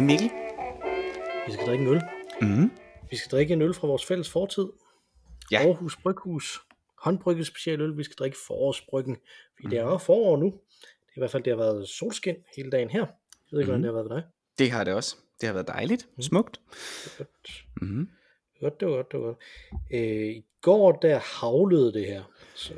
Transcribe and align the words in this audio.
Hej 0.00 0.06
Mikkel. 0.06 0.30
Vi 1.46 1.52
skal 1.52 1.66
drikke 1.66 1.84
en 1.84 1.90
øl. 1.90 2.02
Mm. 2.42 2.70
Vi 3.10 3.16
skal 3.16 3.30
drikke 3.30 3.54
en 3.54 3.62
øl 3.62 3.74
fra 3.74 3.86
vores 3.86 4.04
fælles 4.04 4.30
fortid. 4.30 4.66
Ja. 5.52 5.58
Aarhus 5.58 5.96
Bryghus. 5.96 6.60
Håndbrygget 6.98 7.46
specialøl. 7.46 7.96
Vi 7.96 8.04
skal 8.04 8.16
drikke 8.16 8.36
forårsbryggen. 8.46 9.16
Fordi 9.54 9.66
mm. 9.66 9.70
det 9.70 9.78
er 9.78 9.82
jo 9.82 9.98
forår 9.98 10.36
nu. 10.36 10.46
Det 10.46 10.52
er 10.52 11.16
i 11.16 11.20
hvert 11.20 11.30
fald, 11.30 11.42
det 11.42 11.50
har 11.50 11.56
været 11.56 11.88
solskin 11.88 12.36
hele 12.56 12.70
dagen 12.70 12.90
her. 12.90 13.00
Jeg 13.00 13.08
ved 13.52 13.60
ikke, 13.60 13.72
mm. 13.72 13.80
hvordan 13.80 13.82
det 13.82 13.88
har 13.88 13.92
været 13.92 14.10
ved 14.10 14.16
dig. 14.16 14.24
Det 14.58 14.70
har 14.70 14.84
det 14.84 14.94
også. 14.94 15.16
Det 15.40 15.46
har 15.46 15.52
været 15.54 15.68
dejligt. 15.68 16.08
Smukt. 16.20 16.60
Det 17.04 17.12
godt. 17.18 17.64
Mm. 17.82 18.08
Godt, 18.60 18.80
det 18.80 18.88
var 18.88 18.94
godt, 18.94 19.12
det 19.12 19.20
var 19.20 19.26
godt. 19.26 19.38
Øh, 19.92 20.26
I 20.26 20.44
går 20.60 20.92
der 20.92 21.18
havlede 21.18 21.92
det 21.92 22.06
her. 22.06 22.22
Så 22.54 22.72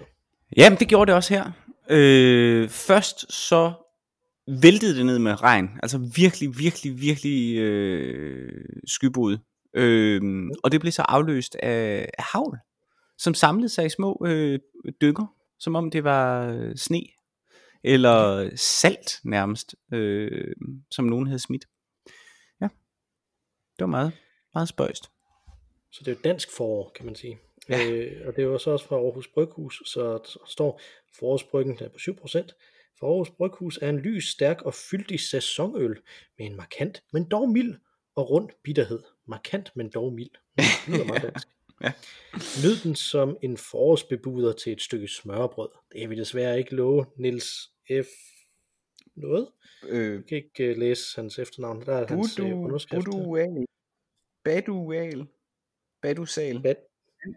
Jamen, 0.56 0.78
det 0.78 0.88
gjorde 0.88 1.08
det 1.08 1.16
også 1.16 1.34
her. 1.34 1.52
Øh, 1.90 2.68
først 2.68 3.32
så 3.32 3.72
væltede 4.46 4.96
det 4.96 5.06
ned 5.06 5.18
med 5.18 5.42
regn. 5.42 5.70
Altså 5.82 5.98
virkelig, 6.16 6.58
virkelig, 6.58 7.00
virkelig 7.00 7.58
øh, 7.58 8.64
skybud. 8.86 9.38
Øh, 9.74 10.50
og 10.64 10.72
det 10.72 10.80
blev 10.80 10.92
så 10.92 11.02
afløst 11.02 11.56
af, 11.56 12.08
af 12.18 12.24
havl, 12.32 12.58
som 13.18 13.34
samlede 13.34 13.68
sig 13.68 13.86
i 13.86 13.88
små 13.88 14.22
øh, 14.26 14.58
dykker, 15.00 15.36
som 15.58 15.74
om 15.76 15.90
det 15.90 16.04
var 16.04 16.48
øh, 16.48 16.76
sne. 16.76 17.02
Eller 17.84 18.50
salt 18.56 19.20
nærmest, 19.24 19.74
øh, 19.92 20.54
som 20.90 21.04
nogen 21.04 21.26
havde 21.26 21.38
smidt. 21.38 21.64
Ja, 22.60 22.68
det 23.78 23.80
var 23.80 23.86
meget, 23.86 24.12
meget 24.54 24.68
spøjst. 24.68 25.10
Så 25.90 26.00
det 26.04 26.08
er 26.08 26.14
jo 26.14 26.20
dansk 26.24 26.56
forår, 26.56 26.92
kan 26.94 27.06
man 27.06 27.14
sige. 27.14 27.38
Ja. 27.68 27.90
Øh, 27.90 28.26
og 28.26 28.36
det 28.36 28.42
er 28.42 28.46
jo 28.46 28.58
så 28.58 28.70
også 28.70 28.86
fra 28.86 28.96
Aarhus 28.96 29.28
Bryghus, 29.28 29.82
så 29.86 30.00
der 30.00 30.38
står 30.46 30.80
forårsbryggen 31.18 31.78
der 31.78 31.84
er 31.84 31.88
på 31.88 31.98
7%. 31.98 32.48
For 32.98 33.06
Aarhus 33.08 33.30
Bryghus 33.30 33.78
er 33.82 33.88
en 33.88 33.98
lys, 33.98 34.24
stærk 34.28 34.62
og 34.62 34.74
fyldig 34.74 35.20
sæsonøl 35.20 36.00
med 36.38 36.46
en 36.46 36.56
markant, 36.56 37.02
men 37.12 37.24
dog 37.28 37.48
mild 37.48 37.74
og 38.16 38.30
rund 38.30 38.48
bitterhed. 38.64 39.02
Markant, 39.28 39.76
men 39.76 39.90
dog 39.90 40.12
mild. 40.12 40.30
Det 40.56 40.64
lyder 40.88 41.04
meget 41.04 41.22
dansk. 41.22 41.48
Ja. 41.82 41.92
Nyd 42.34 42.76
den 42.84 42.94
som 42.94 43.36
en 43.42 43.56
forårsbebuder 43.56 44.52
til 44.52 44.72
et 44.72 44.80
stykke 44.82 45.08
smørbrød. 45.08 45.68
Det 45.92 46.00
kan 46.00 46.10
vi 46.10 46.14
desværre 46.16 46.58
ikke 46.58 46.74
love, 46.74 47.06
Nils 47.16 47.70
F. 47.90 48.06
Noget? 49.16 49.48
Øh, 49.88 50.14
Jeg 50.14 50.24
kan 50.26 50.36
ikke 50.36 50.70
uh, 50.70 50.76
læse 50.78 51.20
hans 51.20 51.38
efternavn. 51.38 51.80
Der 51.86 51.92
er 51.94 52.06
hans 52.06 52.40
uh, 52.40 52.46
Budu, 52.46 52.64
underskrift. 52.64 53.06
her. 53.06 53.12
Budual. 53.12 53.66
Badual. 54.44 55.26
Badusal. 56.02 56.62
Bad, 56.62 56.74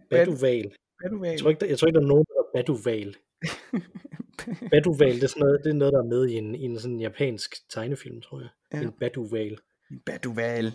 Baduval. 0.10 0.76
Baduval. 1.04 1.30
Jeg 1.32 1.40
tror, 1.40 1.50
ikke, 1.50 1.60
der, 1.60 1.66
jeg 1.68 1.80
tror 1.80 1.88
ikke, 1.88 1.96
der 2.00 2.04
er 2.04 2.08
nogen, 2.08 2.26
der 2.26 2.34
er 2.40 2.52
Baduval. 2.54 3.16
Baduval, 4.72 5.16
det 5.16 5.24
er, 5.24 5.28
sådan 5.28 5.40
noget, 5.40 5.62
det 5.64 5.70
er 5.70 5.74
noget, 5.74 5.94
der 5.94 6.00
er 6.00 6.04
med 6.04 6.28
i 6.28 6.34
en, 6.34 6.56
i 6.56 6.64
en 6.64 6.80
sådan 6.80 7.00
japansk 7.00 7.70
tegnefilm, 7.70 8.22
tror 8.22 8.40
jeg. 8.40 8.50
Ja. 8.74 8.82
En 8.82 8.92
Baduval. 8.92 9.58
Baduval. 10.06 10.74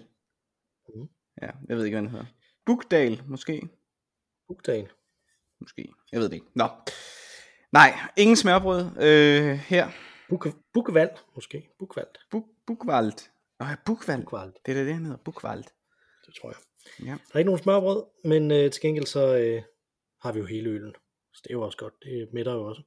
Mhm. 0.89 1.09
Ja, 1.43 1.51
jeg 1.69 1.77
ved 1.77 1.85
ikke, 1.85 1.95
hvad 1.95 2.03
den 2.03 2.11
hedder. 2.11 2.27
Bugdal, 2.67 3.23
måske. 3.27 3.69
Bugdagen. 4.49 4.89
Måske. 5.61 5.93
Jeg 6.13 6.21
ved 6.21 6.29
det 6.29 6.35
ikke. 6.35 6.47
Nå. 6.55 6.69
Nej, 7.73 7.93
ingen 8.17 8.37
smørbrød 8.37 8.85
øh, 9.01 9.59
her. 9.59 9.89
Bukke, 10.29 10.53
Bukkevald, 10.75 11.11
måske. 11.35 11.69
Bukvald. 11.79 12.07
Buk, 12.31 12.45
Bukvald. 12.67 13.13
Nå 13.61 13.67
ja, 13.67 13.77
Bukvald. 13.87 14.23
Bukvald, 14.23 14.53
Det 14.67 14.77
er 14.77 14.85
det, 14.85 14.95
han 14.95 15.05
hedder. 15.05 15.19
Bukvald. 15.25 15.65
det 16.27 16.35
tror 16.41 16.49
jeg. 16.49 16.59
Ja. 17.07 17.11
Der 17.11 17.35
er 17.35 17.39
ikke 17.39 17.47
nogen 17.47 17.63
smørbrød, 17.63 18.05
men 18.25 18.51
øh, 18.51 18.71
til 18.71 18.83
gengæld 18.83 19.07
så 19.07 19.37
øh, 19.37 19.63
har 20.23 20.33
vi 20.33 20.39
jo 20.39 20.47
hele 20.47 20.71
øllen. 20.71 20.95
Så 21.33 21.41
det 21.45 21.51
er 21.51 21.55
jo 21.55 21.63
også 21.63 21.79
godt. 21.79 21.95
Det 22.03 22.29
mætter 22.33 22.53
jo 22.53 22.65
også. 22.65 22.83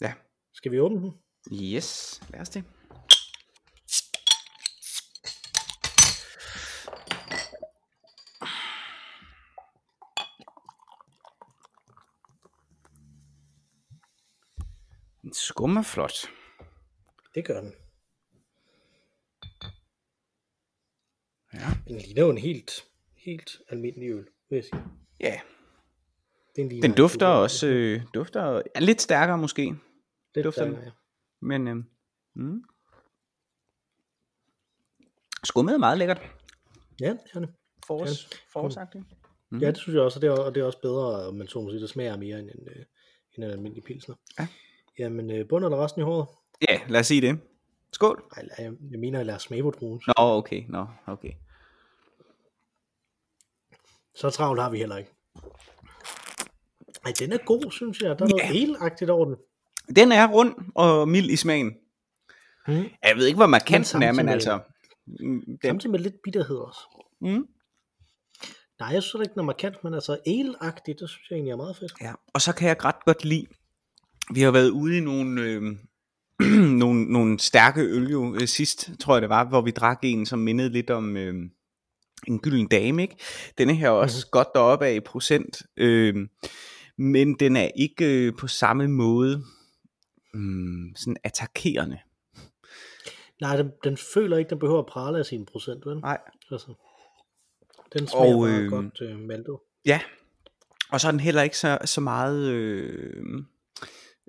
Ja. 0.00 0.14
Skal 0.52 0.72
vi 0.72 0.80
åbne 0.80 1.00
den? 1.00 1.12
Yes, 1.52 2.20
lad 2.30 2.40
os 2.40 2.48
det. 2.48 2.64
Den 15.22 15.34
skummer 15.34 15.82
flot. 15.82 16.12
Det 17.34 17.44
gør 17.44 17.60
den. 17.60 17.74
Ja. 21.54 21.68
Den 21.88 21.98
ligner 21.98 22.22
jo 22.22 22.30
en 22.30 22.38
helt, 22.38 22.70
helt 23.16 23.50
almindelig 23.68 24.10
øl, 24.10 24.28
vil 24.48 24.56
jeg 24.56 24.64
sige. 24.64 24.82
Ja, 25.20 25.40
Den, 26.56 26.70
den 26.70 26.84
en 26.84 26.92
dufter 26.92 27.26
også, 27.26 27.66
øh, 27.66 28.02
dufter 28.14 28.62
er 28.74 28.80
lidt 28.80 29.02
stærkere 29.02 29.38
måske, 29.38 29.74
Lidt 30.34 30.44
dufter 30.44 30.62
stærkere, 30.62 30.84
ja. 30.84 30.90
men 31.42 31.68
øh, 31.68 31.76
mm. 32.34 32.62
skummet 35.44 35.74
er 35.74 35.78
meget 35.78 35.98
lækkert. 35.98 36.20
Ja, 37.00 37.08
det 37.08 37.30
er 37.34 37.40
det. 37.40 37.48
Forårs, 37.86 38.30
forårsagtigt. 38.52 39.04
Mm. 39.50 39.58
Ja, 39.58 39.68
det 39.68 39.78
synes 39.78 39.94
jeg 39.94 40.02
også, 40.02 40.18
og 40.18 40.22
det 40.22 40.28
er, 40.28 40.32
og 40.32 40.54
det 40.54 40.60
er 40.60 40.64
også 40.64 40.80
bedre, 40.80 41.26
om 41.28 41.34
man 41.34 41.48
så 41.48 41.60
må 41.60 41.70
sige, 41.70 41.80
det 41.80 41.90
smager 41.90 42.16
mere 42.16 42.38
end 42.38 42.50
en, 42.50 42.68
øh, 42.68 42.84
end 43.34 43.44
en 43.44 43.50
almindelig 43.50 43.84
pilsner. 43.84 44.14
Ja. 44.38 44.46
Jamen, 44.98 45.30
øh, 45.30 45.48
bund 45.48 45.64
eller 45.64 45.84
resten 45.84 46.00
i 46.00 46.04
håret? 46.04 46.26
Ja, 46.68 46.80
lad 46.88 47.00
os 47.00 47.06
sige 47.06 47.20
det. 47.20 47.40
Skål. 47.92 48.24
Nej, 48.36 48.48
jeg, 48.58 48.72
jeg 48.90 49.00
mener, 49.00 49.18
jeg 49.18 49.26
lader 49.26 49.38
smage 49.38 49.62
på 49.62 49.70
druen. 49.70 50.00
Nå, 50.06 50.14
okay, 50.16 50.64
nå, 50.68 50.86
okay. 51.06 51.32
Så 54.14 54.30
travlt 54.30 54.60
har 54.60 54.70
vi 54.70 54.78
heller 54.78 54.96
ikke. 54.96 55.10
Ej, 57.06 57.12
den 57.18 57.32
er 57.32 57.38
god, 57.46 57.70
synes 57.72 58.00
jeg. 58.00 58.18
Der 58.18 58.24
er 58.24 58.28
Ja. 58.28 58.36
noget 58.36 58.44
helagtigt 58.60 59.10
over 59.10 59.24
den. 59.24 59.36
Den 59.96 60.12
er 60.12 60.28
rund 60.28 60.54
og 60.74 61.08
mild 61.08 61.30
i 61.30 61.36
smagen. 61.36 61.72
Mm. 62.68 62.74
Jeg 63.04 63.16
ved 63.16 63.26
ikke, 63.26 63.36
hvor 63.36 63.46
markant 63.46 63.92
den 63.92 64.02
er, 64.02 64.12
men 64.12 64.28
altså... 64.28 64.60
mm, 65.06 65.40
Den, 65.46 65.58
Samtidig 65.64 65.90
med 65.90 65.98
lidt 66.00 66.14
bitterhed 66.24 66.56
også. 66.56 66.80
mm, 67.20 67.46
Nej, 68.80 68.88
jeg 68.88 69.02
synes 69.02 69.22
ikke, 69.22 69.32
den 69.32 69.40
er 69.40 69.44
markant, 69.44 69.84
men 69.84 69.94
altså 69.94 70.18
elagtigt, 70.26 71.00
det 71.00 71.08
synes 71.10 71.30
jeg 71.30 71.36
egentlig 71.36 71.52
er 71.52 71.56
meget 71.56 71.76
fedt. 71.76 71.92
ja. 72.00 72.12
Og 72.34 72.40
så 72.40 72.54
kan 72.54 72.68
jeg 72.68 72.84
ret 72.84 73.04
godt 73.04 73.24
lide... 73.24 73.46
Vi 74.34 74.40
har 74.40 74.50
været 74.50 74.70
ude 74.70 74.96
i 74.96 75.00
nogle, 75.00 75.42
øh, 75.42 75.62
nogle, 76.82 77.04
nogle 77.04 77.38
stærke 77.40 77.80
øl 77.80 78.10
jo 78.10 78.34
øh, 78.34 78.48
sidst, 78.48 78.90
tror 79.00 79.14
jeg 79.14 79.22
det 79.22 79.30
var, 79.30 79.44
hvor 79.48 79.60
vi 79.60 79.70
drak 79.70 79.98
en, 80.02 80.26
som 80.26 80.38
mindede 80.38 80.68
lidt 80.68 80.90
om 80.90 81.16
øh, 81.16 81.34
en 82.28 82.38
gylden 82.38 82.66
dame, 82.68 83.02
ikke? 83.02 83.16
Denne 83.58 83.74
her 83.74 83.86
er 83.86 83.90
også 83.92 84.16
mm-hmm. 84.18 84.30
godt 84.30 84.48
deroppe 84.54 84.86
af 84.86 84.94
i 84.94 85.00
procent, 85.00 85.62
øh, 85.76 86.28
men 86.96 87.34
den 87.34 87.56
er 87.56 87.68
ikke 87.76 88.26
øh, 88.26 88.32
på 88.38 88.46
samme 88.46 88.88
måde 88.88 89.42
mm, 90.34 90.92
sådan 90.96 91.16
attackerende. 91.24 91.98
Nej, 93.40 93.56
den, 93.56 93.70
den 93.84 93.96
føler 93.96 94.36
ikke, 94.36 94.50
den 94.50 94.58
behøver 94.58 94.80
at 94.80 94.86
prale 94.86 95.18
af 95.18 95.26
sin 95.26 95.46
procent, 95.46 95.86
vel? 95.86 96.00
Nej. 96.00 96.18
Altså, 96.50 96.74
den 97.92 98.06
smager 98.06 98.36
Og, 98.36 98.48
øh, 98.48 98.70
godt 98.70 99.00
øh, 99.00 99.18
maltet. 99.18 99.56
Ja, 99.86 100.00
og 100.90 101.00
så 101.00 101.06
er 101.06 101.10
den 101.10 101.20
heller 101.20 101.42
ikke 101.42 101.58
så, 101.58 101.78
så 101.84 102.00
meget 102.00 102.48
øh, 102.48 103.24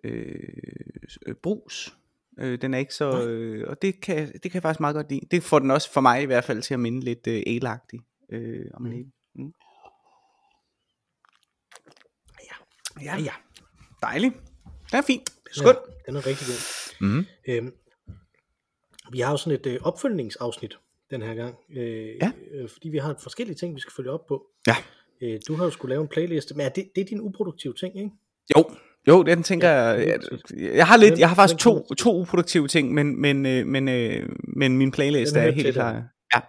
øh, 0.04 1.36
brus. 1.44 1.98
Øh, 2.40 2.62
den 2.62 2.74
er 2.74 2.78
ikke 2.78 2.94
så, 2.94 3.28
øh, 3.28 3.70
og 3.70 3.82
det 3.82 4.02
kan, 4.02 4.28
det 4.28 4.42
kan 4.42 4.54
jeg 4.54 4.62
faktisk 4.62 4.80
meget 4.80 4.96
godt 4.96 5.10
lide. 5.10 5.22
Det 5.32 5.44
får 5.44 5.60
den 5.60 5.72
også 5.72 5.92
for 5.92 6.02
mig 6.02 6.22
i 6.22 6.26
hvert 6.26 6.44
fald 6.44 6.62
til 6.62 6.74
at 6.74 6.80
minde 6.80 7.02
lidt 7.02 7.28
øh, 7.28 7.44
elagtig. 7.48 8.00
Øh, 8.30 8.66
om 8.74 8.82
mm. 8.82 9.12
Mm. 9.36 9.54
Ja. 13.04 13.18
Ja, 13.18 13.32
dejligt. 14.02 14.34
Den 14.92 14.98
er 14.98 15.02
fint. 15.08 15.30
Skål. 15.52 15.76
Ja, 15.88 16.12
den 16.12 16.16
er 16.16 16.26
rigtig 16.28 16.48
god. 16.48 17.08
Mm. 17.08 17.26
Øhm, 17.48 17.74
vi 19.12 19.20
har 19.20 19.32
jo 19.32 19.38
sådan 19.38 19.60
et 19.60 19.66
øh, 19.68 19.80
opfølgningsafsnit 19.82 20.78
den 21.12 21.22
her 21.22 21.34
gang, 21.36 21.56
øh, 21.78 22.08
Ja. 22.22 22.32
øh, 22.54 22.70
fordi 22.70 22.90
vi 22.90 22.98
har 22.98 23.16
forskellige 23.24 23.56
ting, 23.56 23.76
vi 23.76 23.80
skal 23.82 23.94
følge 23.96 24.12
op 24.12 24.26
på. 24.28 24.44
Ja. 24.68 24.76
Øh, 25.22 25.40
du 25.48 25.56
har 25.56 25.64
jo 25.66 25.70
skulle 25.72 25.90
lave 25.90 26.02
en 26.02 26.08
playliste, 26.08 26.54
men 26.56 26.66
er 26.66 26.70
det, 26.70 26.90
det 26.96 27.02
er 27.02 27.06
din 27.06 27.22
uproduktive 27.22 27.74
ting, 27.74 27.98
ikke? 27.98 28.10
Jo, 28.58 28.64
jo, 29.08 29.24
den 29.24 29.44
tænker 29.44 29.70
Ja, 29.70 29.78
jeg, 29.84 30.20
det 30.22 30.42
jeg, 30.76 30.88
har 30.88 30.98
lidt, 30.98 31.20
jeg 31.20 31.30
har 31.30 31.36
faktisk 31.36 31.60
to, 31.60 31.94
to 31.94 32.22
uproduktive 32.22 32.68
ting, 32.68 32.94
men, 32.94 33.22
men, 33.22 33.46
øh, 33.46 33.66
men, 33.68 33.88
øh, 33.88 34.30
men 34.58 34.78
min 34.78 34.92
playlist 34.92 35.36
er 35.36 35.52
helt 35.52 35.74
klar. 35.74 36.04
Ja, 36.36 36.40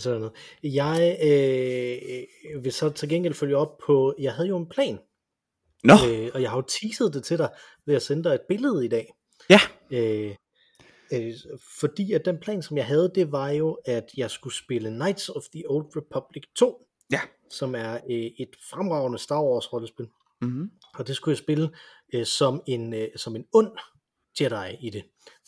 sådan 0.00 0.20
noget. 0.20 0.34
Jeg 0.62 1.18
øh, 1.24 2.64
vil 2.64 2.72
så 2.72 2.90
til 2.90 3.08
gengæld 3.08 3.34
følge 3.34 3.56
op 3.56 3.78
på, 3.86 4.14
jeg 4.18 4.32
havde 4.32 4.48
jo 4.48 4.56
en 4.56 4.68
plan, 4.68 4.98
Nå, 5.84 5.94
øh, 6.08 6.30
og 6.34 6.42
jeg 6.42 6.50
har 6.50 6.56
jo 6.56 6.62
teaset 6.62 7.14
det 7.14 7.24
til 7.24 7.38
dig 7.38 7.50
ved 7.86 7.94
at 7.94 8.02
sende 8.02 8.24
dig 8.24 8.34
et 8.34 8.40
billede 8.48 8.84
i 8.84 8.88
dag. 8.88 9.14
ja, 9.50 9.60
Øh, 9.90 10.34
øh, 11.12 11.34
fordi 11.80 12.12
at 12.12 12.24
den 12.24 12.38
plan, 12.38 12.62
som 12.62 12.76
jeg 12.76 12.86
havde, 12.86 13.12
det 13.14 13.32
var 13.32 13.50
jo, 13.50 13.78
at 13.84 14.10
jeg 14.16 14.30
skulle 14.30 14.54
spille 14.54 14.90
Knights 14.90 15.28
of 15.28 15.42
the 15.54 15.62
Old 15.68 15.96
Republic 15.96 16.42
2, 16.56 16.86
ja. 17.12 17.20
som 17.50 17.74
er 17.74 17.94
øh, 17.94 18.30
et 18.38 18.50
fremragende 18.70 19.18
Star 19.18 19.42
Wars 19.42 19.72
rollespil. 19.72 20.06
Mm-hmm. 20.40 20.70
Og 20.94 21.06
det 21.06 21.16
skulle 21.16 21.32
jeg 21.32 21.38
spille 21.38 21.70
øh, 22.14 22.26
som, 22.26 22.62
en, 22.66 22.94
øh, 22.94 23.08
som 23.16 23.36
en 23.36 23.44
ond 23.52 23.72
Jedi 24.40 24.76
i 24.80 24.90
det. 24.90 25.02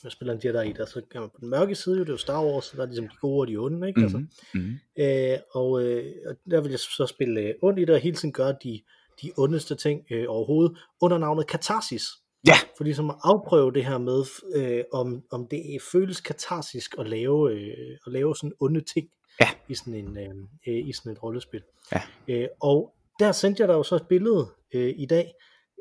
Man 0.05 0.11
spiller 0.11 0.35
en 0.35 0.41
Jedi 0.45 0.69
i 0.69 0.73
det, 0.73 0.81
og 0.81 0.89
så 0.89 1.03
kan 1.11 1.21
man 1.21 1.31
på 1.31 1.37
den 1.41 1.49
mørke 1.51 1.75
side, 1.75 1.97
jo, 1.97 2.01
det 2.01 2.09
er 2.09 2.13
jo 2.13 2.17
Star 2.17 2.45
Wars, 2.45 2.65
så 2.65 2.77
der 2.77 2.83
er 2.83 2.87
ligesom 2.87 3.09
de 3.09 3.17
gode 3.21 3.41
og 3.41 3.49
de 3.49 3.57
onde, 3.57 3.89
ikke? 3.89 4.01
Altså, 4.01 4.19
Mm-hmm. 4.55 4.79
øh, 4.99 5.39
og, 5.55 5.83
øh, 5.83 6.13
og 6.27 6.37
der 6.51 6.61
vil 6.61 6.71
jeg 6.71 6.79
så 6.79 7.07
spille 7.07 7.41
øh, 7.41 7.55
ondt 7.63 7.79
i 7.79 7.85
det, 7.85 7.95
og 7.95 8.01
hele 8.01 8.17
tiden 8.17 8.33
gøre 8.33 8.57
de, 8.65 8.83
de 9.23 9.33
ondeste 9.37 9.75
ting 9.75 10.03
øh, 10.11 10.25
overhovedet, 10.29 10.79
under 11.01 11.19
navnet 11.19 11.47
Katarsis. 11.47 12.03
Ja. 12.47 12.55
For 12.77 12.85
ligesom 12.85 13.11
at 13.11 13.17
afprøve 13.25 13.73
det 13.73 13.85
her 13.85 13.99
med, 13.99 14.25
øh, 14.55 14.85
om, 14.93 15.23
om 15.31 15.47
det 15.49 15.63
føles 15.93 16.21
katarsisk 16.21 16.95
at 16.99 17.09
lave, 17.09 17.53
øh, 17.53 17.97
at 18.07 18.13
lave 18.13 18.37
sådan 18.37 18.53
onde 18.61 18.81
ting 18.81 19.09
Ja. 19.41 19.49
i, 19.69 19.75
sådan 19.75 19.95
en, 19.95 20.19
øh, 20.19 20.29
øh, 20.69 20.89
i 20.89 20.93
sådan 20.93 21.13
et 21.13 21.23
rollespil. 21.23 21.63
Ja. 21.93 22.03
Øh, 22.29 22.49
og 22.61 22.95
der 23.19 23.33
sendte 23.33 23.61
jeg 23.61 23.69
dig 23.69 23.75
jo 23.75 23.83
så 23.83 23.97
et 23.97 24.07
billede 24.09 24.47
øh, 24.75 24.95
i 24.97 25.07
dag, 25.07 25.33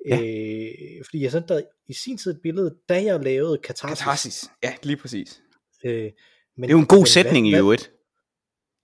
Ja. 0.07 0.15
øh, 0.21 1.05
fordi 1.05 1.23
jeg 1.23 1.31
sendte 1.31 1.53
dig 1.53 1.63
i 1.89 1.93
sin 1.93 2.17
tid 2.17 2.31
et 2.31 2.39
billede, 2.43 2.75
da 2.89 3.03
jeg 3.03 3.19
lavede 3.19 3.57
katarsis. 3.57 3.99
Katarsis. 3.99 4.45
Ja, 4.63 4.75
lige 4.83 4.97
præcis. 4.97 5.41
Øh, 5.85 5.91
men, 6.01 6.11
Det 6.63 6.69
er 6.69 6.71
jo 6.71 6.79
en 6.79 6.85
god 6.85 6.97
men 6.97 7.05
sætning 7.05 7.47
i 7.47 7.51
hvad, 7.51 7.59
øvrigt. 7.59 7.91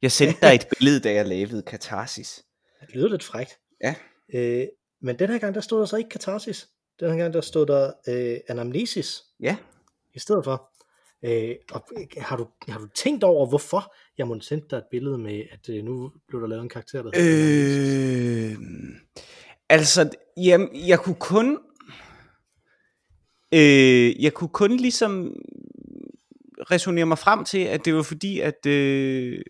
Jeg 0.02 0.12
sendte 0.12 0.42
dig 0.48 0.56
et 0.56 0.68
billede, 0.80 1.00
da 1.00 1.14
jeg 1.14 1.28
lavede 1.28 1.62
katarsis. 1.62 2.44
Det 2.88 2.96
lyder 2.96 3.10
lidt 3.10 3.24
frækt. 3.24 3.60
Ja. 3.84 3.96
Øh, 4.34 4.68
men 5.02 5.20
den 5.20 5.30
her 5.30 5.38
gang, 5.38 5.56
der 5.56 5.62
stod 5.62 5.80
der 5.80 5.86
så 5.86 5.98
ikke 5.98 6.10
katarsis. 6.10 6.68
Den 7.00 7.10
her 7.12 7.18
gang, 7.18 7.34
der 7.34 7.42
stod 7.42 7.66
der 7.66 7.92
øh, 8.08 8.38
anamnesis 8.48 9.22
Ja. 9.40 9.58
i 10.14 10.20
stedet 10.20 10.44
for. 10.44 10.70
Øh, 11.26 11.56
og 11.72 11.88
øh, 11.98 12.08
har 12.18 12.38
du, 12.38 12.48
har 12.68 12.80
du 12.80 12.88
tænkt 12.96 13.24
over, 13.24 13.46
hvorfor 13.48 13.96
jeg 14.18 14.28
må 14.28 14.40
sende 14.42 14.66
dig 14.70 14.78
et 14.78 14.84
billede 14.92 15.18
med, 15.18 15.44
at 15.52 15.70
øh, 15.70 15.84
nu 15.84 16.12
blev 16.28 16.42
der 16.42 16.48
lavet 16.48 16.64
en 16.64 16.70
karakter, 16.70 17.04
der 17.04 17.12
hedder 17.16 18.50
Anamnesis? 18.50 18.58
Altså, 19.70 20.10
jamen, 20.38 20.88
jeg 20.88 21.00
kunne 21.00 21.16
kun... 21.20 21.60
Øh, 23.54 24.24
jeg 24.24 24.34
kunne 24.34 24.50
kun 24.50 24.78
ligesom 24.78 25.36
resonere 26.72 27.06
mig 27.06 27.18
frem 27.18 27.46
til, 27.46 27.60
at 27.60 27.86
det 27.86 27.96
var 27.96 28.04
fordi, 28.04 28.40
at, 28.40 28.66
øh, 28.66 29.42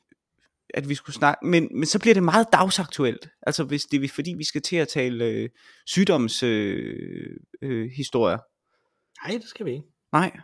at 0.74 0.90
vi 0.90 0.96
skulle 0.96 1.16
snakke, 1.16 1.46
men, 1.46 1.68
men 1.72 1.86
så 1.86 2.00
bliver 2.00 2.14
det 2.14 2.24
meget 2.24 2.48
dagsaktuelt. 2.54 3.30
Altså 3.42 3.64
hvis 3.64 3.84
det 3.84 4.04
er 4.04 4.08
fordi, 4.08 4.34
vi 4.38 4.44
skal 4.44 4.62
til 4.62 4.76
at 4.76 4.88
tale 4.88 5.26
øh, 5.26 5.50
sygdomshistorier. 5.86 7.30
Øh, 7.62 7.82
øh, 7.82 7.90
historier. 7.98 8.38
Nej, 9.24 9.38
det 9.38 9.50
skal 9.50 9.66
vi 9.66 9.72
ikke. 9.72 9.88
Nej. 10.12 10.40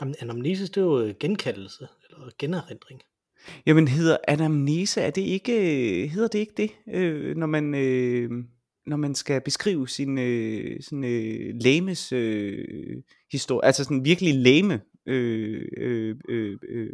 Jamen, 0.00 0.14
Anamnesis, 0.20 0.70
det 0.70 0.80
er 0.80 0.84
jo 0.84 1.00
øh, 1.00 1.14
genkaldelse, 1.20 1.88
eller 2.10 2.30
generindring. 2.38 3.02
Jamen 3.66 3.88
hedder 3.88 4.16
anamnese, 4.28 5.00
er 5.00 5.10
det 5.10 5.22
ikke, 5.22 5.52
hedder 6.08 6.28
det 6.28 6.38
ikke 6.38 6.54
det, 6.56 6.70
øh, 6.94 7.36
når 7.36 7.46
man... 7.46 7.74
Øh, 7.74 8.30
når 8.86 8.96
man 8.96 9.14
skal 9.14 9.40
beskrive 9.40 9.88
sin 9.88 10.18
øh, 10.18 10.82
sådan, 10.82 11.04
øh, 11.04 11.54
læmes 11.60 12.12
øh, 12.12 12.64
historie, 13.32 13.64
altså 13.64 13.84
sådan 13.84 14.04
virkelig 14.04 14.34
læme 14.34 14.80
øh, 15.06 15.68
øh, 15.76 16.16
øh, 16.28 16.58
øh, 16.68 16.90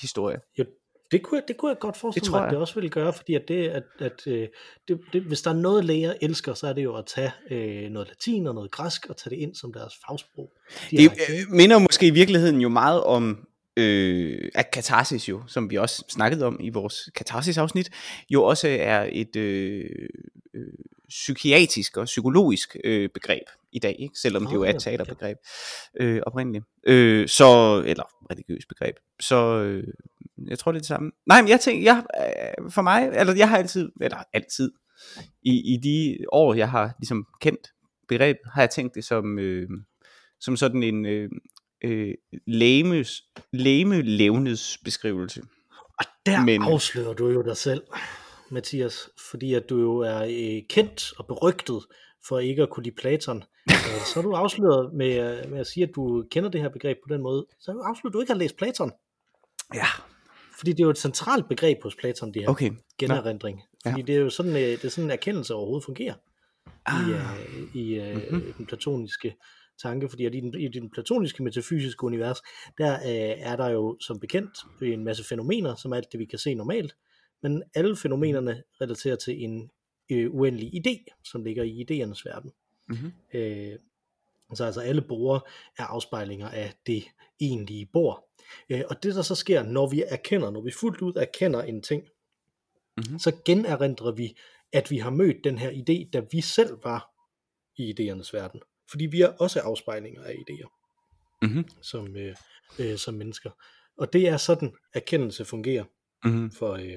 historie. 0.00 0.40
Jo, 0.58 0.64
det 1.12 1.22
kunne, 1.22 1.38
jeg, 1.38 1.48
det 1.48 1.56
kunne 1.56 1.68
jeg 1.68 1.78
godt 1.78 1.96
forestille 1.96 2.24
Det 2.24 2.30
mig, 2.30 2.38
tror 2.38 2.46
at 2.46 2.50
det 2.50 2.58
også 2.58 2.74
ville 2.74 2.90
gøre, 2.90 3.12
fordi 3.12 3.34
at 3.34 3.48
det, 3.48 3.68
at, 3.68 3.82
at 3.98 4.26
øh, 4.26 4.48
det, 4.88 5.00
det, 5.12 5.22
hvis 5.22 5.42
der 5.42 5.50
er 5.50 5.54
noget 5.54 5.84
læger 5.84 6.14
elsker, 6.20 6.54
så 6.54 6.66
er 6.66 6.72
det 6.72 6.84
jo 6.84 6.96
at 6.96 7.06
tage 7.06 7.32
øh, 7.50 7.90
noget 7.90 8.08
latin 8.08 8.46
og 8.46 8.54
noget 8.54 8.70
græsk 8.70 9.06
og 9.06 9.16
tage 9.16 9.30
det 9.36 9.42
ind 9.42 9.54
som 9.54 9.72
deres 9.72 9.94
fagsprog. 10.06 10.52
Det 10.90 10.98
direkte, 10.98 11.22
øh, 11.32 11.56
minder 11.56 11.78
måske 11.78 12.06
i 12.06 12.10
virkeligheden 12.10 12.60
jo 12.60 12.68
meget 12.68 13.04
om 13.04 13.46
øh, 13.76 14.50
at 14.54 14.70
katarsis 14.70 15.28
jo, 15.28 15.42
som 15.46 15.70
vi 15.70 15.76
også 15.76 16.04
snakkede 16.08 16.44
om 16.44 16.60
i 16.60 16.70
vores 16.70 17.10
katarsis-afsnit, 17.14 17.90
jo 18.30 18.44
også 18.44 18.68
er 18.68 19.08
et 19.12 19.36
øh, 19.36 19.90
øh, 20.54 20.72
psykiatrisk 21.08 21.96
og 21.96 22.04
psykologisk 22.04 22.76
øh, 22.84 23.08
begreb 23.14 23.42
i 23.72 23.78
dag, 23.78 23.96
ikke? 23.98 24.14
selvom 24.18 24.46
det 24.46 24.54
jo 24.54 24.62
er 24.62 24.68
Ah, 24.68 24.74
et 24.74 24.82
teaterbegreb 24.82 25.36
øh, 26.00 26.22
oprindeligt. 26.26 26.64
Øh, 26.86 27.28
så, 27.28 27.82
eller 27.86 28.04
religiøst 28.30 28.68
begreb. 28.68 28.94
Så 29.20 29.36
øh, 29.36 29.84
jeg 30.46 30.58
tror 30.58 30.72
det 30.72 30.78
er 30.78 30.80
det 30.80 30.88
samme. 30.88 31.10
Nej, 31.26 31.42
men 31.42 31.48
jeg 31.48 31.60
tænker, 31.60 31.82
jeg, 31.82 32.04
øh, 32.64 32.70
for 32.70 32.82
mig, 32.82 33.10
eller 33.14 33.34
jeg 33.34 33.48
har 33.48 33.58
altid, 33.58 33.92
eller 34.00 34.18
altid, 34.32 34.72
i, 35.42 35.74
i 35.74 35.76
de 35.76 36.24
år, 36.32 36.54
jeg 36.54 36.70
har 36.70 36.94
ligesom 36.98 37.26
kendt 37.40 37.72
begrebet, 38.08 38.40
har 38.52 38.62
jeg 38.62 38.70
tænkt 38.70 38.94
det 38.94 39.04
som, 39.04 39.38
øh, 39.38 39.68
som 40.40 40.56
sådan 40.56 40.82
en 40.82 41.06
øh, 41.06 41.30
øh, 41.84 42.14
læmes, 42.46 43.22
læmelevnedsbeskrivelse. 43.52 45.42
Og 45.98 46.04
der 46.26 46.44
Men- 46.44 46.62
afslører 46.62 47.12
du 47.14 47.28
jo 47.28 47.42
dig 47.42 47.56
selv, 47.56 47.82
Mathias, 48.50 49.08
fordi 49.30 49.54
at 49.54 49.70
du 49.70 49.78
jo 49.80 49.96
er 49.98 50.22
øh, 50.22 50.62
kendt 50.68 51.12
og 51.18 51.26
berygtet 51.26 51.84
for 52.28 52.38
ikke 52.38 52.62
at 52.62 52.70
kunne 52.70 52.84
lide 52.84 52.94
Platon. 52.94 53.44
Øh, 53.70 54.00
så 54.14 54.20
er 54.20 54.22
du 54.22 54.32
afsløret 54.32 54.92
med, 54.94 55.42
øh, 55.44 55.50
med 55.50 55.58
at 55.60 55.66
sige, 55.66 55.84
at 55.84 55.90
du 55.94 56.24
kender 56.30 56.50
det 56.50 56.60
her 56.60 56.68
begreb 56.68 56.96
på 57.08 57.14
den 57.14 57.22
måde. 57.22 57.46
Så 57.60 57.70
er 57.70 57.74
du 57.74 57.80
afsløret, 57.80 58.10
at 58.10 58.14
du 58.14 58.20
ikke 58.20 58.32
har 58.32 58.38
læst 58.38 58.56
Platon. 58.56 58.92
Ja, 59.74 59.86
Fordi 60.58 60.72
det 60.72 60.80
er 60.80 60.84
jo 60.84 60.90
et 60.90 60.98
centralt 60.98 61.48
begreb 61.48 61.78
hos 61.82 61.94
Platon, 61.96 62.34
det 62.34 62.42
her 62.42 62.48
okay. 62.48 62.70
generindring. 62.98 63.62
Fordi 63.86 64.02
det 64.02 64.14
er 64.14 64.20
jo 64.20 64.30
sådan, 64.30 64.52
øh, 64.52 64.58
det 64.62 64.84
er 64.84 64.88
sådan 64.88 65.04
en 65.04 65.10
erkendelse 65.10 65.54
overhovedet 65.54 65.84
fungerer 65.84 66.14
Ah, 66.86 67.08
i, 67.08 67.12
øh, 67.12 67.76
i 67.82 67.94
øh, 67.94 68.16
Mhm. 68.32 68.52
den 68.58 68.66
platoniske 68.66 69.36
tanke, 69.82 70.08
fordi 70.08 70.24
at 70.24 70.34
i 70.34 70.40
den, 70.40 70.54
i 70.60 70.68
den 70.68 70.90
platoniske 70.90 71.42
metafysiske 71.42 72.04
univers, 72.04 72.38
der 72.78 72.94
øh, 72.94 73.40
er 73.50 73.56
der 73.56 73.68
jo 73.68 73.96
som 74.00 74.20
bekendt 74.20 74.58
en 74.82 75.04
masse 75.04 75.24
fænomener, 75.24 75.74
som 75.74 75.92
er 75.92 75.96
alt 75.96 76.12
det, 76.12 76.20
vi 76.20 76.24
kan 76.24 76.38
se 76.38 76.54
normalt, 76.54 76.96
men 77.42 77.62
alle 77.74 77.96
fænomenerne 77.96 78.62
relaterer 78.80 79.16
til 79.16 79.44
en 79.44 79.70
øh, 80.10 80.34
uendelig 80.34 80.72
idé, 80.86 81.20
som 81.24 81.44
ligger 81.44 81.62
i 81.62 81.84
idéernes 81.84 82.22
verden. 82.24 82.52
mhm. 82.88 83.12
Øh, 83.34 83.78
så 84.54 84.64
altså 84.64 84.80
alle 84.80 85.02
borer 85.02 85.40
er 85.78 85.84
afspejlinger 85.84 86.48
af 86.48 86.72
det 86.86 87.04
egentlige 87.40 87.86
bor. 87.92 88.24
Øh, 88.70 88.82
og 88.90 89.02
det 89.02 89.14
der 89.14 89.22
så 89.22 89.34
sker, 89.34 89.62
når 89.62 89.88
vi 89.88 90.02
erkender, 90.08 90.50
når 90.50 90.60
vi 90.60 90.70
fuldt 90.70 91.00
ud 91.02 91.12
erkender 91.16 91.62
en 91.62 91.82
ting, 91.82 92.02
Mhm. 92.96 93.18
så 93.18 93.32
generindrer 93.44 94.12
vi, 94.12 94.36
at 94.72 94.90
vi 94.90 94.98
har 94.98 95.10
mødt 95.10 95.44
den 95.44 95.58
her 95.58 95.70
idé, 95.70 96.10
da 96.10 96.22
vi 96.32 96.40
selv 96.40 96.84
var 96.84 97.10
i 97.76 97.90
idéernes 97.92 98.30
verden. 98.32 98.60
Fordi 98.90 99.06
vi 99.06 99.20
er 99.20 99.28
også 99.28 99.60
afspejlinger 99.60 100.22
af 100.24 100.32
idéer 100.34 100.76
Mhm. 101.42 101.64
som, 101.82 102.16
øh, 102.16 102.36
øh, 102.78 102.96
som 102.98 103.14
mennesker. 103.14 103.50
Og 103.96 104.12
det 104.12 104.28
er 104.28 104.36
sådan, 104.36 104.72
erkendelse 104.94 105.44
fungerer 105.44 105.84
Mhm. 106.24 106.50
for, 106.52 106.72
øh, 106.72 106.96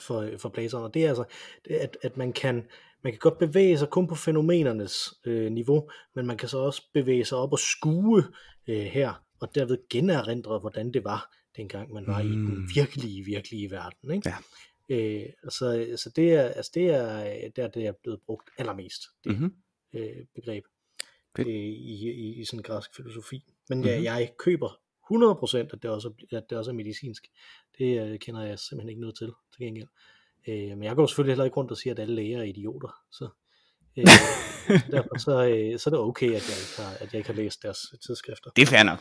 for, 0.00 0.20
øh, 0.20 0.38
for 0.38 0.48
Platon. 0.48 0.82
Og 0.82 0.94
det 0.94 1.04
er 1.04 1.08
altså, 1.08 1.24
det 1.64 1.74
at, 1.74 1.96
at 2.02 2.16
man 2.16 2.32
kan 2.32 2.66
man 3.02 3.12
kan 3.12 3.18
godt 3.18 3.38
bevæge 3.38 3.78
sig 3.78 3.88
kun 3.88 4.06
på 4.06 4.14
fænomenernes 4.14 5.14
øh, 5.24 5.52
niveau, 5.52 5.90
men 6.14 6.26
man 6.26 6.36
kan 6.36 6.48
så 6.48 6.58
også 6.58 6.82
bevæge 6.94 7.24
sig 7.24 7.38
op 7.38 7.52
og 7.52 7.58
skue 7.58 8.24
øh, 8.66 8.80
her, 8.82 9.24
og 9.40 9.54
derved 9.54 9.78
generindre, 9.90 10.58
hvordan 10.58 10.92
det 10.92 11.04
var, 11.04 11.34
dengang 11.56 11.92
man 11.92 12.06
var 12.06 12.22
mm. 12.22 12.28
i 12.28 12.32
den 12.32 12.54
Mm. 12.58 12.68
virkelige, 12.74 13.24
virkelige 13.24 13.70
verden. 13.70 14.10
Ikke? 14.14 14.32
Ja. 14.88 14.96
Øh, 14.96 15.26
så, 15.48 15.94
så 15.96 16.10
det 16.16 16.32
er, 16.34 16.42
altså 16.42 16.70
det 16.74 16.86
er 16.90 17.48
der, 17.56 17.68
det 17.68 17.86
er 17.86 17.92
blevet 18.02 18.20
brugt 18.26 18.50
allermest, 18.58 19.02
det 19.24 19.40
Mhm. 19.40 19.54
øh, 19.92 20.24
begreb 20.34 20.64
Fedt. 21.36 21.48
øh, 21.48 21.54
i, 21.54 22.10
i, 22.10 22.40
i 22.40 22.44
sådan 22.44 22.62
græsk 22.62 22.96
filosofi. 22.96 23.44
Men 23.68 23.78
mm-hmm. 23.78 23.94
Mhm. 23.94 24.04
jeg, 24.04 24.20
jeg 24.20 24.30
køber 24.38 24.68
100% 25.12 25.56
at 25.58 25.82
det 25.82 25.90
også 25.90 26.12
er, 26.32 26.36
at 26.36 26.44
det 26.50 26.58
også 26.58 26.70
er 26.70 26.74
medicinsk. 26.74 27.26
Det 27.78 28.00
øh, 28.02 28.18
kender 28.18 28.42
jeg 28.42 28.58
simpelthen 28.58 28.88
ikke 28.88 29.00
noget 29.00 29.16
til, 29.18 29.26
til 29.56 29.66
gengæld. 29.66 29.88
Øh, 30.48 30.54
men 30.78 30.82
jeg 30.82 30.96
går 30.96 31.06
selvfølgelig 31.06 31.32
heller 31.32 31.44
ikke 31.44 31.56
rundt 31.56 31.70
og 31.70 31.76
siger, 31.76 31.94
at 31.94 32.00
alle 32.00 32.14
læger 32.14 32.38
er 32.38 32.42
idioter. 32.42 32.88
Så, 33.12 33.28
øh, 33.96 34.04
derfor 34.92 35.18
så, 35.18 35.44
øh, 35.46 35.78
så 35.78 35.90
er 35.90 35.94
det 35.94 36.00
okay, 36.00 36.26
at 36.26 36.32
jeg, 36.32 36.38
ikke 36.38 36.74
har, 36.82 36.92
at 37.00 37.12
jeg 37.12 37.14
ikke 37.18 37.28
har 37.28 37.36
læst 37.36 37.62
deres 37.62 37.78
tidsskrifter. 38.06 38.50
Det 38.56 38.62
er 38.62 38.66
fair 38.66 38.82
nok. 38.82 38.98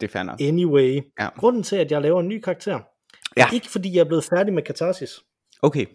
Det 0.00 0.06
er 0.06 0.12
fair 0.12 0.22
nok. 0.22 0.40
Anyway, 0.40 1.00
Ja. 1.20 1.28
grunden 1.38 1.62
til, 1.62 1.76
at 1.76 1.90
jeg 1.90 2.02
laver 2.02 2.20
en 2.20 2.28
ny 2.28 2.40
karakter, 2.40 2.80
Ja. 3.36 3.46
er 3.46 3.52
ikke 3.54 3.68
fordi, 3.70 3.94
jeg 3.94 4.00
er 4.00 4.04
blevet 4.04 4.24
færdig 4.24 4.54
med 4.54 4.62
Katarsis. 4.62 5.10
Okay. 5.62 5.86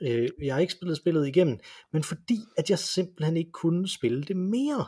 Øh, 0.00 0.28
jeg 0.42 0.54
har 0.54 0.60
ikke 0.60 0.72
spillet 0.72 0.96
spillet 0.96 1.28
igennem, 1.28 1.58
men 1.92 2.02
fordi, 2.04 2.38
at 2.56 2.70
jeg 2.70 2.78
simpelthen 2.78 3.36
ikke 3.36 3.52
kunne 3.52 3.88
spille 3.88 4.22
det 4.22 4.36
mere 4.36 4.86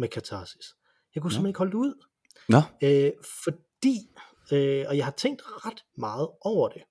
med 0.00 0.08
Katarsis. 0.08 0.66
Jeg 1.14 1.22
kunne 1.22 1.28
Nå. 1.28 1.32
simpelthen 1.32 1.50
ikke 1.50 1.58
holde 1.58 1.72
det 1.72 1.78
ud. 1.78 1.94
Nå. 2.48 2.62
Øh, 2.82 3.12
fordi, 3.44 3.96
øh, 4.52 4.84
og 4.88 4.96
jeg 4.96 5.04
har 5.04 5.14
tænkt 5.16 5.42
ret 5.66 5.84
meget 5.98 6.28
over 6.40 6.68
det. 6.68 6.82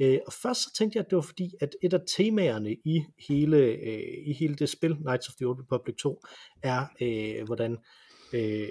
Øh, 0.00 0.18
og 0.26 0.32
først 0.32 0.60
så 0.62 0.74
tænkte 0.78 0.96
jeg, 0.96 1.04
at 1.04 1.10
det 1.10 1.16
var 1.16 1.22
fordi, 1.22 1.50
at 1.60 1.76
et 1.82 1.94
af 1.94 2.00
temaerne 2.16 2.72
i 2.72 3.04
hele, 3.28 3.56
øh, 3.56 4.26
i 4.26 4.32
hele 4.32 4.54
det 4.54 4.68
spil, 4.68 4.96
Knights 4.96 5.28
of 5.28 5.34
the 5.34 5.46
Old 5.46 5.58
Republic 5.60 5.96
2, 5.96 6.20
er, 6.62 6.86
øh, 7.00 7.46
hvordan 7.46 7.78
øh, 8.32 8.68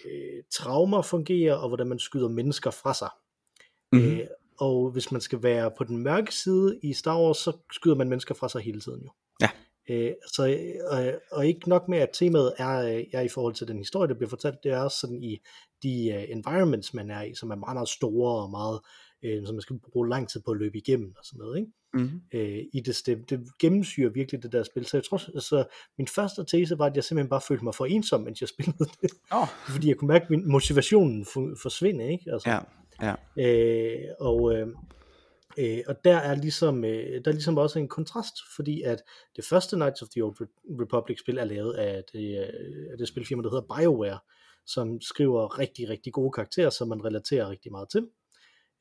traumer 0.51 1.01
fungerer, 1.01 1.55
og 1.55 1.67
hvordan 1.67 1.87
man 1.87 1.99
skyder 1.99 2.27
mennesker 2.27 2.71
fra 2.71 2.93
sig. 2.93 3.09
Mhm. 3.91 4.19
Øh, 4.19 4.27
og 4.59 4.91
hvis 4.91 5.11
man 5.11 5.21
skal 5.21 5.43
være 5.43 5.71
på 5.77 5.83
den 5.83 5.97
mørke 5.97 6.35
side 6.35 6.79
i 6.83 6.93
Star 6.93 7.21
Wars, 7.21 7.37
så 7.37 7.57
skyder 7.71 7.95
man 7.95 8.09
mennesker 8.09 8.35
fra 8.35 8.49
sig 8.49 8.61
hele 8.61 8.81
tiden 8.81 9.03
jo. 9.03 9.11
Ja. 9.41 9.49
Øh, 9.89 10.11
så, 10.33 10.47
øh, 10.93 11.13
og 11.31 11.47
ikke 11.47 11.69
nok 11.69 11.87
med, 11.87 11.97
at 11.97 12.09
temaet 12.13 12.53
er, 12.57 12.79
øh, 12.79 13.03
er 13.13 13.21
i 13.21 13.27
forhold 13.27 13.53
til 13.53 13.67
den 13.67 13.77
historie, 13.77 14.07
der 14.07 14.13
bliver 14.13 14.29
fortalt, 14.29 14.63
det 14.63 14.71
er 14.71 14.79
også 14.79 14.97
sådan 14.99 15.23
i 15.23 15.39
de 15.83 16.13
uh, 16.15 16.37
environments, 16.37 16.93
man 16.93 17.11
er 17.11 17.21
i, 17.21 17.33
som 17.33 17.51
er 17.51 17.55
meget, 17.55 17.75
meget 17.75 17.89
store 17.89 18.43
og 18.43 18.49
meget, 18.49 18.79
øh, 19.23 19.45
som 19.45 19.55
man 19.55 19.61
skal 19.61 19.79
bruge 19.91 20.09
lang 20.09 20.29
tid 20.29 20.41
på 20.45 20.51
at 20.51 20.57
løbe 20.57 20.77
igennem 20.77 21.13
og 21.17 21.25
sådan 21.25 21.39
noget, 21.39 21.59
ikke? 21.59 21.71
Mhm. 21.93 22.21
øh, 22.33 22.63
i 22.73 22.79
det, 22.79 23.01
det, 23.05 23.29
det 23.29 23.59
gennemsyrer 23.59 24.09
virkelig 24.09 24.43
det 24.43 24.51
der 24.51 24.63
spil. 24.63 24.85
Så 24.85 24.97
jeg 24.97 25.03
tror, 25.03 25.17
så 25.39 25.63
min 25.97 26.07
første 26.07 26.45
tese 26.45 26.79
var, 26.79 26.85
at 26.85 26.95
jeg 26.95 27.03
simpelthen 27.03 27.29
bare 27.29 27.41
følte 27.47 27.63
mig 27.63 27.75
for 27.75 27.85
ensom, 27.85 28.21
mens 28.21 28.41
jeg 28.41 28.49
spillede 28.55 28.89
det. 29.01 29.11
Åh. 29.33 29.47
Fordi 29.69 29.87
jeg 29.87 29.97
kunne 29.97 30.07
mærke, 30.07 30.23
at 30.23 30.29
min 30.29 30.51
motivationen 30.51 31.25
forsvinde, 31.61 32.11
ikke? 32.11 32.31
Altså, 32.31 32.49
Ja. 32.49 32.59
Ja. 33.01 33.15
Øh, 33.37 34.05
og, 34.19 34.55
øh, 34.55 34.67
Øh, 35.59 35.83
og 35.87 35.95
der 36.03 36.15
er, 36.15 36.35
ligesom, 36.35 36.85
øh, 36.85 37.21
der 37.25 37.31
er 37.31 37.31
ligesom 37.31 37.57
også 37.57 37.79
en 37.79 37.87
kontrast, 37.87 38.33
fordi 38.55 38.81
at 38.81 39.03
det 39.35 39.45
første 39.45 39.75
Knights 39.75 40.01
of 40.01 40.09
the 40.09 40.23
Old 40.23 40.35
Republic 40.81 41.19
spil 41.19 41.37
er 41.37 41.43
lavet 41.43 41.73
af 41.73 42.03
det, 42.13 42.39
øh, 42.39 42.91
af 42.91 42.97
det 42.97 43.07
spilfirma, 43.07 43.43
der 43.43 43.49
hedder 43.49 43.75
BioWare, 43.75 44.19
som 44.65 45.01
skriver 45.01 45.59
rigtig, 45.59 45.89
rigtig 45.89 46.13
gode 46.13 46.31
karakterer, 46.31 46.69
som 46.69 46.87
man 46.87 47.05
relaterer 47.05 47.49
rigtig 47.49 47.71
meget 47.71 47.89
til. 47.89 48.07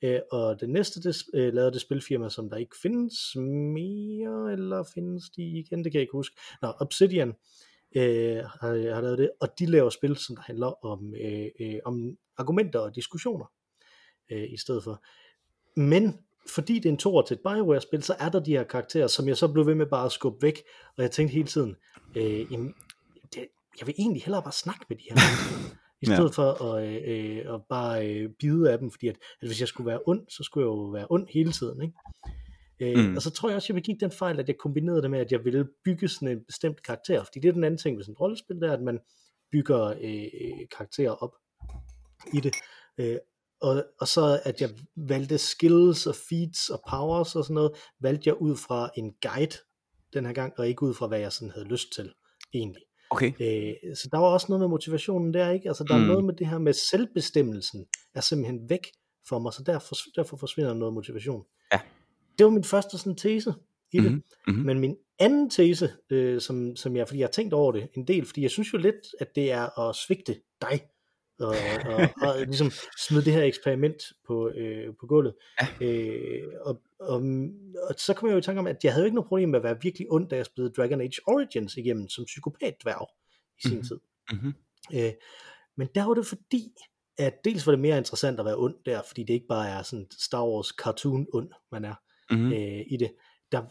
Øh, 0.03 0.21
og 0.33 0.61
det 0.61 0.71
næste, 0.71 1.03
det 1.03 1.17
øh, 1.35 1.53
lavede 1.55 1.73
det 1.73 1.81
spilfirma, 1.81 2.29
som 2.29 2.51
der 2.51 2.57
ikke 2.57 2.77
findes 2.83 3.37
mere, 3.75 4.53
eller 4.53 4.85
findes 4.95 5.31
de 5.31 5.43
igen, 5.43 5.85
det 5.85 5.93
kan 5.93 5.99
jeg 5.99 6.03
ikke 6.03 6.13
huske. 6.13 6.37
Nå, 6.63 6.73
Obsidian 6.81 7.35
øh, 7.97 8.37
har, 8.37 8.95
har 8.95 9.01
lavet 9.01 9.19
det, 9.19 9.31
og 9.41 9.49
de 9.59 9.67
laver 9.67 9.91
spil, 9.91 10.17
som 10.17 10.37
der 10.37 10.43
handler 10.43 10.85
om, 10.85 11.15
øh, 11.15 11.47
øh, 11.61 11.79
om 11.85 12.17
argumenter 12.37 12.81
og 12.81 12.95
diskussioner 12.95 13.53
øh, 14.33 14.53
i 14.53 14.57
stedet 14.57 14.85
for. 14.85 15.05
Men 15.81 16.19
fordi 16.49 16.75
det 16.75 16.87
er 16.87 16.91
en 16.91 16.97
toer 16.97 17.23
til 17.23 17.35
et 17.35 17.41
Bioware-spil, 17.41 18.03
så 18.03 18.15
er 18.19 18.29
der 18.29 18.41
de 18.41 18.51
her 18.51 18.65
karakterer, 18.65 19.07
som 19.07 19.29
jeg 19.29 19.37
så 19.37 19.49
blev 19.49 19.67
ved 19.67 19.75
med 19.75 19.87
bare 19.87 20.07
at 20.07 20.13
skubbe 20.13 20.43
væk, 20.43 20.63
og 20.97 21.03
jeg 21.03 21.11
tænkte 21.11 21.35
hele 21.35 21.49
tiden, 21.49 21.77
øh, 22.17 22.53
jamen, 22.53 22.75
det, 23.35 23.47
jeg 23.81 23.87
vil 23.87 23.95
egentlig 23.99 24.23
hellere 24.23 24.43
bare 24.43 24.53
snakke 24.53 24.87
med 24.89 24.97
de 24.97 25.03
her 25.11 25.17
i 26.03 26.07
stedet 26.15 26.39
ja. 26.39 26.43
for 26.43 26.65
at, 26.65 26.89
øh, 26.89 27.03
øh, 27.07 27.55
at 27.55 27.61
bare 27.69 28.09
øh, 28.09 28.31
bide 28.41 28.73
af 28.73 28.79
dem, 28.79 28.91
fordi 28.91 29.09
at, 29.09 29.17
at 29.41 29.49
hvis 29.49 29.61
jeg 29.61 29.69
skulle 29.69 29.91
være 29.91 30.01
ond, 30.07 30.27
så 30.29 30.43
skulle 30.43 30.65
jeg 30.65 30.69
jo 30.69 30.83
være 30.83 31.07
ond 31.11 31.27
hele 31.31 31.53
tiden, 31.53 31.83
ikke? 31.83 31.95
Øh, 32.81 33.09
mm. 33.09 33.17
Og 33.17 33.23
så 33.23 33.31
tror 33.31 33.49
jeg 33.49 33.57
også, 33.57 33.67
at 33.67 33.69
jeg 33.69 33.75
vil 33.75 33.83
give 33.83 33.97
den 34.01 34.11
fejl, 34.11 34.41
at 34.41 34.49
jeg 34.49 34.57
kombinerede 34.59 35.03
det 35.03 35.11
med, 35.11 35.19
at 35.19 35.33
jeg 35.33 35.45
ville 35.45 35.69
bygge 35.85 36.09
sådan 36.09 36.29
en 36.29 36.45
bestemt 36.47 36.83
karakter, 36.83 37.25
fordi 37.25 37.41
det 37.41 37.49
er 37.49 37.53
den 37.53 37.65
anden 37.65 37.79
ting 37.79 37.97
ved 37.97 38.05
sådan 38.05 38.13
et 38.13 38.21
rollespil, 38.21 38.57
det 38.57 38.69
er, 38.69 38.73
at 38.73 38.83
man 38.83 38.99
bygger 39.53 39.85
øh, 39.87 40.69
karakterer 40.77 41.11
op 41.11 41.35
i 42.33 42.41
det. 42.41 42.55
Øh, 42.99 43.17
og, 43.61 43.85
og 44.01 44.09
så 44.09 44.41
at 44.45 44.61
jeg 44.61 44.71
valgte 44.97 45.39
skills 45.39 46.07
og 46.07 46.15
feats 46.15 46.69
og 46.69 46.83
powers 46.91 47.37
og 47.37 47.45
sådan 47.45 47.55
noget, 47.55 47.73
valgte 48.01 48.29
jeg 48.29 48.43
ud 48.43 48.57
fra 48.57 48.91
en 48.97 49.13
guide 49.23 49.57
den 50.13 50.27
her 50.27 50.33
gang, 50.33 50.53
og 50.59 50.69
ikke 50.69 50.83
ud 50.83 50.95
fra, 50.95 51.07
hvad 51.07 51.19
jeg 51.19 51.33
sådan 51.33 51.51
havde 51.51 51.69
lyst 51.69 51.93
til, 51.95 52.13
egentlig. 52.55 52.83
Okay. 53.11 53.33
Øh, 53.41 53.97
så 53.97 54.09
der 54.13 54.19
var 54.19 54.27
også 54.27 54.47
noget 54.49 54.61
med 54.61 54.69
motivationen 54.69 55.35
der, 55.35 55.51
ikke? 55.51 55.69
Altså 55.69 55.85
der 55.85 55.97
mm. 55.97 56.03
er 56.03 56.07
noget 56.07 56.25
med 56.25 56.35
det 56.35 56.47
her 56.47 56.59
med 56.59 56.73
selvbestemmelsen, 56.73 57.87
er 58.15 58.21
simpelthen 58.21 58.71
væk 58.71 58.87
for 59.29 59.39
mig, 59.39 59.53
så 59.53 59.63
derfor, 59.63 59.95
derfor 60.17 60.37
forsvinder 60.37 60.75
noget 60.75 60.95
motivation. 60.95 61.43
Ja. 61.73 61.81
Det 62.39 62.45
var 62.45 62.51
min 62.51 62.65
første 62.65 62.99
sådan 62.99 63.17
tese 63.17 63.55
i 63.93 63.99
det. 63.99 64.13
Mm-hmm. 64.13 64.65
Men 64.65 64.79
min 64.79 64.97
anden 65.19 65.51
tese, 65.51 65.93
øh, 66.11 66.41
som, 66.41 66.77
som 66.77 66.97
jeg, 66.97 67.09
fordi 67.09 67.19
jeg 67.19 67.27
har 67.27 67.33
tænkt 67.33 67.55
over 67.55 67.73
det 67.73 67.89
en 67.97 68.07
del, 68.07 68.27
fordi 68.27 68.43
jeg 68.43 68.51
synes 68.51 68.73
jo 68.73 68.79
lidt, 68.79 69.15
at 69.21 69.29
det 69.35 69.53
er 69.53 69.79
at 69.79 69.97
svigte 69.97 70.41
dig, 70.61 70.81
og, 71.41 71.57
og, 71.87 72.11
og 72.23 72.41
ligesom 72.47 72.71
smide 73.07 73.25
det 73.25 73.33
her 73.33 73.43
eksperiment 73.43 74.03
på, 74.27 74.49
øh, 74.49 74.95
på 75.01 75.07
gulvet. 75.07 75.35
Ja. 75.61 75.87
Øh, 75.87 76.43
og, 76.61 76.81
og, 77.01 77.23
og 77.89 77.95
så 77.97 78.15
kom 78.15 78.29
jeg 78.29 78.35
jo 78.35 78.39
i 78.39 78.43
tanke 78.43 78.59
om, 78.59 78.67
at 78.67 78.85
jeg 78.85 78.93
havde 78.93 79.03
jo 79.03 79.07
ikke 79.07 79.15
noget 79.15 79.29
problem 79.29 79.49
med 79.49 79.59
at 79.59 79.63
være 79.63 79.83
virkelig 79.83 80.13
ond, 80.13 80.29
da 80.29 80.37
jeg 80.37 80.47
spillede 80.47 80.75
Dragon 80.75 81.01
Age 81.01 81.21
Origins 81.27 81.77
igennem 81.77 82.09
som 82.09 82.25
psykopat-dværg 82.25 83.09
i 83.59 83.69
sin 83.69 83.71
mm-hmm. 83.71 83.89
tid. 83.89 83.99
Mm-hmm. 84.33 84.55
Øh, 84.95 85.13
men 85.77 85.89
der 85.95 86.05
var 86.05 86.15
det 86.15 86.27
fordi, 86.27 86.73
at 87.19 87.45
dels 87.45 87.67
var 87.67 87.73
det 87.73 87.81
mere 87.81 87.99
interessant 87.99 88.41
at 88.41 88.47
være 88.47 88.57
ond 88.57 88.75
der, 88.87 89.03
fordi 89.03 89.23
det 89.23 89.35
ikke 89.35 89.49
bare 89.49 89.69
er 89.69 89.83
sådan 89.83 90.07
Star 90.19 90.47
Wars 90.47 90.67
cartoon 90.67 91.27
ond, 91.33 91.51
man 91.73 91.85
er 91.85 91.95
mm-hmm. 92.31 92.53
øh, 92.53 92.83
i 92.87 92.97
det. 92.97 93.15
Der, 93.53 93.63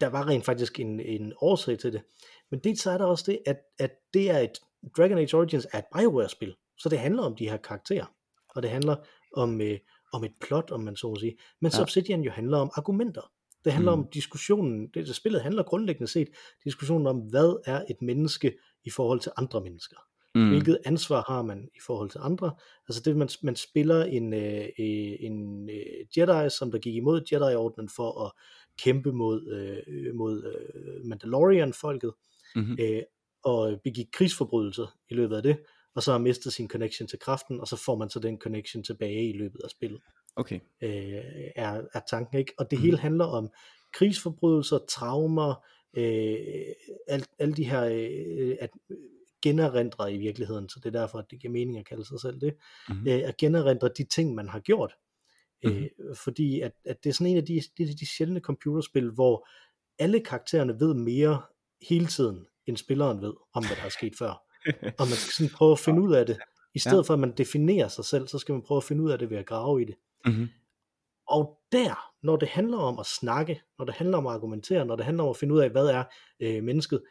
der 0.00 0.06
var 0.06 0.28
rent 0.28 0.44
faktisk 0.44 0.80
en, 0.80 1.00
en 1.00 1.32
årsag 1.36 1.78
til 1.78 1.92
det. 1.92 2.02
Men 2.50 2.60
dels 2.60 2.82
så 2.82 2.90
er 2.90 2.98
der 2.98 3.04
også 3.04 3.24
det, 3.26 3.38
at, 3.46 3.58
at 3.78 3.90
det 4.14 4.30
er 4.30 4.38
et 4.38 4.58
Dragon 4.96 5.18
Age 5.18 5.36
Origins 5.36 5.66
er 5.72 5.78
et 5.78 5.84
Bioware-spil, 5.98 6.54
så 6.82 6.88
det 6.88 6.98
handler 6.98 7.22
om 7.22 7.36
de 7.36 7.48
her 7.48 7.56
karakterer, 7.56 8.06
og 8.48 8.62
det 8.62 8.70
handler 8.70 8.96
om, 9.36 9.60
øh, 9.60 9.78
om 10.12 10.24
et 10.24 10.32
plot, 10.40 10.70
om 10.70 10.80
man 10.80 10.96
så 10.96 11.08
må 11.08 11.16
sige. 11.16 11.36
Men 11.60 11.72
ja. 11.74 11.82
Obsidian 11.82 12.20
jo 12.20 12.30
handler 12.30 12.58
om 12.58 12.70
argumenter. 12.74 13.30
Det 13.64 13.72
handler 13.72 13.94
mm. 13.94 14.00
om 14.00 14.08
diskussionen, 14.14 14.88
det, 14.94 15.06
det 15.06 15.16
spillet 15.16 15.42
handler 15.42 15.62
grundlæggende 15.62 16.12
set, 16.12 16.28
diskussionen 16.64 17.06
om, 17.06 17.18
hvad 17.18 17.62
er 17.66 17.84
et 17.90 18.02
menneske 18.02 18.54
i 18.84 18.90
forhold 18.90 19.20
til 19.20 19.32
andre 19.36 19.60
mennesker. 19.60 19.96
Mm. 20.34 20.48
Hvilket 20.48 20.78
ansvar 20.84 21.24
har 21.28 21.42
man 21.42 21.68
i 21.74 21.78
forhold 21.86 22.10
til 22.10 22.20
andre? 22.22 22.54
Altså 22.88 23.02
det, 23.04 23.16
man, 23.16 23.28
man 23.42 23.56
spiller 23.56 24.04
en, 24.04 24.34
øh, 24.34 24.64
øh 24.78 25.16
en 25.20 25.68
øh, 25.70 26.18
Jedi, 26.18 26.50
som 26.50 26.70
der 26.70 26.78
gik 26.78 26.94
imod 26.94 27.22
Jedi-ordenen 27.32 27.88
for 27.96 28.24
at 28.24 28.32
kæmpe 28.78 29.12
mod, 29.12 29.48
øh, 29.48 30.14
mod 30.14 30.44
øh, 30.44 31.04
Mandalorian-folket, 31.04 32.12
mm-hmm. 32.56 32.76
øh, 32.80 33.02
og 33.44 33.80
begik 33.84 34.06
krigsforbrydelser 34.12 34.96
i 35.10 35.14
løbet 35.14 35.36
af 35.36 35.42
det, 35.42 35.58
og 35.94 36.02
så 36.02 36.12
har 36.12 36.18
mistet 36.18 36.52
sin 36.52 36.68
connection 36.68 37.08
til 37.08 37.18
kraften, 37.18 37.60
og 37.60 37.68
så 37.68 37.76
får 37.76 37.96
man 37.96 38.10
så 38.10 38.20
den 38.20 38.38
connection 38.38 38.84
tilbage 38.84 39.28
i 39.28 39.32
løbet 39.32 39.60
af 39.64 39.70
spillet. 39.70 40.00
Okay. 40.36 40.60
Øh, 40.82 41.50
er, 41.56 41.82
er 41.94 42.00
tanken, 42.10 42.38
ikke? 42.38 42.52
Og 42.58 42.70
det 42.70 42.78
mm. 42.78 42.84
hele 42.84 42.98
handler 42.98 43.24
om 43.24 43.50
krigsforbrydelser, 43.92 44.78
traumer, 44.88 45.64
øh, 45.96 46.36
alt, 47.08 47.28
alle 47.38 47.54
de 47.54 47.64
her 47.64 47.84
øh, 47.84 48.56
at 48.60 48.70
generindre 49.42 50.12
i 50.12 50.18
virkeligheden, 50.18 50.68
så 50.68 50.80
det 50.84 50.86
er 50.94 51.00
derfor, 51.00 51.18
at 51.18 51.24
det 51.30 51.40
giver 51.40 51.52
mening 51.52 51.78
at 51.78 51.86
kalde 51.86 52.04
sig 52.04 52.20
selv 52.20 52.40
det, 52.40 52.54
mm. 52.88 53.06
øh, 53.08 53.20
at 53.24 53.36
generindre 53.36 53.90
de 53.98 54.04
ting, 54.04 54.34
man 54.34 54.48
har 54.48 54.60
gjort. 54.60 54.96
Mm. 55.64 55.70
Øh, 55.70 55.90
fordi 56.24 56.60
at, 56.60 56.72
at 56.84 57.04
det 57.04 57.10
er 57.10 57.14
sådan 57.14 57.26
en 57.26 57.36
af 57.36 57.46
de, 57.46 57.62
de, 57.78 57.94
de 57.94 58.06
sjældne 58.06 58.40
computerspil, 58.40 59.10
hvor 59.10 59.48
alle 59.98 60.20
karaktererne 60.20 60.80
ved 60.80 60.94
mere 60.94 61.42
hele 61.88 62.06
tiden, 62.06 62.46
end 62.66 62.76
spilleren 62.76 63.22
ved, 63.22 63.32
om 63.54 63.66
hvad 63.66 63.76
der 63.76 63.82
er 63.82 63.88
sket 63.88 64.12
før. 64.18 64.51
Og 64.98 65.06
man 65.08 65.16
skal 65.16 65.32
sådan 65.32 65.52
prøve 65.52 65.72
at 65.72 65.78
finde 65.86 66.02
ud 66.02 66.14
af 66.14 66.26
det. 66.26 66.38
I 66.74 66.78
stedet 66.78 66.96
ja. 66.96 67.02
for 67.02 67.14
at 67.14 67.20
man 67.20 67.32
definerer 67.36 67.88
sig 67.88 68.04
selv, 68.04 68.28
så 68.28 68.38
skal 68.38 68.52
man 68.52 68.62
prøve 68.62 68.76
at 68.76 68.84
finde 68.84 69.02
ud 69.02 69.10
af 69.10 69.18
det 69.18 69.30
ved 69.30 69.36
at 69.38 69.46
grave 69.46 69.82
i 69.82 69.84
det. 69.84 69.94
Mm-hmm. 70.26 70.48
Og 71.28 71.58
der, 71.72 72.10
når 72.22 72.36
det 72.36 72.48
handler 72.48 72.78
om 72.78 72.98
at 72.98 73.06
snakke, 73.06 73.62
når 73.78 73.84
det 73.84 73.94
handler 73.94 74.18
om 74.18 74.26
at 74.26 74.32
argumentere, 74.32 74.84
når 74.84 74.96
det 74.96 75.04
handler 75.04 75.24
om 75.24 75.30
at 75.30 75.36
finde 75.36 75.54
ud 75.54 75.60
af, 75.60 75.70
hvad 75.70 75.86
er 75.86 76.04
øh, 76.40 76.62
mennesket, 76.62 77.02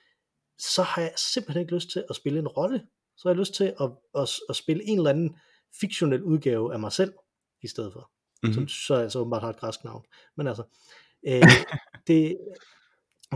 så 0.58 0.84
har 0.84 1.02
jeg 1.02 1.14
simpelthen 1.34 1.62
ikke 1.62 1.76
lyst 1.76 1.92
til 1.92 2.06
at 2.10 2.16
spille 2.16 2.40
en 2.40 2.48
rolle. 2.48 2.88
Så 3.18 3.28
har 3.28 3.34
jeg 3.34 3.40
lyst 3.40 3.54
til 3.54 3.74
at, 3.80 3.92
at, 4.16 4.30
at 4.50 4.56
spille 4.56 4.84
en 4.84 4.98
eller 4.98 5.10
anden 5.10 5.36
fiktionel 5.80 6.24
udgave 6.24 6.74
af 6.74 6.80
mig 6.80 6.92
selv, 6.92 7.14
i 7.64 7.68
stedet 7.68 7.94
for. 7.94 8.12
Mm-hmm. 8.44 8.54
Som 8.54 8.68
så 8.68 8.94
altså 8.94 9.20
åbenbart 9.20 9.42
har 9.42 9.50
et 9.50 9.58
græsk 9.58 9.84
navn. 9.84 10.06
Men 10.38 10.48
altså, 10.48 10.64
øh, 11.28 11.44
det, 12.08 12.38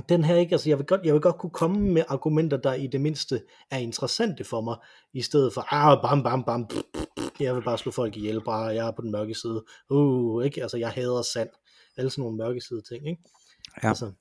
den 0.09 0.23
her 0.23 0.35
ikke, 0.35 0.53
altså 0.53 0.69
jeg 0.69 0.77
vil, 0.77 0.85
godt, 0.85 1.01
jeg 1.03 1.13
vil 1.13 1.21
godt 1.21 1.37
kunne 1.37 1.49
komme 1.49 1.79
med 1.79 2.03
argumenter, 2.07 2.57
der 2.57 2.73
i 2.73 2.87
det 2.87 3.01
mindste 3.01 3.41
er 3.71 3.77
interessante 3.77 4.43
for 4.43 4.61
mig, 4.61 4.77
i 5.13 5.21
stedet 5.21 5.53
for, 5.53 5.73
ah, 5.73 6.01
bam, 6.01 6.23
bam, 6.23 6.43
bam, 6.43 6.67
pff, 6.67 6.81
pff, 7.17 7.39
jeg 7.39 7.55
vil 7.55 7.61
bare 7.61 7.77
slå 7.77 7.91
folk 7.91 8.17
ihjel, 8.17 8.41
bare 8.41 8.63
jeg 8.63 8.87
er 8.87 8.91
på 8.91 9.01
den 9.01 9.11
mørke 9.11 9.35
side, 9.35 9.65
uh, 9.89 10.45
ikke, 10.45 10.61
altså 10.61 10.77
jeg 10.77 10.89
hader 10.89 11.21
sand, 11.21 11.49
alle 11.97 12.09
sådan 12.09 12.21
nogle 12.21 12.37
mørke 12.37 12.61
side 12.61 12.81
ting, 12.81 13.07
ikke? 13.09 13.21
Ja. 13.83 13.87
Altså, 13.87 14.11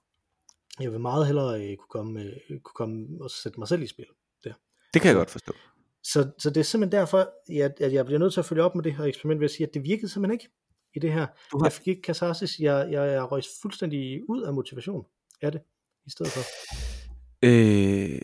jeg 0.80 0.92
vil 0.92 1.00
meget 1.00 1.26
hellere 1.26 1.62
øh, 1.62 1.76
kunne, 1.76 1.88
komme, 1.90 2.20
øh, 2.20 2.60
kunne 2.60 2.74
komme 2.74 3.06
og 3.20 3.30
sætte 3.30 3.60
mig 3.60 3.68
selv 3.68 3.82
i 3.82 3.86
spil. 3.86 4.06
Der. 4.44 4.52
Det 4.94 5.02
kan 5.02 5.08
jeg 5.08 5.16
godt 5.16 5.30
forstå. 5.30 5.52
Så, 6.02 6.30
så 6.38 6.50
det 6.50 6.60
er 6.60 6.64
simpelthen 6.64 7.00
derfor, 7.00 7.18
at, 7.64 7.80
at 7.80 7.92
jeg 7.92 8.06
bliver 8.06 8.18
nødt 8.18 8.32
til 8.32 8.40
at 8.40 8.46
følge 8.46 8.62
op 8.62 8.74
med 8.74 8.84
det 8.84 8.94
her 8.94 9.04
eksperiment 9.04 9.40
ved 9.40 9.44
at 9.44 9.50
sige, 9.50 9.66
at 9.66 9.74
det 9.74 9.84
virkede 9.84 10.08
simpelthen 10.08 10.32
ikke 10.32 10.48
i 10.94 10.98
det 10.98 11.12
her. 11.12 11.26
Du 11.52 11.58
har... 11.58 11.64
Jeg 11.64 11.72
fik 11.72 11.88
ikke 11.88 12.02
katarsis, 12.02 12.58
jeg, 12.58 12.88
jeg, 12.90 13.12
jeg 13.12 13.32
røg 13.32 13.42
fuldstændig 13.62 14.30
ud 14.30 14.42
af 14.42 14.54
motivation 14.54 15.06
af 15.44 15.52
det, 15.52 15.62
i 16.06 16.10
stedet 16.10 16.32
for. 16.32 16.40
Øh, 17.42 18.20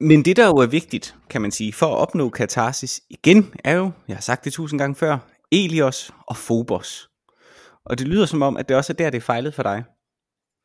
men 0.00 0.24
det 0.24 0.36
der 0.36 0.46
jo 0.46 0.56
er 0.56 0.66
vigtigt, 0.66 1.16
kan 1.30 1.42
man 1.42 1.50
sige, 1.50 1.72
for 1.72 1.86
at 1.86 1.96
opnå 1.96 2.28
katarsis 2.28 3.02
igen, 3.10 3.54
er 3.64 3.74
jo, 3.74 3.90
jeg 4.08 4.16
har 4.16 4.20
sagt 4.20 4.44
det 4.44 4.52
tusind 4.52 4.78
gange 4.78 4.94
før, 4.94 5.18
Elios 5.52 6.12
og 6.26 6.36
Phobos. 6.36 7.10
Og 7.84 7.98
det 7.98 8.08
lyder 8.08 8.26
som 8.26 8.42
om, 8.42 8.56
at 8.56 8.68
det 8.68 8.76
også 8.76 8.92
er 8.92 8.94
der, 8.94 9.10
det 9.10 9.16
er 9.16 9.22
fejlet 9.22 9.54
for 9.54 9.62
dig. 9.62 9.84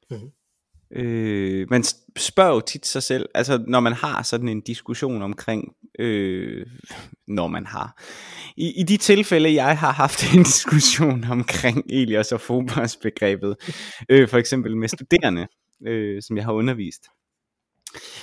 Mm-hmm. 0.10 0.32
Øh, 0.96 1.68
man 1.70 1.84
spørger 2.18 2.54
jo 2.54 2.60
tit 2.60 2.86
sig 2.86 3.04
selv, 3.04 3.30
altså 3.36 3.64
når 3.68 3.80
man 3.80 3.94
har 3.94 4.24
sådan 4.24 4.50
en 4.50 4.62
diskussion 4.62 5.22
omkring, 5.22 5.74
øh, 6.00 6.66
når 7.28 7.48
man 7.48 7.66
har, 7.66 8.02
i, 8.58 8.80
i 8.80 8.84
de 8.84 8.98
tilfælde 8.98 9.54
jeg 9.54 9.78
har 9.78 9.92
haft 9.92 10.24
en 10.34 10.44
diskussion 10.44 11.24
omkring 11.24 11.86
Elias 11.90 12.32
og 12.32 12.42
Phobos 12.42 12.96
begrebet, 12.96 13.56
øh, 14.10 14.30
for 14.30 14.38
eksempel 14.38 14.78
med 14.78 14.88
studerende, 14.88 15.48
øh, 15.88 16.22
som 16.22 16.38
jeg 16.38 16.46
har 16.46 16.54
undervist. 16.54 17.04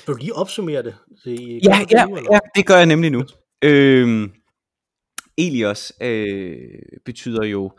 Vil 0.06 0.14
du 0.14 0.20
lige 0.20 0.34
opsummere 0.34 0.82
det? 0.82 0.94
det 1.24 1.60
ja, 1.64 1.84
ja, 1.90 2.06
ja, 2.32 2.38
det 2.56 2.66
gør 2.66 2.76
jeg 2.76 2.86
nemlig 2.86 3.10
nu. 3.10 3.24
Øh, 3.64 4.28
Elios 5.38 5.92
øh, 6.02 6.56
betyder 7.04 7.44
jo 7.44 7.72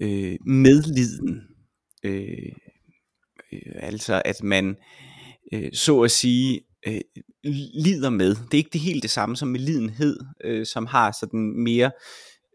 øh, 0.00 0.36
medliden. 0.46 1.42
Øh, 2.04 2.52
øh, 3.52 3.72
altså 3.74 4.22
at 4.24 4.42
man 4.42 4.76
øh, 5.52 5.72
så 5.72 6.00
at 6.00 6.10
sige 6.10 6.60
øh, 6.86 7.00
lider 7.74 8.10
med. 8.10 8.28
Det 8.28 8.54
er 8.54 8.58
ikke 8.58 8.70
det 8.72 8.80
helt 8.80 9.02
det 9.02 9.10
samme 9.10 9.36
som 9.36 9.48
med 9.48 9.60
lidenhed, 9.60 10.20
øh, 10.44 10.66
som 10.66 10.86
har 10.86 11.16
sådan 11.20 11.62
mere 11.62 11.90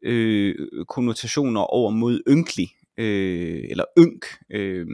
øh, 0.05 0.55
konnotationer 0.89 1.61
over 1.61 1.91
mod 1.91 2.21
ynkelig 2.29 2.69
øh, 2.97 3.63
eller 3.69 3.83
ynk. 3.99 4.25
Øh, 4.51 4.87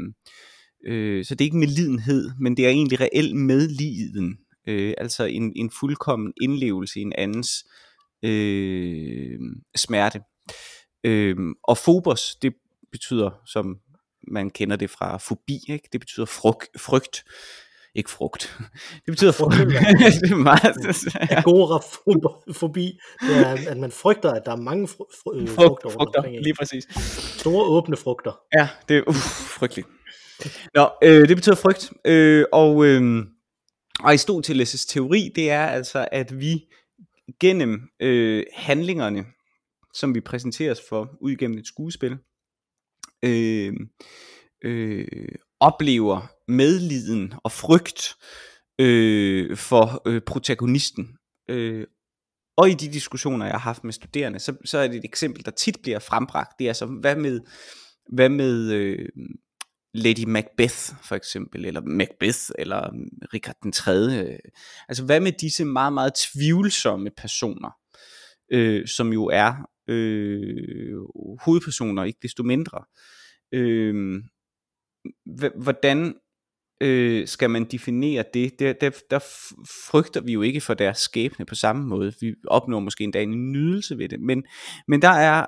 øh, 0.86 1.26
så 1.26 1.36
det 1.36 1.42
er 1.42 1.48
ikke 1.48 1.58
med 1.58 1.68
lidenhed, 1.68 2.32
men 2.40 2.58
det 2.58 2.66
er 2.66 2.70
egentlig 2.70 3.00
reelt 3.00 3.36
medliden. 3.36 4.38
Øh, 4.68 4.94
altså 4.98 5.26
en, 5.26 5.54
en 5.56 5.72
fuldkommen 5.80 6.34
indlevelse 6.42 7.00
i 7.00 7.02
en 7.02 7.14
andens 7.18 7.66
øh, 8.24 9.40
smerte. 9.76 10.22
Øh, 11.04 11.36
og 11.64 11.78
Phobos, 11.78 12.36
det 12.42 12.54
betyder, 12.92 13.32
som 13.46 13.78
man 14.28 14.50
kender 14.50 14.76
det 14.76 14.90
fra 14.90 15.18
fobi, 15.18 15.60
ikke? 15.70 15.90
det 15.92 16.00
betyder 16.00 16.26
fryg, 16.26 16.56
frygt. 16.78 17.24
Ikke 17.96 18.10
frugt. 18.10 18.60
Det 19.06 19.12
betyder 19.12 19.32
frygt. 19.32 19.58
det 20.22 20.32
er 20.32 20.36
meget, 20.36 21.38
Agorafobi, 21.38 23.00
det 23.22 23.38
er, 23.38 23.70
at 23.70 23.78
man 23.78 23.92
frygter, 23.92 24.32
at 24.32 24.42
der 24.46 24.52
er 24.52 24.56
mange 24.56 24.88
fr- 24.88 25.14
fr- 25.14 25.42
øh, 25.42 25.50
frugter, 25.50 25.90
frugter 25.90 26.20
omkring, 26.20 26.44
lige 26.44 26.54
præcis. 26.60 26.88
Store 27.40 27.66
åbne 27.66 27.98
frugter. 27.98 28.40
Ja, 28.54 28.70
det 28.90 28.98
er 28.98 29.04
uh, 29.08 29.16
frygteligt. 29.60 29.88
Nå, 30.76 30.90
øh, 31.04 31.28
det 31.28 31.38
betyder 31.38 31.56
frygt, 31.56 31.92
øh, 32.06 32.46
og, 32.52 32.86
øh, 32.86 33.26
Aristoteles' 34.04 34.86
teori, 34.88 35.32
det 35.36 35.52
er 35.52 35.66
altså, 35.66 36.08
at 36.12 36.40
vi 36.40 36.66
gennem 37.40 37.82
øh, 38.00 38.44
handlingerne, 38.54 39.26
som 39.94 40.16
vi 40.16 40.22
præsenteres 40.22 40.82
for 40.90 41.18
ud 41.22 41.36
gennem 41.36 41.58
et 41.58 41.68
skuespil, 41.68 42.18
øh, 43.24 43.74
øh, 44.64 45.36
oplever 45.60 46.28
medliden 46.48 47.34
og 47.44 47.52
frygt 47.52 48.16
øh, 48.80 49.58
for 49.58 50.02
øh, 50.08 50.22
protagonisten. 50.22 51.18
Øh, 51.50 51.88
og 52.58 52.70
i 52.70 52.74
de 52.74 52.94
diskussioner, 52.94 53.46
jeg 53.46 53.54
har 53.54 53.60
haft 53.60 53.84
med 53.84 53.94
studerende, 53.94 54.40
så, 54.40 54.56
så 54.66 54.78
er 54.78 54.88
det 54.88 54.98
et 54.98 55.06
eksempel, 55.06 55.46
der 55.46 55.52
tit 55.52 55.78
bliver 55.84 56.00
frembragt. 56.00 56.60
Det 56.60 56.66
er 56.66 56.70
altså, 56.70 56.86
hvad 56.86 57.16
med, 57.16 57.40
hvad 58.14 58.30
med 58.30 58.72
øh, 58.72 59.10
Lady 59.94 60.24
Macbeth 60.28 60.96
for 61.04 61.16
eksempel, 61.16 61.66
eller 61.66 61.82
Macbeth, 61.82 62.40
eller 62.60 62.84
øh, 62.84 63.00
Richard 63.34 63.56
den 63.64 63.72
3. 63.72 64.38
Altså 64.90 65.04
hvad 65.06 65.20
med 65.20 65.32
disse 65.32 65.66
meget, 65.66 65.94
meget 65.94 66.14
tvivlsomme 66.16 67.10
personer, 67.18 67.70
øh, 68.52 68.88
som 68.88 69.14
jo 69.14 69.26
er 69.26 69.54
øh, 69.92 70.98
hovedpersoner, 71.40 72.04
ikke 72.04 72.20
desto 72.22 72.44
mindre. 72.44 72.84
Øh, 73.52 74.24
hvordan 75.64 76.16
øh, 76.82 77.28
skal 77.28 77.50
man 77.50 77.64
definere 77.64 78.24
det? 78.34 78.60
Der, 78.60 78.74
der? 78.74 78.90
Der 79.10 79.20
frygter 79.90 80.22
vi 80.22 80.34
jo 80.34 80.42
ikke 80.42 80.62
for 80.62 80.74
deres 80.74 80.98
skæbne 80.98 81.46
på 81.46 81.56
samme 81.56 81.88
måde. 81.88 82.14
Vi 82.22 82.34
opnår 82.48 82.80
måske 82.80 83.04
endda 83.04 83.22
en 83.22 83.52
nydelse 83.52 83.98
ved 83.98 84.10
det. 84.10 84.22
Men, 84.22 84.44
men 84.88 85.02
der 85.02 85.10
er 85.10 85.46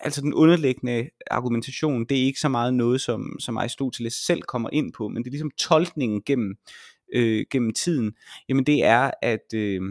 altså 0.00 0.20
den 0.20 0.34
underliggende 0.34 1.08
argumentation, 1.30 2.04
det 2.04 2.20
er 2.20 2.24
ikke 2.24 2.40
så 2.40 2.48
meget 2.48 2.74
noget, 2.74 3.00
som, 3.00 3.36
som 3.40 3.56
Aristoteles 3.56 4.14
selv 4.14 4.42
kommer 4.42 4.70
ind 4.72 4.92
på, 4.92 5.08
men 5.08 5.22
det 5.22 5.28
er 5.28 5.32
ligesom 5.32 5.50
tolkningen 5.58 6.22
gennem, 6.26 6.56
øh, 7.14 7.44
gennem 7.50 7.72
tiden. 7.72 8.12
Jamen 8.48 8.64
det 8.64 8.84
er, 8.84 9.10
at 9.22 9.54
øh, 9.54 9.82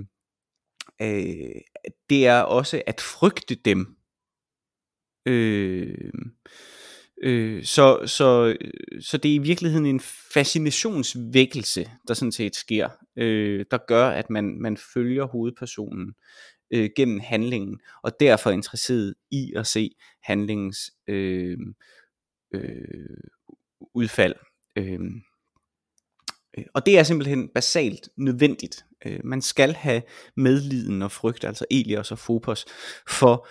øh, 1.01 1.61
det 2.09 2.27
er 2.27 2.41
også 2.41 2.81
at 2.87 3.01
frygte 3.01 3.55
dem. 3.55 3.95
Øh, 5.25 6.11
øh, 7.23 7.63
så, 7.63 8.03
så, 8.05 8.57
så 9.01 9.17
det 9.17 9.31
er 9.31 9.35
i 9.35 9.43
virkeligheden 9.43 9.85
en 9.85 9.99
fascinationsvækkelse, 10.33 11.91
der 12.07 12.13
sådan 12.13 12.31
set 12.31 12.55
sker, 12.55 12.89
øh, 13.15 13.65
der 13.71 13.77
gør, 13.87 14.07
at 14.07 14.29
man, 14.29 14.61
man 14.61 14.77
følger 14.93 15.25
hovedpersonen 15.25 16.13
øh, 16.71 16.89
gennem 16.95 17.19
handlingen, 17.19 17.79
og 18.03 18.19
derfor 18.19 18.49
er 18.49 18.53
interesseret 18.53 19.15
i 19.31 19.53
at 19.55 19.67
se 19.67 19.91
handlingens 20.23 20.91
øh, 21.07 21.57
øh, 22.53 23.17
udfald. 23.93 24.35
Øh, 24.75 24.99
Øh, 26.57 26.65
og 26.73 26.85
det 26.85 26.99
er 26.99 27.03
simpelthen 27.03 27.49
basalt 27.55 28.09
nødvendigt. 28.17 28.85
Øh, 29.05 29.19
man 29.23 29.41
skal 29.41 29.73
have 29.73 30.01
medliden 30.37 31.01
og 31.01 31.11
frygt, 31.11 31.43
altså 31.43 31.65
Elios 31.71 32.11
og 32.11 32.19
Fopos, 32.19 32.65
for 33.09 33.47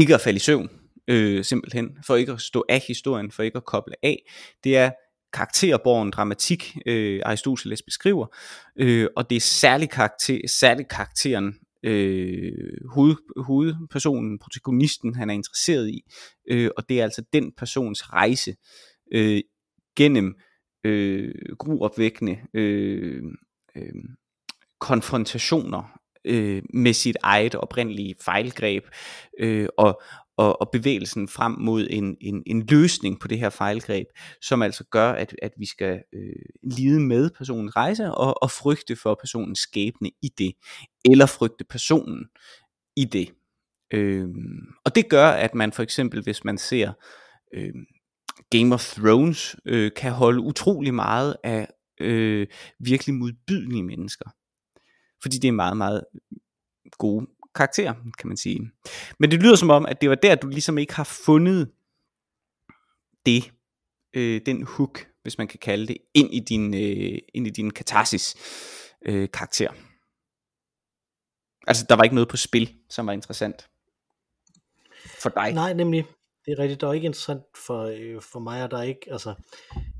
ikke 0.00 0.14
at 0.14 0.20
falde 0.20 0.36
i 0.36 0.40
søvn, 0.40 0.70
øh, 1.08 1.44
simpelthen, 1.44 1.90
for 2.06 2.16
ikke 2.16 2.32
at 2.32 2.40
stå 2.40 2.64
af 2.68 2.84
historien, 2.88 3.30
for 3.30 3.42
ikke 3.42 3.56
at 3.56 3.64
koble 3.64 3.94
af. 4.02 4.30
Det 4.64 4.76
er 4.76 4.90
karakterborgen 5.32 6.10
dramatik, 6.10 6.76
øh, 6.86 7.20
Aristoteles 7.24 7.82
beskriver, 7.82 8.26
øh, 8.76 9.08
og 9.16 9.30
det 9.30 9.36
er 9.36 9.40
særlig, 9.40 9.90
karakter, 9.90 10.40
særlig 10.46 10.88
karakteren 10.88 11.54
øh, 11.82 12.52
hoved, 12.90 13.16
hovedpersonen, 13.44 14.38
protagonisten, 14.38 15.14
han 15.14 15.30
er 15.30 15.34
interesseret 15.34 15.88
i. 15.88 16.02
Øh, 16.50 16.70
og 16.76 16.88
det 16.88 17.00
er 17.00 17.04
altså 17.04 17.22
den 17.32 17.52
persons 17.56 18.12
rejse 18.12 18.56
øh, 19.12 19.40
gennem 19.96 20.34
øh, 20.84 21.34
gruopvækkende 21.58 22.38
øh, 22.54 23.22
øh, 23.76 24.04
konfrontationer 24.80 26.00
øh, 26.24 26.62
med 26.74 26.92
sit 26.92 27.16
eget 27.22 27.54
oprindelige 27.54 28.14
fejlgreb 28.24 28.84
øh, 29.40 29.68
og, 29.78 30.02
og, 30.36 30.60
og 30.60 30.70
bevægelsen 30.72 31.28
frem 31.28 31.52
mod 31.52 31.86
en, 31.90 32.16
en, 32.20 32.42
en 32.46 32.66
løsning 32.66 33.20
på 33.20 33.28
det 33.28 33.38
her 33.38 33.50
fejlgreb, 33.50 34.06
som 34.42 34.62
altså 34.62 34.84
gør, 34.84 35.10
at, 35.12 35.36
at 35.42 35.52
vi 35.58 35.66
skal 35.66 36.02
øh, 36.14 36.70
lide 36.76 37.00
med 37.00 37.30
personens 37.38 37.76
rejse 37.76 38.14
og, 38.14 38.42
og 38.42 38.50
frygte 38.50 38.96
for 38.96 39.14
personens 39.20 39.58
skæbne 39.58 40.10
i 40.22 40.28
det, 40.38 40.52
eller 41.04 41.26
frygte 41.26 41.64
personen 41.64 42.24
i 42.96 43.04
det. 43.04 43.32
Øh, 43.92 44.28
og 44.84 44.94
det 44.94 45.08
gør, 45.08 45.28
at 45.28 45.54
man 45.54 45.72
for 45.72 45.82
eksempel, 45.82 46.22
hvis 46.22 46.44
man 46.44 46.58
ser 46.58 46.92
øh, 47.54 47.74
Game 48.50 48.74
of 48.74 48.94
Thrones, 48.94 49.56
øh, 49.64 49.90
kan 49.96 50.12
holde 50.12 50.40
utrolig 50.40 50.94
meget 50.94 51.36
af 51.44 51.68
øh, 52.00 52.46
virkelig 52.78 53.14
modbydelige 53.14 53.82
mennesker. 53.82 54.30
Fordi 55.22 55.38
det 55.38 55.48
er 55.48 55.52
meget, 55.52 55.76
meget 55.76 56.04
gode 56.98 57.26
karakter, 57.54 57.94
kan 58.18 58.28
man 58.28 58.36
sige. 58.36 58.70
Men 59.18 59.30
det 59.30 59.42
lyder 59.42 59.56
som 59.56 59.70
om, 59.70 59.86
at 59.86 60.00
det 60.00 60.08
var 60.08 60.14
der, 60.14 60.34
du 60.34 60.48
ligesom 60.48 60.78
ikke 60.78 60.94
har 60.94 61.04
fundet 61.04 61.70
det, 63.26 63.52
øh, 64.14 64.40
den 64.46 64.62
hook, 64.62 65.06
hvis 65.22 65.38
man 65.38 65.48
kan 65.48 65.58
kalde 65.58 65.86
det, 65.86 65.96
ind 66.14 66.34
i 66.34 66.40
din, 66.40 66.74
øh, 66.74 67.18
ind 67.34 67.46
i 67.46 67.50
din 67.50 67.70
katarsis 67.70 68.34
øh, 69.06 69.28
karakter. 69.32 69.70
Altså, 71.66 71.86
der 71.88 71.94
var 71.96 72.02
ikke 72.02 72.14
noget 72.14 72.28
på 72.28 72.36
spil, 72.36 72.74
som 72.88 73.06
var 73.06 73.12
interessant 73.12 73.68
for 75.22 75.28
dig. 75.28 75.52
Nej, 75.52 75.72
nemlig. 75.72 76.04
Det 76.44 76.52
er 76.52 76.58
rigtigt, 76.58 76.80
der 76.80 76.88
er 76.88 76.92
ikke 76.92 77.06
interessant 77.06 77.44
for, 77.66 77.82
øh, 77.82 78.22
for 78.22 78.38
mig, 78.38 78.64
og 78.64 78.70
der 78.70 78.78
er 78.78 78.82
ikke, 78.82 79.12
altså, 79.12 79.34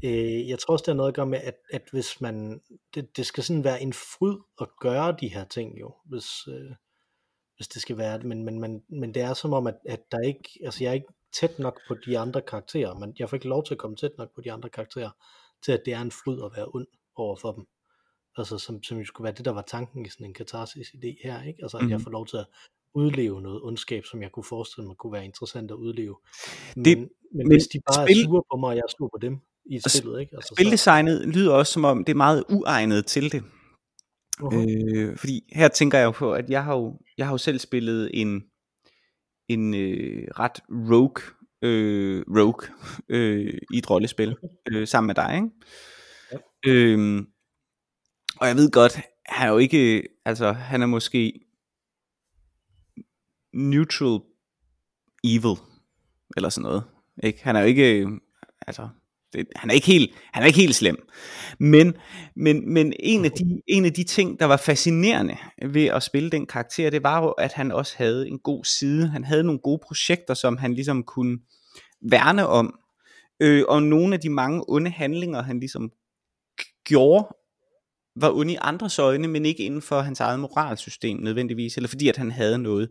øh, 0.05 0.49
jeg 0.49 0.59
tror 0.59 0.73
også, 0.73 0.83
det 0.83 0.93
har 0.93 0.97
noget 0.97 1.09
at 1.09 1.15
gøre 1.15 1.27
med, 1.27 1.39
at, 1.39 1.57
at 1.73 1.83
hvis 1.93 2.21
man, 2.21 2.61
det, 2.95 3.17
det 3.17 3.27
skal 3.27 3.45
sådan 3.45 3.65
være 3.65 3.83
en 3.83 3.93
fryd 3.93 4.39
at 4.61 4.69
gøre 4.81 5.17
de 5.21 5.29
her 5.29 5.45
ting 5.45 5.81
jo, 5.81 5.95
hvis, 6.05 6.49
øh, 6.49 6.71
hvis 7.57 7.69
det 7.69 7.83
skal 7.83 7.99
være 7.99 8.19
det, 8.19 8.25
men, 8.25 8.45
men, 8.45 8.61
men, 8.61 8.83
men 8.89 9.15
det 9.15 9.23
er 9.23 9.35
som 9.35 9.53
om, 9.53 9.67
at, 9.67 9.79
at 9.89 10.01
der 10.13 10.21
ikke, 10.21 10.49
altså 10.65 10.85
jeg 10.85 10.91
er 10.91 10.95
ikke 10.95 11.13
tæt 11.33 11.59
nok 11.59 11.81
på 11.89 11.95
de 12.07 12.19
andre 12.19 12.43
karakterer, 12.43 12.95
men 12.95 13.15
jeg 13.19 13.29
får 13.29 13.37
ikke 13.37 13.49
lov 13.49 13.65
til 13.65 13.75
at 13.75 13.79
komme 13.79 13.97
tæt 13.97 14.13
nok 14.19 14.35
på 14.35 14.41
de 14.41 14.53
andre 14.53 14.69
karakterer, 14.69 15.11
til 15.65 15.73
at 15.73 15.83
det 15.85 15.93
er 15.93 16.01
en 16.01 16.11
fryd 16.11 16.43
at 16.45 16.53
være 16.57 16.67
ond 16.75 16.87
over 17.17 17.37
for 17.37 17.53
dem. 17.53 17.67
Altså 18.37 18.59
som, 18.59 18.83
som 18.83 18.99
jo 18.99 19.05
skulle 19.05 19.25
være 19.25 19.35
det, 19.35 19.45
der 19.45 19.51
var 19.51 19.63
tanken 19.63 20.07
i 20.07 20.09
sådan 20.09 20.27
en 20.27 20.35
katarsis 20.35 20.89
idé 20.89 21.23
her, 21.23 21.43
ikke? 21.43 21.59
Altså 21.63 21.77
at 21.77 21.85
mm. 21.85 21.91
jeg 21.91 21.97
mhm. 21.97 22.05
får 22.05 22.11
lov 22.11 22.27
til 22.27 22.37
at 22.37 22.47
udleve 22.95 23.43
noget 23.43 23.63
ondskab, 23.63 24.05
som 24.05 24.23
jeg 24.23 24.33
kunne 24.33 24.45
forestille 24.45 24.87
mig 24.87 24.97
kunne 24.97 25.13
være 25.13 25.25
interessant 25.25 25.71
at 25.71 25.75
udleve. 25.75 26.17
Men, 26.77 26.85
det, 26.85 27.09
men, 27.35 27.47
hvis 27.47 27.67
de 27.67 27.79
bare 27.87 28.07
spil, 28.07 28.21
er 28.21 28.25
sure 28.25 28.43
på 28.53 28.57
mig, 28.57 28.69
og 28.69 28.77
jeg 28.77 28.83
er 28.83 28.93
sur 28.99 29.09
på 29.15 29.19
dem 29.23 29.39
i 29.67 29.81
spillet, 29.89 30.21
ikke? 30.21 30.37
Altså, 30.37 30.55
spildesignet 30.57 31.23
så... 31.23 31.29
lyder 31.29 31.53
også 31.53 31.73
som 31.73 31.85
om, 31.85 32.05
det 32.05 32.13
er 32.13 32.17
meget 32.17 32.45
uegnet 32.49 33.07
til 33.07 33.33
det. 33.33 33.43
Uh-huh. 34.43 34.97
Øh, 34.97 35.17
fordi 35.17 35.43
her 35.53 35.69
tænker 35.69 35.99
jeg 35.99 36.05
jo 36.05 36.11
på, 36.11 36.33
at 36.33 36.51
jeg 36.51 36.65
har 36.65 36.77
jo, 36.77 36.99
jeg 37.19 37.27
har 37.27 37.33
jo 37.33 37.39
selv 37.39 37.59
spillet 37.59 38.11
en, 38.15 38.43
en 39.49 39.75
øh, 39.75 40.29
ret 40.39 40.61
rogue, 40.71 41.23
øh, 41.63 42.25
rogue 42.29 42.69
øh, 43.09 43.59
i 43.75 43.79
et 43.79 43.91
rollespil 43.91 44.37
øh, 44.71 44.89
sammen 44.89 45.07
med 45.07 45.15
dig, 45.15 45.35
ikke? 45.35 45.49
Ja. 46.33 46.39
Øhm, 46.67 47.27
og 48.41 48.49
jeg 48.49 48.57
ved 48.57 48.71
godt, 48.71 49.01
han 49.27 49.49
er 49.49 49.53
jo 49.53 49.59
ikke, 49.59 50.03
altså 50.25 50.53
han 50.53 50.83
er 50.83 50.87
måske 50.87 51.41
neutral 53.55 54.21
evil, 55.25 55.57
eller 56.37 56.49
sådan 56.49 56.63
noget, 56.63 56.83
ikke? 57.23 57.45
Han 57.45 57.57
er 57.57 57.61
jo 57.61 57.67
ikke, 57.67 58.07
altså 58.67 58.89
det, 59.33 59.47
han, 59.57 59.71
er 59.71 59.75
ikke 59.75 59.87
helt, 59.87 60.11
han 60.33 60.43
er 60.43 60.47
ikke 60.47 60.59
helt 60.59 60.75
slem. 60.75 61.09
Men, 61.59 61.95
men, 62.37 62.73
men 62.75 62.93
en, 63.01 63.25
af 63.25 63.31
de, 63.31 63.63
en 63.67 63.85
af 63.85 63.93
de 63.93 64.05
ting, 64.05 64.41
der 64.41 64.47
var 64.47 64.57
fascinerende 64.57 65.37
ved 65.67 65.87
at 65.87 66.03
spille 66.03 66.31
den 66.31 66.47
karakter, 66.47 66.91
det 66.91 67.03
var 67.03 67.23
jo, 67.23 67.31
at 67.31 67.53
han 67.53 67.73
også 67.73 67.95
havde 67.97 68.29
en 68.29 68.39
god 68.39 68.65
side. 68.65 69.09
Han 69.09 69.25
havde 69.25 69.45
nogle 69.45 69.61
gode 69.61 69.81
projekter, 69.87 70.35
som 70.35 70.57
han 70.57 70.75
ligesom 70.75 71.03
kunne 71.03 71.39
værne 72.11 72.47
om. 72.47 72.75
Øh, 73.41 73.65
og 73.69 73.83
nogle 73.83 74.15
af 74.15 74.21
de 74.21 74.31
mange 74.31 74.65
onde 74.69 74.91
handlinger, 74.91 75.43
han 75.43 75.61
ligesom 75.61 75.91
gjorde, 76.85 77.29
var 78.17 78.33
onde 78.33 78.53
i 78.53 78.59
andres 78.61 78.99
øjne, 78.99 79.29
men 79.29 79.47
ikke 79.47 79.65
inden 79.65 79.83
for 79.83 80.01
hans 80.01 80.21
eget 80.21 80.41
moralsystem 80.41 81.19
nødvendigvis, 81.19 81.77
eller 81.77 81.89
fordi 81.89 82.09
at 82.09 82.17
han 82.17 82.31
havde 82.31 82.59
noget 82.59 82.89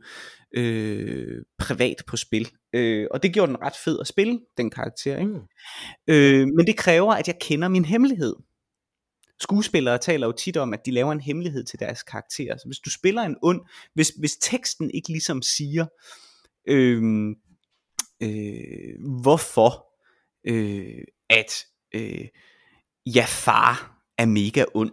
øh, 0.56 1.44
privat 1.60 2.04
på 2.08 2.18
spil. 2.18 2.50
Øh, 2.74 3.08
og 3.12 3.24
det 3.24 3.34
gjorde 3.34 3.48
den 3.48 3.62
ret 3.62 3.76
fed 3.86 4.00
at 4.00 4.08
spille, 4.08 4.40
den 4.58 4.70
karakter. 4.70 5.18
Ikke? 5.18 5.32
Mm. 5.32 5.40
Øh, 6.08 6.48
men 6.48 6.68
det 6.68 6.78
kræver, 6.78 7.14
at 7.14 7.28
jeg 7.28 7.36
kender 7.42 7.68
min 7.68 7.86
hemmelighed. 7.86 8.36
Skuespillere 9.42 9.98
taler 9.98 10.28
jo 10.28 10.34
tit 10.34 10.58
om, 10.58 10.74
at 10.74 10.86
de 10.86 10.92
laver 10.92 11.12
en 11.12 11.22
hemmelighed 11.22 11.64
til 11.64 11.80
deres 11.80 12.04
karakterer. 12.04 12.58
Så 12.58 12.64
hvis 12.66 12.80
du 12.80 12.90
spiller 12.90 13.22
en 13.22 13.38
ond, 13.42 13.62
hvis, 13.94 14.10
hvis 14.20 14.38
teksten 14.42 14.92
ikke 14.94 15.10
ligesom 15.10 15.42
siger, 15.42 15.86
øh, 16.68 17.04
øh, 18.22 19.22
hvorfor 19.22 19.86
øh, 20.48 21.04
at 21.30 21.66
øh, 21.96 22.28
ja, 23.06 23.26
far 23.28 24.04
er 24.18 24.26
mega 24.26 24.66
ond, 24.74 24.92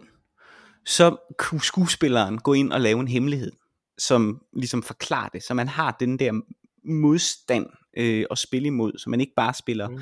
så 0.87 1.17
kunne 1.37 1.61
skuespilleren 1.61 2.37
gå 2.37 2.53
ind 2.53 2.71
og 2.71 2.81
lave 2.81 2.99
en 2.99 3.07
hemmelighed, 3.07 3.51
som 3.97 4.41
ligesom 4.53 4.83
forklarer 4.83 5.29
det, 5.29 5.43
så 5.43 5.53
man 5.53 5.67
har 5.67 5.97
den 5.99 6.19
der 6.19 6.41
modstand 6.85 7.65
øh, 7.97 8.25
at 8.31 8.37
spille 8.37 8.67
imod, 8.67 8.97
så 8.97 9.09
man 9.09 9.21
ikke 9.21 9.33
bare 9.35 9.53
spiller 9.53 9.89
mm. 9.89 9.99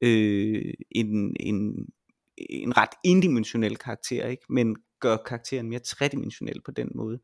øh, 0.00 0.74
en, 0.90 1.36
en, 1.40 1.86
en 2.36 2.76
ret 2.76 2.90
indimensionel 3.04 3.76
karakter, 3.76 4.26
ikke? 4.26 4.42
men 4.48 4.76
gør 5.00 5.16
karakteren 5.16 5.68
mere 5.68 5.78
tredimensionel 5.78 6.60
på 6.64 6.70
den 6.70 6.88
måde. 6.94 7.18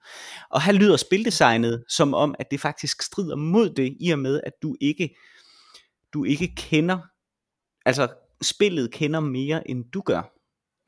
Og 0.50 0.62
her 0.62 0.72
lyder 0.72 0.96
spildesignet 0.96 1.84
som 1.88 2.14
om, 2.14 2.34
at 2.38 2.50
det 2.50 2.60
faktisk 2.60 3.02
strider 3.02 3.36
mod 3.36 3.70
det, 3.70 3.96
i 4.00 4.10
og 4.10 4.18
med, 4.18 4.40
at 4.46 4.52
du 4.62 4.76
ikke, 4.80 5.16
du 6.12 6.24
ikke 6.24 6.54
kender, 6.56 6.98
altså 7.86 8.08
spillet 8.42 8.92
kender 8.92 9.20
mere, 9.20 9.70
end 9.70 9.84
du 9.92 10.00
gør. 10.00 10.33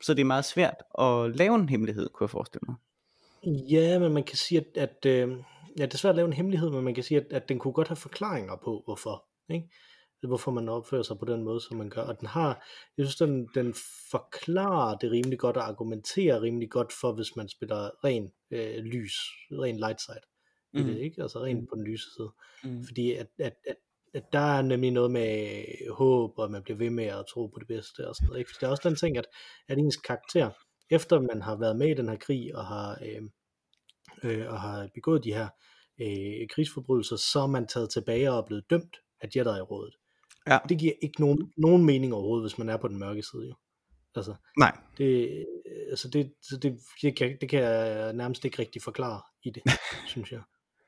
Så 0.01 0.13
det 0.13 0.21
er 0.21 0.25
meget 0.25 0.45
svært 0.45 0.83
at 0.99 1.37
lave 1.37 1.55
en 1.55 1.69
hemmelighed, 1.69 2.09
kunne 2.09 2.25
jeg 2.25 2.29
forestille 2.29 2.65
mig. 2.67 2.75
Ja, 3.69 3.99
men 3.99 4.13
man 4.13 4.23
kan 4.23 4.37
sige, 4.37 4.59
at, 4.59 4.77
at 4.77 5.05
øh, 5.05 5.37
ja, 5.77 5.85
det 5.85 5.93
er 5.93 5.97
svært 5.97 6.11
at 6.11 6.15
lave 6.15 6.27
en 6.27 6.33
hemmelighed, 6.33 6.69
men 6.69 6.83
man 6.83 6.93
kan 6.93 7.03
sige, 7.03 7.19
at, 7.19 7.27
at 7.31 7.49
den 7.49 7.59
kunne 7.59 7.73
godt 7.73 7.87
have 7.87 7.95
forklaringer 7.95 8.55
på, 8.55 8.81
hvorfor. 8.85 9.25
Ikke? 9.49 9.69
hvorfor 10.27 10.51
man 10.51 10.69
opfører 10.69 11.03
sig 11.03 11.19
på 11.19 11.25
den 11.25 11.43
måde, 11.43 11.61
som 11.61 11.77
man 11.77 11.89
gør. 11.89 12.01
Og 12.01 12.19
den 12.19 12.27
har, 12.27 12.65
jeg 12.97 13.05
synes, 13.05 13.15
den, 13.15 13.47
den 13.55 13.73
forklarer 14.11 14.97
det 14.97 15.11
rimelig 15.11 15.39
godt 15.39 15.57
og 15.57 15.67
argumenterer 15.67 16.41
rimelig 16.41 16.69
godt 16.69 16.93
for, 16.93 17.11
hvis 17.11 17.35
man 17.35 17.49
spiller 17.49 17.89
ren 18.03 18.31
øh, 18.51 18.75
lys, 18.75 19.13
ren 19.51 19.77
light 19.77 20.01
side. 20.01 20.19
Mm. 20.73 20.83
Det, 20.83 20.97
ikke? 20.97 21.21
Altså 21.21 21.43
ren 21.43 21.59
mm. 21.59 21.67
på 21.67 21.75
den 21.75 21.83
lyse 21.83 22.05
side. 22.17 22.31
Mm. 22.63 22.83
Fordi 22.83 23.11
at, 23.11 23.27
at, 23.39 23.45
at, 23.45 23.55
at 23.67 23.75
der 24.33 24.39
er 24.39 24.61
nemlig 24.61 24.91
noget 24.91 25.11
med 25.11 25.63
håb, 25.91 26.39
og 26.39 26.51
man 26.51 26.63
bliver 26.63 26.77
ved 26.77 26.89
med 26.89 27.05
at 27.05 27.25
tro 27.33 27.47
på 27.47 27.59
det 27.59 27.67
bedste 27.67 28.07
og 28.07 28.15
sådan 28.15 28.27
noget. 28.27 28.39
Ikke? 28.39 28.51
Der 28.61 28.67
er 28.67 28.71
også 28.71 28.89
den 28.89 28.95
ting, 28.95 29.17
at, 29.17 29.25
at 29.67 29.77
ens 29.77 29.97
karakter, 29.97 30.49
efter 30.89 31.19
man 31.19 31.41
har 31.41 31.55
været 31.55 31.77
med 31.77 31.89
i 31.89 31.93
den 31.93 32.09
her 32.09 32.15
krig, 32.15 32.55
og 32.55 32.65
har, 32.65 32.99
øh, 33.01 33.21
øh, 34.23 34.47
og 34.51 34.61
har 34.61 34.89
begået 34.93 35.23
de 35.23 35.33
her 35.33 35.47
øh, 36.01 36.47
krigsforbrydelser, 36.49 37.15
så 37.15 37.39
er 37.39 37.47
man 37.47 37.67
taget 37.67 37.89
tilbage 37.89 38.31
og 38.31 38.37
er 38.37 38.45
blevet 38.45 38.69
dømt 38.69 38.97
af 39.21 39.27
Jedi-rådet. 39.35 39.95
Ja. 40.47 40.57
Det 40.69 40.79
giver 40.79 40.93
ikke 41.01 41.21
nogen, 41.21 41.53
nogen 41.57 41.85
mening 41.85 42.13
overhovedet, 42.13 42.43
hvis 42.43 42.57
man 42.57 42.69
er 42.69 42.77
på 42.77 42.87
den 42.87 42.99
mørke 42.99 43.23
side. 43.23 43.47
Jo. 43.47 43.55
Altså, 44.15 44.35
Nej. 44.57 44.77
Det, 44.97 45.45
altså 45.89 46.09
det, 46.09 46.33
det, 46.49 46.63
det, 46.63 46.79
det, 47.01 47.15
kan, 47.15 47.37
det 47.41 47.49
kan 47.49 47.59
jeg 47.59 48.13
nærmest 48.13 48.45
ikke 48.45 48.59
rigtig 48.59 48.81
forklare 48.81 49.21
i 49.43 49.49
det, 49.49 49.63
synes 50.13 50.31
jeg. 50.31 50.41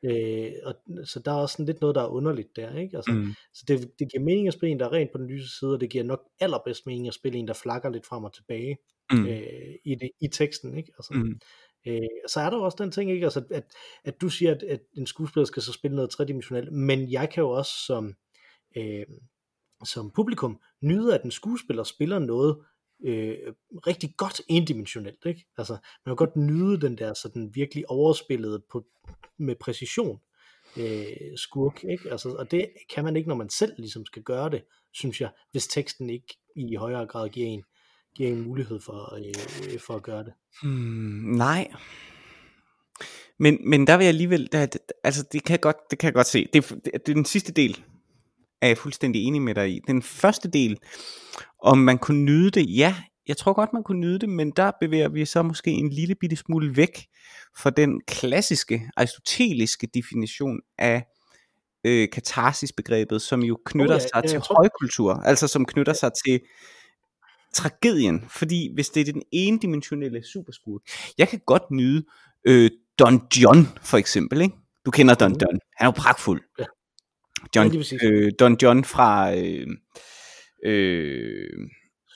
Øh, 0.03 0.51
og, 0.63 0.75
så 1.05 1.21
der 1.25 1.31
er 1.31 1.35
også 1.35 1.53
sådan 1.53 1.65
lidt 1.65 1.81
noget, 1.81 1.95
der 1.95 2.01
er 2.01 2.07
underligt 2.07 2.55
der, 2.55 2.75
ikke? 2.75 2.97
Altså, 2.97 3.11
mm. 3.11 3.33
Så 3.53 3.63
det, 3.67 3.91
det 3.99 4.11
giver 4.11 4.23
mening 4.23 4.47
at 4.47 4.53
spille 4.53 4.71
en, 4.71 4.79
der 4.79 4.85
er 4.85 4.93
rent 4.93 5.11
på 5.11 5.17
den 5.17 5.27
lyse 5.27 5.59
side, 5.59 5.73
og 5.73 5.81
det 5.81 5.89
giver 5.89 6.03
nok 6.03 6.21
allerbedst 6.39 6.85
mening 6.85 7.07
at 7.07 7.13
spille 7.13 7.39
en, 7.39 7.47
der 7.47 7.53
flakker 7.53 7.89
lidt 7.89 8.05
frem 8.05 8.23
og 8.23 8.33
tilbage 8.33 8.77
mm. 9.11 9.25
øh, 9.25 9.75
i, 9.85 9.95
det, 9.95 10.09
i 10.21 10.27
teksten, 10.27 10.77
ikke? 10.77 10.91
Altså, 10.97 11.13
mm. 11.13 11.39
øh, 11.87 12.01
så 12.27 12.39
er 12.39 12.49
der 12.49 12.57
også 12.57 12.83
den 12.83 12.91
ting, 12.91 13.11
ikke? 13.11 13.25
Altså, 13.25 13.43
at, 13.51 13.63
at 14.03 14.21
du 14.21 14.29
siger, 14.29 14.51
at, 14.51 14.63
at 14.63 14.81
en 14.97 15.07
skuespiller 15.07 15.45
skal 15.45 15.63
så 15.63 15.73
spille 15.73 15.95
noget 15.95 16.09
tredimensionelt, 16.09 16.71
men 16.71 17.11
jeg 17.11 17.29
kan 17.29 17.41
jo 17.41 17.49
også 17.49 17.73
som, 17.85 18.13
øh, 18.77 19.05
som 19.85 20.11
publikum 20.11 20.59
nyde, 20.81 21.15
at 21.15 21.23
en 21.23 21.31
skuespiller 21.31 21.83
spiller 21.83 22.19
noget 22.19 22.57
øh, 23.05 23.35
rigtig 23.87 24.13
godt 24.17 24.41
endimensionelt. 24.47 25.25
Ikke? 25.25 25.45
Altså, 25.57 25.73
man 25.73 26.11
kan 26.11 26.15
godt 26.15 26.35
nyde 26.35 26.81
den 26.81 26.97
der 26.97 27.13
sådan 27.13 27.51
virkelig 27.53 27.89
overspillet 27.89 28.63
på, 28.71 28.85
med 29.37 29.55
præcision 29.55 30.19
øh, 30.77 31.05
skurk. 31.35 31.83
Ikke? 31.83 32.11
Altså, 32.11 32.29
og 32.29 32.51
det 32.51 32.69
kan 32.95 33.03
man 33.03 33.15
ikke, 33.15 33.29
når 33.29 33.35
man 33.35 33.49
selv 33.49 33.73
ligesom 33.77 34.05
skal 34.05 34.23
gøre 34.23 34.49
det, 34.49 34.63
synes 34.93 35.21
jeg, 35.21 35.29
hvis 35.51 35.67
teksten 35.67 36.09
ikke 36.09 36.37
i 36.55 36.75
højere 36.75 37.05
grad 37.05 37.29
giver 37.29 37.47
en, 37.47 37.63
giver 38.15 38.29
en 38.29 38.41
mulighed 38.41 38.79
for, 38.79 39.15
øh, 39.15 39.79
for 39.79 39.95
at 39.95 40.03
gøre 40.03 40.23
det. 40.23 40.33
Hmm, 40.63 41.35
nej. 41.37 41.71
Men, 43.39 43.69
men 43.69 43.87
der 43.87 43.97
vil 43.97 44.03
jeg 44.03 44.09
alligevel, 44.11 44.49
der, 44.51 44.67
altså 45.03 45.27
det 45.31 45.43
kan 45.43 45.51
jeg 45.51 45.61
godt, 45.61 45.77
det 45.91 45.99
kan 45.99 46.07
jeg 46.07 46.13
godt 46.13 46.27
se. 46.27 46.47
Det, 46.53 46.69
det, 46.69 46.83
det 46.83 47.09
er 47.09 47.13
den 47.13 47.25
sidste 47.25 47.51
del, 47.51 47.83
er 48.61 48.67
jeg 48.67 48.77
fuldstændig 48.77 49.23
enig 49.23 49.41
med 49.41 49.55
dig 49.55 49.69
i. 49.75 49.79
Den 49.87 50.01
første 50.01 50.49
del, 50.49 50.77
om 51.63 51.77
man 51.77 51.97
kunne 51.97 52.23
nyde 52.23 52.51
det, 52.51 52.77
ja, 52.77 52.95
jeg 53.27 53.37
tror 53.37 53.53
godt, 53.53 53.73
man 53.73 53.83
kunne 53.83 53.99
nyde 53.99 54.19
det, 54.19 54.29
men 54.29 54.51
der 54.51 54.71
bevæger 54.81 55.09
vi 55.09 55.25
så 55.25 55.43
måske 55.43 55.71
en 55.71 55.89
lille 55.89 56.15
bitte 56.15 56.35
smule 56.35 56.77
væk 56.77 57.07
fra 57.57 57.69
den 57.69 58.01
klassiske, 58.07 58.89
aristoteliske 58.97 59.87
definition 59.93 60.59
af 60.77 61.03
øh, 61.83 62.09
katarsis-begrebet, 62.09 63.21
som 63.21 63.43
jo 63.43 63.59
knytter 63.65 63.95
oh, 63.95 64.01
ja, 64.01 64.07
sig 64.07 64.29
til 64.29 64.41
tror... 64.41 64.55
højkultur, 64.55 65.13
altså 65.13 65.47
som 65.47 65.65
knytter 65.65 65.93
sig 65.93 66.11
til 66.25 66.39
tragedien, 67.53 68.25
fordi 68.29 68.73
hvis 68.73 68.89
det 68.89 69.01
er 69.09 69.13
den 69.13 69.23
ene 69.31 69.59
dimensionelle 69.59 70.23
superskurk, 70.23 70.81
jeg 71.17 71.29
kan 71.29 71.39
godt 71.45 71.71
nyde 71.71 72.05
øh, 72.47 72.71
Don 72.99 73.21
John 73.37 73.67
for 73.81 73.97
eksempel, 73.97 74.41
ikke? 74.41 74.55
Du 74.85 74.91
kender 74.91 75.15
Don 75.15 75.31
mm. 75.31 75.37
John, 75.41 75.59
han 75.77 75.85
er 75.85 75.85
jo 75.85 75.91
pragtfuld. 75.91 76.41
Ja. 76.59 76.65
John, 77.55 77.73
ja, 77.73 78.07
øh, 78.07 78.31
Don 78.39 78.57
John 78.61 78.83
fra 78.83 79.35
øh, 79.35 79.67
øh, 80.65 81.49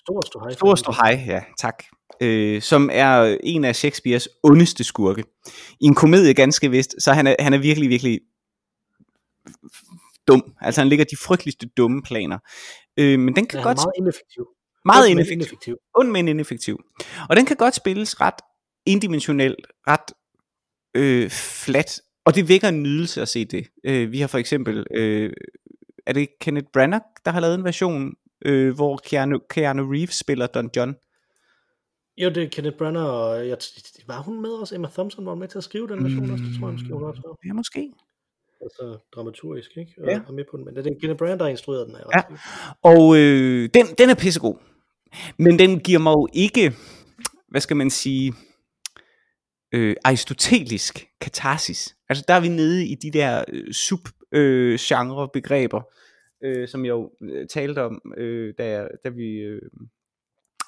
Stor 0.04 0.26
Ståhej. 0.26 0.52
Stor 0.52 0.76
Ståhej, 0.76 1.24
ja, 1.28 1.42
tak. 1.58 1.84
Øh, 2.22 2.62
som 2.62 2.90
er 2.94 3.38
en 3.44 3.66
af 3.66 3.76
Shakespeares 3.76 4.30
ondeste 4.44 4.84
skurke. 4.84 5.24
I 5.82 5.86
en 5.86 5.96
komedie 5.96 6.34
ganske 6.34 6.72
vist, 6.72 6.96
så 7.00 7.14
han 7.14 7.28
er, 7.28 7.36
han 7.40 7.54
er 7.54 7.58
virkelig, 7.58 7.90
virkelig 7.90 8.20
dum. 10.28 10.54
Altså 10.62 10.82
han 10.82 10.90
ligger 10.90 11.06
de 11.06 11.18
frygteligste 11.18 11.68
dumme 11.78 12.02
planer. 12.02 12.40
Øh, 12.98 13.20
men 13.20 13.36
den 13.36 13.48
kan 13.48 13.60
ja, 13.60 13.64
godt... 13.64 13.78
meget 13.78 13.94
ineffektiv. 13.98 14.48
Meget 14.86 15.08
ineffektiv. 15.08 15.38
ineffektiv. 15.38 15.76
Und 15.96 16.12
men 16.12 16.28
ineffektiv. 16.28 16.80
Og 17.30 17.36
den 17.36 17.46
kan 17.46 17.58
godt 17.58 17.76
spilles 17.76 18.22
ret 18.22 18.42
indimensionelt, 18.86 19.68
ret 19.88 20.14
øh, 20.96 21.30
flat 21.30 22.02
og 22.26 22.36
det 22.36 22.50
vækker 22.50 22.68
en 22.68 22.84
nydelse 22.84 23.22
at 23.22 23.28
se 23.28 23.46
det. 23.46 23.68
Øh, 23.84 24.12
vi 24.12 24.20
har 24.20 24.28
for 24.28 24.38
eksempel, 24.38 24.86
øh, 24.96 25.34
er 26.06 26.14
det 26.14 26.28
Kenneth 26.40 26.68
Branagh, 26.74 27.04
der 27.26 27.32
har 27.32 27.40
lavet 27.40 27.56
en 27.56 27.64
version, 27.64 28.14
øh, 28.46 28.76
hvor 28.76 28.98
Keanu, 28.98 29.40
Keanu 29.50 29.92
Reeves 29.92 30.16
spiller 30.16 30.48
Don 30.48 30.70
John? 30.76 30.96
Jo, 32.18 32.30
det 32.30 32.44
er 32.44 32.50
Kenneth 32.50 32.78
Branagh, 32.78 33.10
og 33.10 33.48
jeg, 33.48 33.58
var 34.08 34.22
hun 34.22 34.42
med 34.42 34.50
også? 34.50 34.76
Emma 34.76 34.88
Thompson 34.88 35.26
var 35.26 35.36
med 35.36 35.48
til 35.48 35.58
at 35.58 35.64
skrive 35.64 35.88
den 35.88 36.04
version 36.04 36.26
mm, 36.26 36.34
også, 36.34 36.44
det 36.44 36.60
tror 36.60 36.68
jeg 36.68 36.74
måske 36.74 36.94
hun 36.94 37.04
også 37.04 37.22
var. 37.26 37.38
Ja, 37.46 37.54
måske. 37.54 37.92
Altså 38.62 38.98
dramaturgisk, 39.16 39.78
ikke? 39.78 39.94
Og 39.98 40.08
ja. 40.08 40.20
er 40.28 40.32
med 40.32 40.44
på 40.52 40.58
den, 40.58 40.66
men 40.66 40.76
det 40.76 40.88
er 40.88 41.00
Kenneth 41.02 41.18
Branagh, 41.18 41.40
der 41.40 41.46
har 41.46 41.50
instrueret 41.50 41.88
den. 41.88 41.96
Ja, 42.16 42.22
og 42.82 43.18
øh, 43.18 43.70
den, 43.74 43.86
den 43.98 44.10
er 44.10 44.16
pissegod. 44.16 44.56
Men 45.38 45.60
den 45.60 45.80
giver 45.80 46.00
mig 46.00 46.12
jo 46.12 46.28
ikke, 46.34 46.76
hvad 47.50 47.62
skal 47.62 47.78
man 47.78 47.90
sige, 47.90 48.34
øh, 49.74 49.96
aristotelisk 50.04 51.08
katarsis. 51.22 51.96
Altså 52.10 52.26
der 52.28 52.34
er 52.34 52.40
vi 52.40 52.48
nede 52.48 52.88
i 52.88 52.96
de 52.96 53.12
der 53.12 53.44
øh, 53.48 53.74
sub-genre 53.74 55.24
øh, 55.24 55.30
begreber, 55.34 55.82
øh, 56.44 56.68
som 56.68 56.86
jeg 56.86 56.92
jo 56.92 57.12
øh, 57.22 57.48
talte 57.48 57.84
om, 57.84 58.02
øh, 58.18 58.54
da, 58.58 58.70
jeg, 58.70 58.88
da 59.04 59.10
vi 59.10 59.30
øh, 59.40 59.62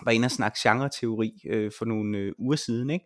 var 0.05 0.11
inde 0.11 0.25
og 0.25 0.31
snakke 0.31 0.57
genre-teori 0.61 1.31
øh, 1.49 1.71
for 1.77 1.85
nogle 1.85 2.17
øh, 2.17 2.33
uger 2.37 2.55
siden. 2.55 2.89
Ikke? 2.89 3.05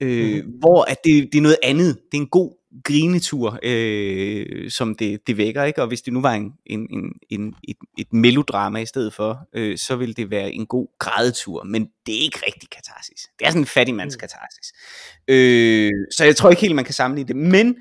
Øh, 0.00 0.34
mm-hmm. 0.34 0.52
Hvor 0.58 0.84
at 0.84 0.96
det, 1.04 1.28
det 1.32 1.38
er 1.38 1.42
noget 1.42 1.58
andet. 1.62 1.98
Det 2.12 2.18
er 2.18 2.22
en 2.22 2.28
god 2.28 2.52
grinetur, 2.84 3.58
øh, 3.62 4.70
som 4.70 4.94
det, 4.94 5.26
det 5.26 5.36
vækker, 5.36 5.64
ikke? 5.64 5.82
Og 5.82 5.88
hvis 5.88 6.02
det 6.02 6.12
nu 6.12 6.20
var 6.20 6.32
en, 6.32 6.52
en, 6.66 6.86
en, 6.90 7.12
en, 7.30 7.54
et, 7.68 7.76
et 7.98 8.12
melodrama 8.12 8.78
i 8.78 8.86
stedet 8.86 9.14
for, 9.14 9.48
øh, 9.54 9.78
så 9.78 9.96
vil 9.96 10.16
det 10.16 10.30
være 10.30 10.52
en 10.52 10.66
god 10.66 10.88
grædetur, 10.98 11.64
men 11.64 11.88
det 12.06 12.14
er 12.14 12.20
ikke 12.20 12.38
rigtig 12.46 12.70
katarsis. 12.70 13.28
Det 13.38 13.46
er 13.46 13.50
sådan 13.50 13.62
en 13.62 13.66
fattigmands 13.66 14.16
mm. 14.16 14.18
katarsis. 14.18 14.72
Øh, 15.28 15.92
så 16.16 16.24
jeg 16.24 16.36
tror 16.36 16.50
ikke 16.50 16.62
helt, 16.62 16.74
man 16.74 16.84
kan 16.84 16.94
sammenligne 16.94 17.28
det. 17.28 17.36
Men 17.36 17.76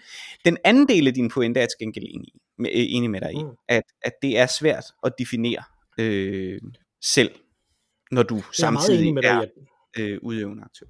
den 0.46 0.58
anden 0.64 0.88
del 0.88 1.08
af 1.08 1.14
din 1.14 1.30
pointe 1.30 1.58
er 1.58 1.62
jeg 1.62 1.70
til 1.70 1.86
gengæld 1.86 2.06
enig, 2.10 2.34
med, 2.58 2.70
øh, 2.70 2.86
enig 2.90 3.10
med 3.10 3.22
dig 3.22 3.34
i, 3.34 3.44
mm. 3.44 3.50
at, 3.68 3.84
at 4.02 4.14
det 4.22 4.38
er 4.38 4.46
svært 4.46 4.86
at 5.04 5.14
definere 5.20 5.64
øh, 6.00 6.62
selv, 7.04 7.32
når 8.12 8.24
du 8.24 8.44
samtidig 8.52 9.18
er 9.24 9.46
øh, 9.98 10.18
udøvende 10.22 10.64
aktør 10.64 10.86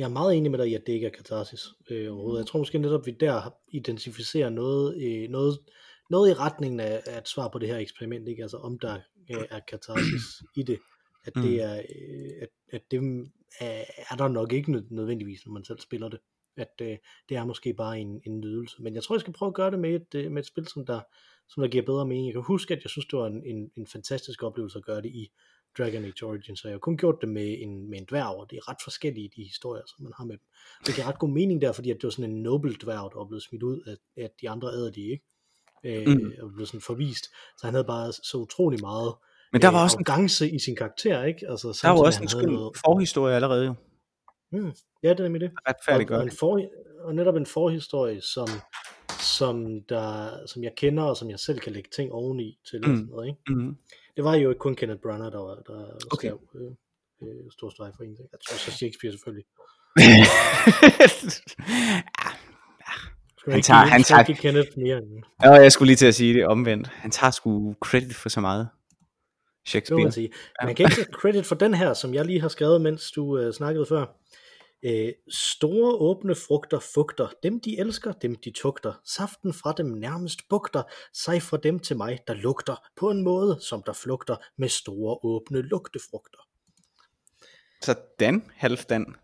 jeg 0.00 0.06
er 0.06 0.12
meget 0.12 0.36
enig 0.36 0.50
med 0.50 0.58
dig 0.58 0.68
i, 0.68 0.74
at 0.74 0.86
det 0.86 0.92
ikke 0.92 1.06
er 1.06 1.10
katarsis 1.10 1.60
øh, 1.90 2.12
overhovedet. 2.12 2.38
Jeg 2.38 2.46
tror 2.46 2.58
måske 2.58 2.78
netop, 2.78 3.00
at 3.00 3.06
vi 3.06 3.16
der 3.20 3.54
identificerer 3.68 4.50
noget, 4.50 5.02
øh, 5.02 5.30
noget, 5.30 5.58
noget 6.10 6.30
i 6.30 6.34
retningen 6.34 6.80
af, 6.80 7.02
af 7.06 7.18
et 7.18 7.28
svar 7.28 7.48
på 7.48 7.58
det 7.58 7.68
her 7.68 7.76
eksperiment, 7.76 8.28
ikke? 8.28 8.42
altså 8.42 8.56
om 8.56 8.78
der 8.78 8.94
øh, 9.30 9.44
er 9.50 9.60
katarsis 9.60 10.42
i 10.56 10.62
det. 10.62 10.78
At 11.24 11.34
det 11.34 11.44
mm. 11.44 11.58
er, 11.58 11.74
øh, 11.74 12.30
at, 12.42 12.48
at 12.72 12.82
det 12.90 12.98
er, 13.60 13.84
er 14.10 14.16
der 14.16 14.28
nok 14.28 14.52
ikke 14.52 14.72
nødvendigvis, 14.72 15.46
når 15.46 15.52
man 15.52 15.64
selv 15.64 15.80
spiller 15.80 16.08
det. 16.08 16.20
At 16.56 16.72
øh, 16.82 16.96
det 17.28 17.36
er 17.36 17.44
måske 17.44 17.74
bare 17.74 18.00
en, 18.00 18.20
en 18.26 18.40
nydelse. 18.40 18.82
Men 18.82 18.94
jeg 18.94 19.02
tror, 19.02 19.14
jeg 19.14 19.20
skal 19.20 19.32
prøve 19.32 19.48
at 19.48 19.54
gøre 19.54 19.70
det 19.70 19.78
med 19.78 19.94
et, 19.94 20.14
øh, 20.14 20.32
med 20.32 20.42
et 20.42 20.46
spil, 20.46 20.68
som 20.68 20.86
der, 20.86 21.00
som 21.48 21.60
der 21.60 21.68
giver 21.68 21.84
bedre 21.84 22.06
mening. 22.06 22.26
Jeg 22.26 22.34
kan 22.34 22.42
huske, 22.42 22.74
at 22.74 22.82
jeg 22.82 22.90
synes, 22.90 23.06
det 23.06 23.18
var 23.18 23.26
en, 23.26 23.42
en, 23.46 23.70
en 23.76 23.86
fantastisk 23.86 24.42
oplevelse 24.42 24.78
at 24.78 24.84
gøre 24.84 25.02
det 25.02 25.10
i 25.10 25.32
Dragon 25.78 26.04
Age 26.04 26.26
Origins, 26.26 26.60
så 26.60 26.68
jeg 26.68 26.74
har 26.74 26.78
kun 26.78 26.96
gjort 26.96 27.16
det 27.20 27.28
med 27.28 27.56
en, 27.62 27.90
med 27.90 27.98
en 27.98 28.06
dværg, 28.10 28.36
og 28.40 28.46
det 28.50 28.56
er 28.56 28.70
ret 28.70 28.76
forskellige 28.84 29.30
de 29.36 29.42
historier, 29.42 29.82
som 29.86 30.02
man 30.02 30.12
har 30.16 30.24
med 30.24 30.36
dem. 30.36 30.46
Det 30.86 30.94
giver 30.94 31.06
ret 31.08 31.18
god 31.18 31.28
mening 31.28 31.62
der, 31.62 31.72
fordi 31.72 31.90
at 31.90 31.96
det 31.96 32.04
var 32.04 32.10
sådan 32.10 32.30
en 32.30 32.42
noble 32.42 32.74
dværg, 32.74 33.10
der 33.12 33.26
blevet 33.28 33.42
smidt 33.42 33.62
ud 33.62 33.80
af, 33.86 34.22
af 34.22 34.30
de 34.40 34.50
andre 34.50 34.68
æder, 34.68 34.90
de 34.90 35.00
ikke, 35.00 35.24
øh, 35.84 36.06
mm. 36.08 36.32
og 36.42 36.50
blev 36.54 36.66
sådan 36.66 36.80
forvist. 36.80 37.24
Så 37.58 37.66
han 37.66 37.74
havde 37.74 37.84
bare 37.84 38.12
så 38.12 38.36
utrolig 38.36 38.80
meget 38.80 39.14
Men 39.52 39.62
der 39.62 39.68
var 39.68 39.82
også 39.82 39.96
en, 40.00 40.04
arrogance 40.08 40.50
i 40.50 40.58
sin 40.58 40.76
karakter, 40.76 41.24
ikke? 41.24 41.48
Altså, 41.48 41.78
der 41.82 41.88
var 41.88 42.02
også 42.06 42.22
en 42.22 42.28
skøn 42.28 42.48
noget- 42.48 42.76
forhistorie 42.86 43.34
allerede 43.34 43.66
jo. 43.66 43.74
Mm, 44.52 44.72
ja, 45.02 45.08
det 45.10 45.20
er 45.20 45.22
nemlig 45.22 45.40
det. 45.40 45.50
Og, 45.50 45.62
Retfærdiggør 45.68 46.16
og, 46.16 46.22
en 46.22 46.28
det. 46.28 46.38
for, 46.38 46.60
og 47.04 47.14
netop 47.14 47.36
en 47.36 47.46
forhistorie, 47.46 48.20
som, 48.20 48.48
som, 49.20 49.82
der, 49.88 50.30
som 50.46 50.62
jeg 50.64 50.72
kender, 50.76 51.02
og 51.02 51.16
som 51.16 51.30
jeg 51.30 51.38
selv 51.38 51.58
kan 51.58 51.72
lægge 51.72 51.88
ting 51.96 52.12
oveni 52.12 52.58
til. 52.70 52.80
Mm. 52.84 52.88
Mm. 52.90 52.96
Sådan 52.96 53.08
noget, 53.10 53.28
ikke? 53.28 53.40
Mm. 53.66 53.76
Det 54.16 54.24
var 54.24 54.34
jo 54.34 54.48
ikke 54.48 54.58
kun 54.58 54.74
Kenneth 54.74 55.00
Branagh, 55.00 55.32
der, 55.32 55.38
var, 55.38 55.54
der 55.54 55.84
Okay. 56.12 56.28
skrev 56.28 56.40
øh, 56.54 56.70
øh, 57.28 57.44
Stor 57.52 57.70
Streg 57.70 57.92
for 57.96 58.02
ingenting. 58.02 58.28
Jeg 58.32 58.38
tror 58.48 58.56
så 58.56 58.70
Shakespeare 58.70 59.12
selvfølgelig. 59.12 59.44
Han 63.48 63.62
tager- 63.62 63.86
han 63.86 64.02
tager- 64.02 64.22
Kenneth 64.22 64.68
mere 64.78 64.96
end 64.98 65.22
Ja, 65.42 65.50
jeg 65.52 65.72
skulle 65.72 65.86
lige 65.86 65.96
til 65.96 66.06
at 66.06 66.14
sige 66.14 66.34
det 66.34 66.46
omvendt. 66.46 66.88
Han 66.88 67.10
tager 67.10 67.30
sgu 67.30 67.74
credit 67.84 68.14
for 68.14 68.28
så 68.28 68.40
meget. 68.40 68.68
det 68.68 68.70
må 68.70 69.70
Shakespeare. 69.70 70.02
man 70.02 70.12
sige. 70.12 70.30
Man 70.62 70.74
kan 70.74 70.86
ikke 70.86 70.94
tage 70.96 71.12
credit 71.12 71.46
for 71.46 71.54
den 71.54 71.74
her, 71.74 71.94
som 71.94 72.14
jeg 72.14 72.24
lige 72.24 72.40
har 72.40 72.48
skrevet, 72.48 72.80
mens 72.80 73.10
du 73.10 73.38
øh, 73.38 73.52
snakkede 73.52 73.86
før. 73.86 74.06
Øh, 74.82 75.12
store 75.28 75.94
åbne 75.94 76.34
frugter 76.34 76.78
fugter, 76.94 77.28
dem 77.42 77.60
de 77.60 77.78
elsker, 77.78 78.12
dem 78.12 78.34
de 78.34 78.50
tugter, 78.50 78.92
saften 79.04 79.52
fra 79.54 79.72
dem 79.76 79.86
nærmest 79.86 80.48
bugter, 80.48 80.82
sig 81.12 81.42
fra 81.42 81.56
dem 81.56 81.78
til 81.78 81.96
mig, 81.96 82.18
der 82.26 82.34
lugter, 82.34 82.76
på 82.96 83.10
en 83.10 83.22
måde, 83.22 83.58
som 83.60 83.82
der 83.82 83.92
flugter 83.92 84.36
med 84.58 84.68
store 84.68 85.18
åbne 85.22 85.62
lugtefrugter. 85.62 86.38
Sådan, 87.82 88.50
halvdan. 88.54 89.16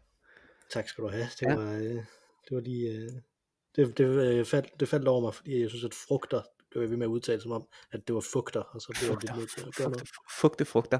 Tak 0.72 0.88
skal 0.88 1.04
du 1.04 1.08
have. 1.08 1.28
Det 1.40 1.46
Ja. 1.46 1.54
var, 1.54 1.72
øh, 1.72 1.82
det 2.48 2.50
var 2.50 2.60
lige... 2.60 2.88
Øh, 2.92 3.10
det, 3.76 3.98
det, 3.98 4.04
øh, 4.04 4.44
faldt, 4.44 4.80
det 4.80 4.88
faldt 4.88 5.08
over 5.08 5.20
mig, 5.20 5.34
fordi 5.34 5.60
jeg 5.60 5.68
synes, 5.70 5.84
at 5.84 5.94
frugter, 6.08 6.36
det 6.40 6.74
var 6.74 6.80
jeg 6.80 6.90
ved 6.90 6.96
med 6.96 7.06
at 7.06 7.10
udtale 7.10 7.40
som 7.40 7.52
om, 7.52 7.64
at 7.92 8.00
det 8.06 8.14
var 8.14 8.20
fugter, 8.32 8.60
og 8.60 8.80
så 8.80 8.88
blev 9.00 9.10
jeg 9.10 9.18
lidt 9.22 9.36
nødt 9.36 9.50
til 9.50 9.60
at 9.66 9.74
gøre 9.74 9.90
noget. 9.90 10.08
fugte 10.40 10.64
frugter. 10.64 10.98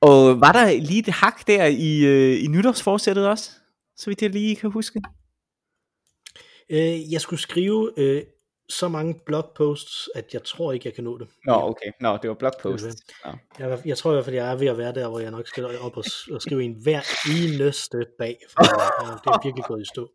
Og 0.00 0.40
var 0.40 0.52
der 0.52 0.80
lige 0.80 0.98
et 0.98 1.08
hak 1.08 1.46
der 1.46 1.66
i, 1.66 1.92
i 2.44 2.46
nytårsforsættet 2.46 3.28
også? 3.28 3.50
Så 3.96 4.10
vidt 4.10 4.22
jeg 4.22 4.30
lige 4.30 4.56
kan 4.56 4.70
huske. 4.70 5.02
Øh, 6.70 7.12
jeg 7.12 7.20
skulle 7.20 7.40
skrive 7.40 7.92
øh, 7.96 8.22
så 8.68 8.88
mange 8.88 9.20
blogposts, 9.26 10.08
at 10.14 10.34
jeg 10.34 10.44
tror 10.44 10.72
ikke, 10.72 10.86
jeg 10.86 10.94
kan 10.94 11.04
nå 11.04 11.18
det. 11.18 11.28
Nå, 11.46 11.52
okay. 11.52 11.90
Nå, 12.00 12.18
det 12.22 12.28
var 12.30 12.34
blogpost. 12.34 12.84
Det 12.84 12.94
Nå. 13.24 13.30
Jeg, 13.58 13.78
jeg 13.84 13.98
tror 13.98 14.10
i 14.10 14.14
hvert 14.14 14.24
fald, 14.24 14.36
jeg 14.36 14.52
er 14.52 14.56
ved 14.56 14.66
at 14.66 14.78
være 14.78 14.94
der, 14.94 15.08
hvor 15.08 15.18
jeg 15.18 15.30
nok 15.30 15.46
skal 15.46 15.78
op 15.78 15.96
og, 15.96 16.04
og 16.32 16.42
skrive 16.42 16.64
en 16.64 16.76
hver 16.82 17.00
eneste 17.30 17.98
dag, 18.18 18.38
for 18.50 18.62
øh, 18.62 19.12
det 19.12 19.26
er 19.26 19.42
virkelig 19.46 19.64
gået 19.64 19.82
i 19.82 19.88
stå. 19.94 20.08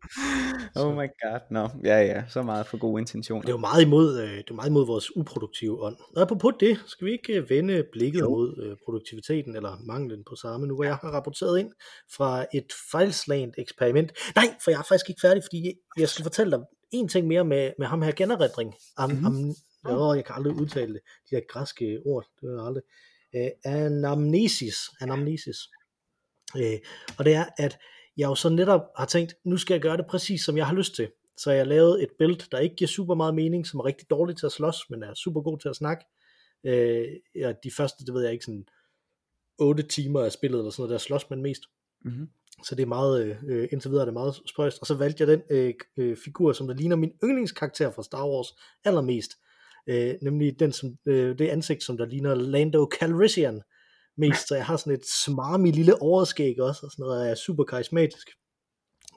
Oh 0.76 0.96
my 0.96 1.08
god, 1.22 1.40
nå. 1.50 1.68
Ja, 1.84 1.98
ja, 2.02 2.22
så 2.28 2.42
meget 2.42 2.66
for 2.66 2.76
gode 2.76 3.00
intentioner. 3.00 3.42
Det 3.42 3.48
er 3.48 3.52
jo 3.52 3.58
meget 3.58 3.82
imod, 3.82 4.20
øh, 4.20 4.36
det 4.36 4.50
er 4.50 4.54
meget 4.54 4.68
imod 4.68 4.86
vores 4.86 5.16
uproduktive 5.16 5.82
ånd. 5.82 5.96
Og 6.16 6.22
apropos 6.22 6.54
det, 6.60 6.78
skal 6.86 7.06
vi 7.06 7.12
ikke 7.12 7.32
øh, 7.32 7.50
vende 7.50 7.84
blikket 7.92 8.20
Jo. 8.20 8.28
mod 8.30 8.62
øh, 8.62 8.76
produktiviteten 8.84 9.56
eller 9.56 9.76
manglen 9.86 10.24
på 10.28 10.36
samme, 10.36 10.66
nu 10.66 10.74
hvor 10.74 10.84
jeg 10.84 10.96
har 10.96 11.10
rapporteret 11.10 11.58
ind 11.58 11.72
fra 12.16 12.46
et 12.54 12.72
fejlslagent 12.92 13.54
eksperiment. 13.58 14.12
Nej, 14.36 14.54
for 14.64 14.70
jeg 14.70 14.78
er 14.78 14.82
faktisk 14.88 15.08
ikke 15.08 15.20
færdig, 15.20 15.42
fordi 15.42 15.72
jeg 15.98 16.08
skal 16.08 16.22
fortælle 16.22 16.50
dig 16.50 16.60
en 16.92 17.08
ting 17.08 17.26
mere 17.26 17.44
med, 17.44 17.72
med 17.78 17.86
ham 17.86 18.02
her 18.02 18.12
generedring. 18.12 18.74
Am, 18.96 19.10
Mhm. 19.10 19.26
am, 19.26 19.54
åh, 19.98 20.16
jeg 20.16 20.24
kan 20.24 20.34
aldrig 20.34 20.54
udtale 20.54 20.94
det, 20.94 21.00
de 21.30 21.36
her 21.36 21.42
græske 21.48 22.00
ord, 22.04 22.26
det 22.40 22.48
er 22.48 22.62
aldrig. 22.66 22.82
Øh, 23.34 23.50
anamnesis, 23.64 24.76
anamnesis. 25.00 25.56
Øh, 26.56 26.78
og 27.18 27.24
det 27.24 27.34
er, 27.34 27.44
at 27.58 27.78
jeg 28.16 28.26
jo 28.28 28.34
så 28.34 28.48
netop 28.48 28.80
har 28.96 29.06
tænkt, 29.06 29.34
nu 29.44 29.56
skal 29.56 29.74
jeg 29.74 29.80
gøre 29.82 29.96
det 29.96 30.06
præcis, 30.06 30.44
som 30.44 30.56
jeg 30.56 30.66
har 30.66 30.74
lyst 30.74 30.94
til. 30.94 31.10
Så 31.36 31.50
jeg 31.50 31.66
lavede 31.66 32.02
et 32.02 32.08
build, 32.18 32.50
der 32.50 32.58
ikke 32.58 32.76
giver 32.76 32.88
super 32.88 33.14
meget 33.14 33.34
mening, 33.34 33.66
som 33.66 33.80
er 33.80 33.84
rigtig 33.84 34.10
dårligt 34.10 34.38
til 34.38 34.46
at 34.46 34.52
slås, 34.52 34.90
men 34.90 35.02
er 35.02 35.14
super 35.14 35.40
god 35.40 35.58
til 35.58 35.68
at 35.68 35.76
snakke. 35.76 36.04
Øh, 36.64 37.08
ja, 37.34 37.52
de 37.64 37.70
første, 37.70 38.04
det 38.04 38.14
ved 38.14 38.22
jeg 38.22 38.32
ikke, 38.32 38.44
sådan 38.44 38.66
8 39.58 39.82
timer 39.82 40.20
af 40.20 40.32
spillet, 40.32 40.58
eller 40.58 40.70
sådan 40.70 40.80
noget, 40.82 40.92
der 40.92 40.98
slås 40.98 41.30
man 41.30 41.42
mest. 41.42 41.62
Mm-hmm. 42.04 42.28
Så 42.64 42.74
det 42.74 42.82
er 42.82 42.86
meget, 42.86 43.24
øh, 43.24 43.36
øh, 43.48 43.68
indtil 43.72 43.90
videre 43.90 44.02
er 44.02 44.04
det 44.04 44.14
meget 44.14 44.40
spøjst. 44.46 44.78
Og 44.80 44.86
så 44.86 44.94
valgte 44.94 45.20
jeg 45.20 45.28
den 45.28 45.42
øh, 45.50 45.74
øh, 45.96 46.16
figur, 46.24 46.52
som 46.52 46.66
der 46.66 46.74
ligner 46.74 46.96
min 46.96 47.12
yndlingskarakter 47.24 47.90
fra 47.90 48.02
Star 48.02 48.28
Wars 48.28 48.48
allermest. 48.84 49.30
Øh, 49.86 50.14
nemlig 50.22 50.60
den, 50.60 50.72
som, 50.72 50.96
øh, 51.06 51.38
det 51.38 51.48
ansigt, 51.48 51.82
som 51.82 51.96
der 51.96 52.06
ligner 52.06 52.34
Lando 52.34 52.88
Calrissian 52.98 53.62
mest. 54.16 54.48
Så 54.48 54.54
jeg 54.54 54.66
har 54.66 54.76
sådan 54.76 54.92
et 54.92 55.06
smarmy 55.06 55.72
lille 55.72 56.02
overskæg 56.02 56.60
også, 56.60 56.86
og 56.86 56.92
sådan 56.92 57.02
noget, 57.02 57.18
og 57.18 57.24
jeg 57.24 57.30
er 57.30 57.34
super 57.34 57.64
karismatisk. 57.64 58.28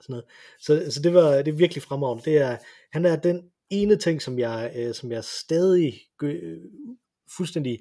Sådan 0.02 0.14
noget. 0.14 0.26
Så, 0.60 0.92
så 0.92 1.02
det, 1.02 1.14
var, 1.14 1.36
det 1.36 1.48
er 1.48 1.58
virkelig 1.58 1.84
fremragende. 1.84 2.24
Det 2.26 2.38
er, 2.38 2.58
han 2.92 3.06
er 3.06 3.16
den 3.16 3.42
ene 3.70 3.96
ting, 3.96 4.22
som 4.22 4.40
jeg, 4.40 4.74
øh, 4.76 4.94
som 4.94 5.12
jeg 5.12 5.24
stadig 5.24 5.94
øh, 6.24 6.58
fuldstændig 7.38 7.80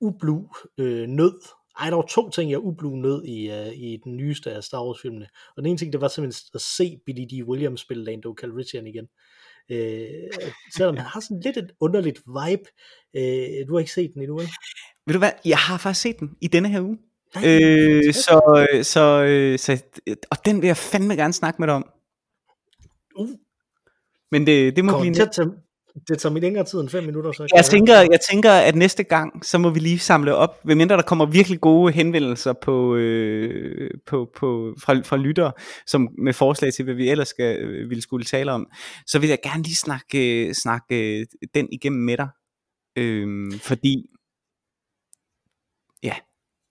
ublu 0.00 0.48
øh, 0.78 1.08
nød. 1.08 1.40
Ej, 1.78 1.90
der 1.90 1.96
var 1.96 2.02
to 2.02 2.30
ting, 2.30 2.50
jeg 2.50 2.58
ublu 2.58 2.96
nød 2.96 3.24
i, 3.24 3.50
uh, 3.50 3.72
i 3.74 4.00
den 4.04 4.16
nyeste 4.16 4.52
af 4.52 4.64
Star 4.64 4.84
Wars 4.86 5.00
filmene. 5.02 5.28
Og 5.56 5.62
den 5.62 5.66
ene 5.66 5.78
ting, 5.78 5.92
det 5.92 6.00
var 6.00 6.08
simpelthen 6.08 6.50
at 6.54 6.60
se 6.60 6.98
Billy 7.06 7.24
D. 7.30 7.48
Williams 7.48 7.80
spille 7.80 8.04
Lando 8.04 8.34
Calrissian 8.40 8.86
igen. 8.86 9.08
Øh, 9.70 10.06
selvom 10.76 10.96
han 10.96 11.06
har 11.06 11.20
sådan 11.20 11.40
lidt 11.40 11.56
et 11.56 11.70
underligt 11.80 12.18
vibe. 12.18 12.62
Øh, 13.16 13.68
du 13.68 13.72
har 13.74 13.78
ikke 13.78 13.92
set 13.92 14.10
den 14.14 14.22
endnu, 14.22 14.36
vel? 14.36 14.48
Ved 15.06 15.12
du 15.12 15.18
hvad, 15.18 15.30
jeg 15.44 15.58
har 15.58 15.78
faktisk 15.78 16.02
set 16.02 16.20
den 16.20 16.36
i 16.40 16.48
denne 16.48 16.68
her 16.68 16.80
uge. 16.80 16.98
Nej, 17.34 17.44
Øh, 17.46 17.60
fantastisk. 17.60 18.24
så, 18.24 18.66
så, 18.82 19.24
øh, 19.24 19.58
så, 19.58 19.82
og 20.30 20.36
den 20.44 20.60
vil 20.62 20.66
jeg 20.66 20.76
fandme 20.76 21.16
gerne 21.16 21.32
snakke 21.32 21.62
med 21.62 21.66
dig 21.68 21.74
om. 21.74 21.90
Uh, 23.16 23.28
Men 24.30 24.46
det, 24.46 24.76
det 24.76 24.84
må 24.84 24.92
kommer 24.92 25.12
blive 25.12 25.26
til 25.32 25.52
det 26.08 26.18
tager 26.18 26.32
mig 26.32 26.42
længere 26.42 26.64
tid 26.64 26.80
end 26.80 26.88
5 26.88 27.04
minutter. 27.04 27.32
Så 27.32 27.38
kan 27.38 27.48
Jeg 27.56 27.64
tænker, 27.64 27.94
jeg 27.94 28.18
tænker, 28.30 28.52
at 28.52 28.74
næste 28.74 29.02
gang, 29.02 29.44
så 29.44 29.58
må 29.58 29.70
vi 29.70 29.80
lige 29.80 29.98
samle 29.98 30.34
op, 30.34 30.64
medmindre 30.64 30.96
der 30.96 31.02
kommer 31.02 31.26
virkelig 31.26 31.60
gode 31.60 31.92
henvendelser 31.92 32.52
på, 32.52 32.96
øh, 32.96 33.90
på, 34.06 34.30
på, 34.36 34.74
fra, 34.80 35.00
fra 35.04 35.16
lyttere, 35.16 35.52
som 35.86 36.08
med 36.18 36.32
forslag 36.32 36.72
til, 36.72 36.84
hvad 36.84 36.94
vi 36.94 37.10
ellers 37.10 37.28
skal, 37.28 37.58
øh, 37.58 37.90
ville 37.90 38.02
skulle 38.02 38.24
tale 38.24 38.52
om, 38.52 38.66
så 39.06 39.18
vil 39.18 39.28
jeg 39.28 39.38
gerne 39.42 39.62
lige 39.62 39.76
snakke, 39.76 40.46
øh, 40.46 40.54
snakke 40.54 41.20
øh, 41.20 41.26
den 41.54 41.68
igennem 41.72 42.02
med 42.02 42.16
dig. 42.16 42.28
Øh, 42.96 43.52
fordi, 43.60 44.06
ja, 46.02 46.14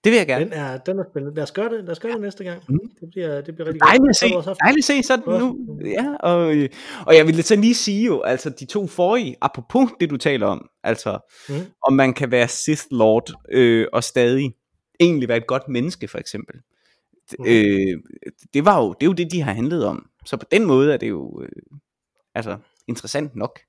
det 0.04 0.10
vil 0.12 0.16
jeg 0.16 0.26
gerne. 0.26 0.44
Den 0.44 0.52
er, 0.52 0.76
den 0.78 0.98
er 0.98 1.04
spændende. 1.10 1.34
Lad 1.36 1.42
os 1.42 1.52
gøre 1.52 1.68
det, 1.68 1.84
lad 1.84 1.90
os 1.90 2.00
gøre 2.00 2.12
det 2.12 2.20
næste 2.20 2.44
gang. 2.44 2.62
Mm. 2.68 2.78
Det, 3.00 3.08
bliver, 3.10 3.40
det 3.40 3.54
bliver 3.54 3.66
rigtig 3.68 3.80
Dejligt 3.80 4.02
at 4.02 4.06
godt. 4.06 4.16
se, 4.16 4.36
også 4.36 4.50
haft- 4.50 4.58
dejligt 4.64 4.90
at 4.90 4.96
se, 4.96 5.02
så 5.02 5.16
du 5.16 5.30
har 5.30 5.38
nu, 5.38 5.78
ja, 5.84 6.14
og, 6.20 6.56
øh, 6.56 6.68
og 7.06 7.16
jeg 7.16 7.26
ville 7.26 7.42
så 7.42 7.56
lige 7.56 7.74
sige 7.74 8.06
jo, 8.06 8.20
altså 8.22 8.50
de 8.50 8.64
to 8.64 8.86
forrige, 8.86 9.36
apropos 9.40 9.90
det 10.00 10.10
du 10.10 10.16
taler 10.16 10.46
om, 10.46 10.68
altså 10.82 11.18
Mm. 11.48 11.54
om 11.86 11.92
man 11.92 12.14
kan 12.14 12.30
være 12.30 12.48
Sith 12.48 12.82
Lord 12.90 13.30
øh, 13.52 13.86
og 13.92 14.04
stadig 14.04 14.54
egentlig 15.00 15.28
være 15.28 15.38
et 15.38 15.46
godt 15.46 15.68
menneske 15.68 16.08
for 16.08 16.18
eksempel. 16.18 16.56
Mhm. 17.38 17.48
Øh, 17.48 17.98
det 18.54 18.64
var 18.64 18.78
jo 18.82 18.88
det 18.92 19.02
er 19.02 19.06
jo 19.06 19.12
det 19.12 19.32
de 19.32 19.40
har 19.42 19.52
handlet 19.52 19.84
om. 19.84 20.06
Så 20.26 20.36
på 20.36 20.46
den 20.52 20.64
måde 20.64 20.92
er 20.92 20.96
det 20.96 21.08
jo 21.08 21.42
øh, 21.42 21.48
altså 22.34 22.56
interessant 22.88 23.36
nok. 23.36 23.60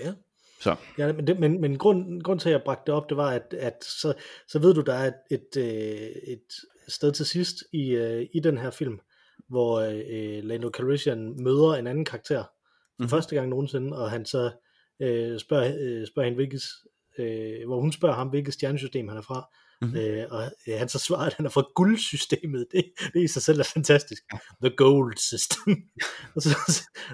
Ja. 0.00 0.12
Så 0.60 0.76
Ja, 0.98 1.12
men, 1.12 1.26
det, 1.26 1.40
men, 1.40 1.60
men 1.60 1.78
grund, 1.78 2.22
grund 2.22 2.40
til, 2.40 2.48
at 2.48 2.52
jeg 2.52 2.62
bragte 2.62 2.82
det 2.86 2.94
op, 2.94 3.08
det 3.08 3.16
var, 3.16 3.30
at, 3.30 3.54
at 3.58 3.84
så, 3.84 4.14
så 4.48 4.58
ved 4.58 4.74
du, 4.74 4.80
der 4.80 4.94
er 4.94 5.06
et, 5.06 5.14
et, 5.30 5.56
øh, 5.56 6.32
et 6.32 6.52
sted 6.88 7.12
til 7.12 7.26
sidst 7.26 7.56
i, 7.72 7.90
øh, 7.90 8.26
i 8.32 8.40
den 8.40 8.58
her 8.58 8.70
film, 8.70 9.00
hvor 9.48 9.80
øh, 9.80 10.44
Lando 10.44 10.70
Calrissian 10.70 11.42
møder 11.42 11.74
en 11.74 11.86
anden 11.86 12.04
karakter 12.04 12.44
for 12.96 13.02
mm. 13.02 13.08
første 13.08 13.34
gang 13.34 13.48
nogensinde, 13.48 13.98
og 13.98 14.10
han 14.10 14.24
så 14.26 14.50
øh, 15.00 15.38
spørger, 15.38 15.76
øh, 15.80 16.06
spørger 16.06 16.24
hende, 16.28 16.36
hvilket, 16.36 16.62
øh, 17.18 17.66
hvor 17.66 17.80
hun 17.80 17.92
spørger 17.92 18.14
ham, 18.14 18.28
hvilket 18.28 18.54
stjernesystem 18.54 19.08
han 19.08 19.16
er 19.16 19.22
fra, 19.22 19.54
Mhm. 19.82 19.90
mm. 19.90 19.96
øh, 19.96 20.26
og 20.30 20.52
øh, 20.68 20.78
han 20.78 20.88
så 20.88 20.98
svarer, 20.98 21.26
at 21.26 21.34
han 21.34 21.46
er 21.46 21.50
fra 21.50 21.64
guldsystemet. 21.74 22.66
Det, 22.72 22.84
det 23.14 23.22
i 23.22 23.28
sig 23.28 23.42
selv 23.42 23.60
er 23.60 23.64
fantastisk. 23.64 24.22
The 24.62 24.76
gold 24.76 25.16
system. 25.16 25.76
og, 26.36 26.42
så, 26.42 26.56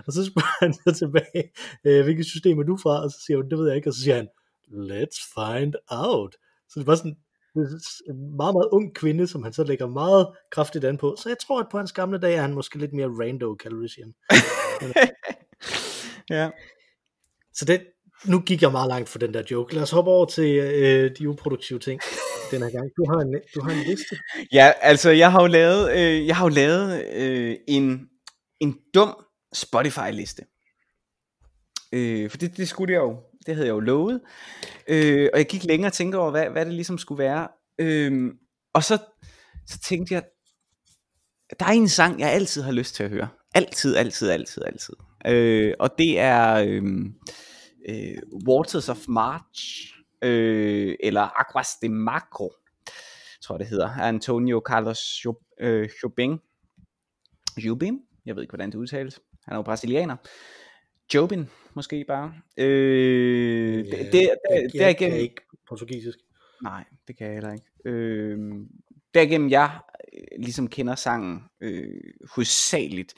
og 0.07 0.12
så 0.12 0.24
spørger 0.24 0.64
han 0.64 0.74
så 0.74 0.94
tilbage, 0.98 1.53
øh, 1.85 2.05
hvilket 2.05 2.27
system 2.27 2.59
er 2.59 2.62
du 2.62 2.77
fra? 2.77 3.03
Og 3.05 3.11
så 3.11 3.18
siger 3.27 3.37
hun, 3.37 3.50
det 3.50 3.59
ved 3.59 3.66
jeg 3.66 3.77
ikke. 3.77 3.88
Og 3.90 3.94
så 3.94 4.00
siger 4.00 4.16
han, 4.16 4.29
let's 4.68 5.20
find 5.35 5.74
out. 5.88 6.37
Så 6.68 6.81
det 6.81 6.87
var 6.87 6.94
sådan 6.94 7.16
en 8.09 8.37
meget, 8.37 8.55
meget 8.55 8.68
ung 8.72 8.94
kvinde, 8.94 9.27
som 9.27 9.42
han 9.42 9.53
så 9.53 9.64
lægger 9.64 9.87
meget 9.87 10.29
kraftigt 10.50 10.85
an 10.85 10.98
på. 10.98 11.16
Så 11.18 11.29
jeg 11.29 11.37
tror, 11.38 11.61
at 11.61 11.66
på 11.70 11.79
hans 11.79 11.92
gamle 11.92 12.18
dage 12.18 12.37
er 12.37 12.40
han 12.40 12.55
måske 12.55 12.79
lidt 12.79 12.92
mere 12.92 13.07
Rando 13.07 13.57
Calrissian. 13.62 14.14
ja. 16.31 16.50
Så 17.55 17.64
det, 17.64 17.87
nu 18.24 18.40
gik 18.40 18.62
jeg 18.62 18.72
meget 18.72 18.88
langt 18.88 19.08
for 19.08 19.18
den 19.18 19.34
der 19.34 19.42
joke. 19.50 19.74
Lad 19.74 19.82
os 19.82 19.90
hoppe 19.90 20.10
over 20.10 20.26
til 20.26 20.56
øh, 20.56 21.10
de 21.18 21.28
uproduktive 21.28 21.78
ting 21.78 22.00
den 22.50 22.62
her 22.62 22.70
gang. 22.70 22.90
Du 22.96 23.04
har 23.10 23.20
en, 23.20 23.37
du 23.54 23.60
har 23.60 23.70
en 23.70 23.87
liste. 23.87 24.16
Ja, 24.52 24.72
altså 24.80 25.10
jeg 25.10 25.32
har 25.32 25.40
jo 25.40 25.46
lavet, 25.46 25.92
øh, 25.96 26.26
jeg 26.26 26.37
har 26.37 26.44
jo 26.44 26.48
lavet 26.48 27.04
øh, 27.14 27.56
en, 27.68 28.08
en 28.60 28.76
dum 28.94 29.24
Spotify-liste. 29.54 30.42
Øh, 31.92 32.30
for 32.30 32.37
det, 32.37 32.56
det 32.56 32.68
skulle 32.68 32.92
jeg 32.92 33.00
jo, 33.00 33.16
det 33.46 33.54
havde 33.54 33.66
jeg 33.66 33.74
jo 33.74 33.80
lovet. 33.80 34.20
Øh, 34.88 35.28
og 35.32 35.38
jeg 35.38 35.46
gik 35.46 35.64
længere 35.64 35.88
og 35.88 35.92
tænkte 35.92 36.16
over, 36.16 36.30
hvad, 36.30 36.50
hvad 36.50 36.64
det 36.66 36.74
ligesom 36.74 36.98
skulle 36.98 37.18
være. 37.18 37.48
Øh, 37.78 38.32
og 38.74 38.84
så, 38.84 38.98
så 39.66 39.78
tænkte 39.78 40.14
jeg, 40.14 40.22
der 41.60 41.66
er 41.66 41.70
en 41.70 41.88
sang, 41.88 42.20
jeg 42.20 42.32
altid 42.32 42.62
har 42.62 42.72
lyst 42.72 42.94
til 42.94 43.02
at 43.02 43.10
høre. 43.10 43.28
Altid, 43.54 43.96
altid, 43.96 44.30
altid, 44.30 44.62
altid. 44.66 44.94
Øh, 45.26 45.74
og 45.78 45.90
det 45.98 46.18
er 46.18 46.54
øh, 46.54 46.82
øh, 47.88 48.16
Waters 48.48 48.88
of 48.88 49.08
March 49.08 49.94
øh, 50.22 50.94
eller 51.00 51.40
Aguas 51.40 51.68
de 51.82 51.88
Macro, 51.88 52.52
tror 53.42 53.54
jeg 53.54 53.58
det 53.58 53.66
hedder, 53.66 53.88
af 53.88 54.08
Antonio 54.08 54.62
Carlos 54.66 55.26
øh, 55.60 55.88
Jobim. 56.02 56.38
Jobim? 57.56 58.00
Jeg 58.26 58.36
ved 58.36 58.42
ikke, 58.42 58.50
hvordan 58.50 58.70
det 58.70 58.78
udtales. 58.78 59.20
Han 59.44 59.52
er 59.52 59.56
jo 59.56 59.62
brasilianer. 59.62 60.16
Jobin, 61.14 61.50
måske 61.74 62.04
bare. 62.08 62.34
Øh, 62.56 63.84
det, 63.84 63.92
det, 63.92 63.98
det, 63.98 64.12
det, 64.12 64.20
jeg, 64.22 64.36
det, 64.72 64.74
jeg 64.74 65.02
er 65.02 65.14
ikke 65.14 65.42
portugisisk. 65.68 66.18
Nej, 66.62 66.84
det 67.08 67.16
kan 67.16 67.26
jeg 67.26 67.34
heller 67.34 67.52
ikke. 67.52 67.66
Øh, 67.84 68.38
derigennem 69.14 69.50
jeg 69.50 69.81
øh, 70.14 70.38
ligesom 70.38 70.68
kender 70.68 70.94
sangen 70.94 71.42
øh, 71.61 72.00
hovedsageligt, 72.35 73.14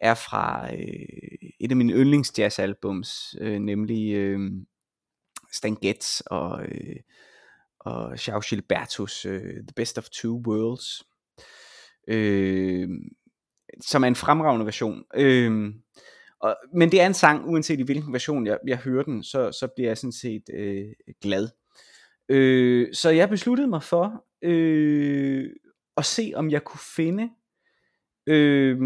er 0.00 0.14
fra 0.14 0.74
øh, 0.74 1.48
et 1.60 1.70
af 1.70 1.76
mine 1.76 1.92
yndlingsjazzalbums, 1.92 3.36
øh, 3.40 3.58
nemlig 3.58 4.14
øh, 4.14 4.50
Stan 5.52 5.74
Getz 5.74 6.20
og, 6.20 6.64
øh, 6.64 6.96
og 7.80 8.12
João 8.12 8.48
Gilbertos 8.48 9.26
øh, 9.26 9.54
The 9.54 9.74
Best 9.76 9.98
of 9.98 10.08
Two 10.08 10.42
Worlds, 10.46 11.02
øh, 12.08 12.88
som 13.80 14.04
er 14.04 14.08
en 14.08 14.14
fremragende 14.14 14.66
version. 14.66 15.04
Øh, 15.14 15.74
og, 16.40 16.56
men 16.74 16.92
det 16.92 17.00
er 17.00 17.06
en 17.06 17.14
sang, 17.14 17.48
uanset 17.48 17.80
i 17.80 17.82
hvilken 17.82 18.12
version 18.12 18.46
jeg, 18.46 18.58
jeg 18.66 18.76
hører 18.76 19.02
den, 19.02 19.22
så, 19.22 19.52
så 19.52 19.68
bliver 19.76 19.90
jeg 19.90 19.98
sådan 19.98 20.12
set 20.12 20.42
øh, 20.54 20.84
glad. 21.22 21.48
Øh, 22.28 22.94
så 22.94 23.10
jeg 23.10 23.28
besluttede 23.28 23.68
mig 23.68 23.82
for 23.82 24.24
øh, 24.44 25.50
at 25.96 26.04
se, 26.04 26.32
om 26.34 26.50
jeg 26.50 26.64
kunne 26.64 26.80
finde 26.96 27.30
øh, 28.26 28.78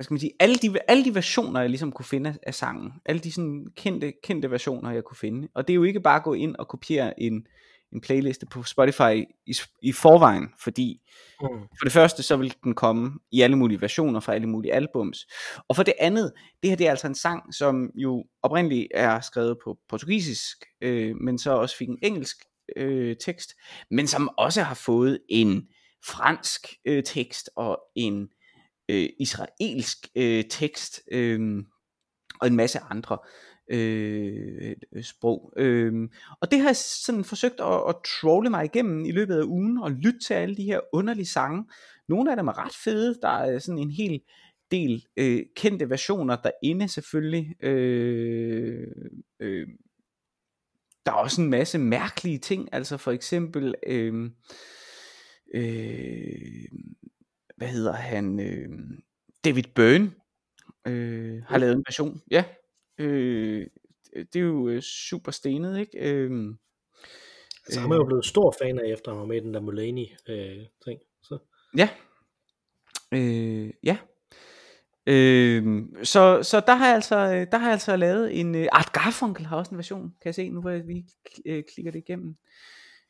hvad 0.00 0.04
skal 0.04 0.14
man 0.14 0.20
sige, 0.20 0.32
alle 0.40 0.56
de, 0.56 0.78
alle 0.88 1.04
de 1.04 1.14
versioner, 1.14 1.60
jeg 1.60 1.70
ligesom 1.70 1.92
kunne 1.92 2.06
finde 2.06 2.30
af, 2.30 2.36
af 2.42 2.54
sangen. 2.54 2.92
Alle 3.06 3.20
de 3.20 3.32
sådan 3.32 3.66
kendte, 3.76 4.12
kendte 4.22 4.50
versioner, 4.50 4.90
jeg 4.90 5.04
kunne 5.04 5.16
finde. 5.16 5.48
Og 5.54 5.68
det 5.68 5.72
er 5.72 5.74
jo 5.74 5.82
ikke 5.82 6.00
bare 6.00 6.16
at 6.16 6.22
gå 6.22 6.34
ind 6.34 6.56
og 6.56 6.68
kopiere 6.68 7.20
en, 7.20 7.46
en 7.92 8.00
playliste 8.00 8.46
på 8.46 8.62
Spotify 8.62 9.24
i, 9.46 9.54
i 9.82 9.92
forvejen, 9.92 10.48
fordi 10.62 11.00
Mm. 11.42 11.48
for 11.78 11.84
det 11.84 11.92
første, 11.92 12.22
så 12.22 12.36
vil 12.36 12.54
den 12.64 12.74
komme 12.74 13.12
i 13.32 13.40
alle 13.40 13.56
mulige 13.56 13.80
versioner 13.80 14.20
fra 14.20 14.34
alle 14.34 14.46
mulige 14.46 14.74
albums. 14.74 15.26
Og 15.68 15.76
for 15.76 15.82
det 15.82 15.94
andet, 15.98 16.32
det 16.62 16.70
her 16.70 16.76
det 16.76 16.86
er 16.86 16.90
altså 16.90 17.06
en 17.06 17.14
sang, 17.14 17.54
som 17.54 17.90
jo 17.94 18.24
oprindeligt 18.42 18.88
er 18.94 19.20
skrevet 19.20 19.58
på 19.64 19.78
portugisisk, 19.88 20.64
øh, 20.80 21.16
men 21.16 21.38
så 21.38 21.52
også 21.52 21.76
fik 21.76 21.88
en 21.88 21.98
engelsk 22.02 22.36
øh, 22.76 23.16
tekst, 23.16 23.54
men 23.90 24.06
som 24.06 24.30
også 24.38 24.62
har 24.62 24.74
fået 24.74 25.18
en 25.28 25.68
fransk 26.04 26.66
øh, 26.84 27.02
tekst 27.04 27.50
og 27.56 27.80
en 27.94 28.28
øh, 28.88 29.08
israelsk 29.20 29.98
øh, 30.16 30.44
tekst 30.50 31.00
øh, 31.12 31.64
og 32.40 32.46
en 32.46 32.56
masse 32.56 32.78
andre 32.78 33.18
øh, 33.70 34.76
sprog. 35.02 35.52
Øh, 35.56 36.08
og 36.40 36.50
det 36.50 36.60
har 36.60 36.68
jeg 36.68 36.76
sådan 36.76 37.24
forsøgt 37.24 37.60
at, 37.60 37.82
at 37.88 37.94
trolle 38.20 38.50
mig 38.50 38.64
igennem 38.64 39.04
i 39.04 39.10
løbet 39.12 39.38
af 39.38 39.44
ugen 39.44 39.78
og 39.78 39.90
lytte 39.90 40.18
til 40.26 40.34
alle 40.34 40.56
de 40.56 40.64
her 40.64 40.80
underlige 40.92 41.26
sange. 41.26 41.64
Nogle 42.08 42.30
af 42.30 42.36
dem 42.36 42.48
er 42.48 42.64
ret 42.64 42.74
fede. 42.84 43.18
Der 43.22 43.28
er 43.28 43.58
sådan 43.58 43.78
en 43.78 43.90
hel 43.90 44.20
del 44.70 45.04
øh, 45.16 45.42
kendte 45.56 45.90
versioner 45.90 46.36
derinde 46.36 46.88
selvfølgelig. 46.88 47.64
Øh, 47.64 48.86
øh, 49.40 49.68
der 51.10 51.16
er 51.16 51.20
også 51.20 51.42
en 51.42 51.50
masse 51.50 51.78
mærkelige 51.78 52.38
ting. 52.38 52.68
Altså 52.72 52.96
for 52.96 53.12
eksempel... 53.12 53.74
Øh, 53.86 54.30
øh, 55.54 56.68
hvad 57.56 57.68
hedder 57.68 57.92
han? 57.92 58.40
Øh, 58.40 58.68
David 59.44 59.62
Byrne 59.74 60.12
øh, 60.86 61.42
har 61.42 61.58
lavet 61.58 61.74
en 61.74 61.84
version. 61.86 62.22
Ja, 62.30 62.44
øh, 62.98 63.66
det 64.14 64.36
er 64.36 64.40
jo 64.40 64.68
øh, 64.68 64.82
super 64.82 65.32
stenet, 65.32 65.78
ikke? 65.78 65.98
Øh, 65.98 66.54
Altså, 67.66 67.80
ham 67.80 67.90
er 67.90 67.96
jo 67.96 68.04
blevet 68.04 68.24
stor 68.24 68.54
fan 68.62 68.78
af, 68.78 68.92
efter 68.92 69.10
han 69.10 69.20
var 69.20 69.26
med 69.26 69.36
i 69.36 69.40
den 69.40 69.54
der 69.54 69.60
Mulaney-ting. 69.60 71.00
så. 71.22 71.38
Ja. 71.76 71.88
Øh, 73.12 73.70
ja. 73.82 73.98
Øh, 75.10 75.82
så, 76.02 76.42
så 76.42 76.60
der 76.66 76.74
har 76.74 76.86
jeg 76.86 76.94
altså, 76.94 77.16
øh, 77.16 77.46
der 77.52 77.58
har 77.58 77.66
jeg 77.66 77.72
altså 77.72 77.96
lavet 77.96 78.40
en, 78.40 78.54
øh, 78.54 78.68
Art 78.72 78.92
Garfunkel 78.92 79.46
har 79.46 79.56
også 79.56 79.70
en 79.70 79.76
version, 79.76 80.02
kan 80.02 80.24
jeg 80.24 80.34
se, 80.34 80.48
nu 80.48 80.60
hvor 80.60 80.70
lige 80.70 81.08
øh, 81.46 81.64
klikker 81.74 81.92
det 81.92 81.98
igennem. 81.98 82.36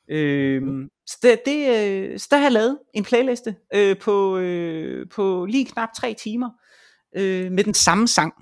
Øh, 0.08 0.88
så, 1.06 1.18
det, 1.22 1.40
det, 1.46 2.20
så 2.20 2.28
der 2.30 2.36
har 2.36 2.44
jeg 2.44 2.52
lavet 2.52 2.78
en 2.94 3.04
playliste 3.04 3.56
øh, 3.74 3.98
på, 3.98 4.38
øh, 4.38 5.08
på 5.08 5.44
lige 5.44 5.66
knap 5.66 5.88
tre 5.96 6.14
timer, 6.14 6.50
øh, 7.16 7.52
med 7.52 7.64
den 7.64 7.74
samme 7.74 8.08
sang, 8.08 8.32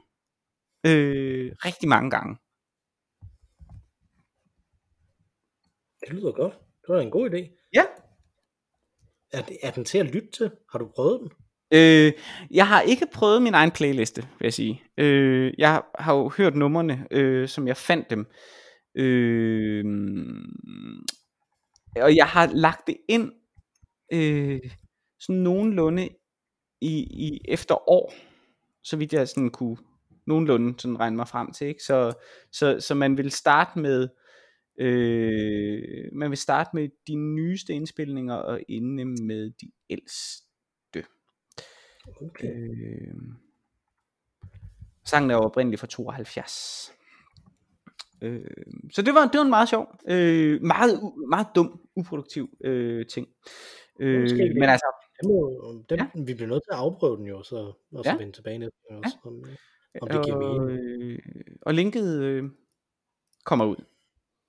øh, 0.86 1.52
rigtig 1.64 1.88
mange 1.88 2.10
gange. 2.10 2.36
Det 6.00 6.16
lyder 6.16 6.32
godt. 6.32 6.52
Det 6.52 6.94
var 6.94 7.00
en 7.00 7.10
god 7.10 7.30
idé. 7.30 7.68
Ja. 7.74 7.84
Er, 9.32 9.42
er 9.62 9.70
den 9.70 9.84
til 9.84 9.98
at 9.98 10.06
lytte 10.06 10.30
til? 10.30 10.50
Har 10.72 10.78
du 10.78 10.90
prøvet 10.94 11.20
den? 11.20 11.30
Øh, 11.74 12.12
jeg 12.50 12.68
har 12.68 12.80
ikke 12.80 13.06
prøvet 13.12 13.42
min 13.42 13.54
egen 13.54 13.70
playliste, 13.70 14.22
vil 14.22 14.46
jeg 14.46 14.52
sige. 14.52 14.82
Øh, 14.98 15.52
jeg 15.58 15.82
har 15.98 16.14
jo 16.14 16.30
hørt 16.36 16.56
numrene, 16.56 17.06
øh, 17.10 17.48
som 17.48 17.68
jeg 17.68 17.76
fandt 17.76 18.10
dem. 18.10 18.26
Øh, 18.94 19.84
og 21.96 22.16
jeg 22.16 22.26
har 22.26 22.46
lagt 22.46 22.86
det 22.86 22.96
ind 23.08 23.32
øh, 24.12 24.60
sådan 25.20 25.42
nogenlunde 25.42 26.08
i, 26.80 26.98
i 27.00 27.40
efter 27.48 27.90
år, 27.90 28.14
så 28.82 28.96
vidt 28.96 29.12
jeg 29.12 29.28
sådan 29.28 29.50
kunne 29.50 29.76
nogenlunde 30.26 30.80
sådan 30.80 31.00
regne 31.00 31.16
mig 31.16 31.28
frem 31.28 31.52
til. 31.52 31.66
Ikke? 31.66 31.82
Så, 31.82 32.12
så, 32.52 32.80
så 32.80 32.94
man 32.94 33.16
vil 33.16 33.30
starte 33.30 33.78
med 33.78 34.08
øh, 34.80 36.08
man 36.12 36.30
vil 36.30 36.38
starte 36.38 36.70
med 36.74 36.88
de 37.08 37.16
nyeste 37.16 37.72
indspilninger 37.72 38.34
og 38.34 38.60
ende 38.68 39.04
med 39.04 39.50
de 39.60 39.70
ældste. 39.90 40.47
Okay. 42.22 42.48
Øh, 42.48 43.14
sangen 45.04 45.30
er 45.30 45.36
oprindeligt 45.36 45.80
fra 45.80 45.86
72. 45.86 46.92
Øh, 48.22 48.44
så 48.92 49.02
det 49.02 49.14
var, 49.14 49.26
det 49.26 49.38
var 49.38 49.44
en 49.44 49.50
meget 49.50 49.68
sjov, 49.68 49.86
øh, 50.08 50.62
meget, 50.62 51.00
meget 51.28 51.46
dum, 51.54 51.80
uproduktiv 51.96 52.48
øh, 52.64 53.06
ting. 53.06 53.28
Øh, 54.00 54.20
Måske 54.22 54.52
men 54.54 54.62
altså, 54.68 54.86
Den 55.22 55.30
den, 55.90 55.98
Ja. 55.98 56.04
ja. 56.14 56.22
Vi 56.26 56.34
bliver 56.34 56.48
nødt 56.48 56.62
til 56.62 56.72
at 56.72 56.78
afprøve 56.78 57.16
den 57.16 57.26
jo, 57.26 57.42
så, 57.42 57.56
og 57.56 58.04
så 58.04 58.10
Ja. 58.10 58.10
ja. 58.10 58.16
vende 58.16 58.32
tilbage 58.32 58.58
næste 58.58 58.78
gang 58.90 59.04
også, 59.04 59.16
om, 59.24 59.44
om 60.02 60.08
det 60.08 60.24
giver 60.24 60.36
og, 60.36 60.60
mening. 60.66 60.80
øh, 61.02 61.18
og 61.62 61.74
linket 61.74 62.22
øh, 62.22 62.44
kommer 63.44 63.64
ud 63.64 63.76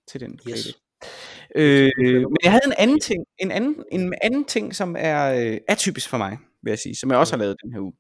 til 0.07 0.19
den 0.19 0.31
Yes. 0.31 0.41
playlist. 0.43 0.77
Øh, 1.55 1.89
men 2.29 2.37
jeg 2.43 2.51
havde 2.51 2.65
en 2.65 2.73
anden 2.77 2.99
ting, 2.99 3.25
en 3.37 3.51
anden, 3.51 3.83
en 3.91 4.13
anden 4.21 4.45
ting, 4.45 4.75
som 4.75 4.95
er 4.99 5.51
øh, 5.53 5.57
atypisk 5.67 6.09
for 6.09 6.17
mig, 6.17 6.37
vil 6.63 6.71
jeg 6.71 6.79
sige, 6.79 6.95
som 6.95 7.09
jeg 7.09 7.19
også 7.19 7.33
har 7.33 7.39
lavet 7.39 7.55
den 7.63 7.73
her 7.73 7.79
uge. 7.79 7.93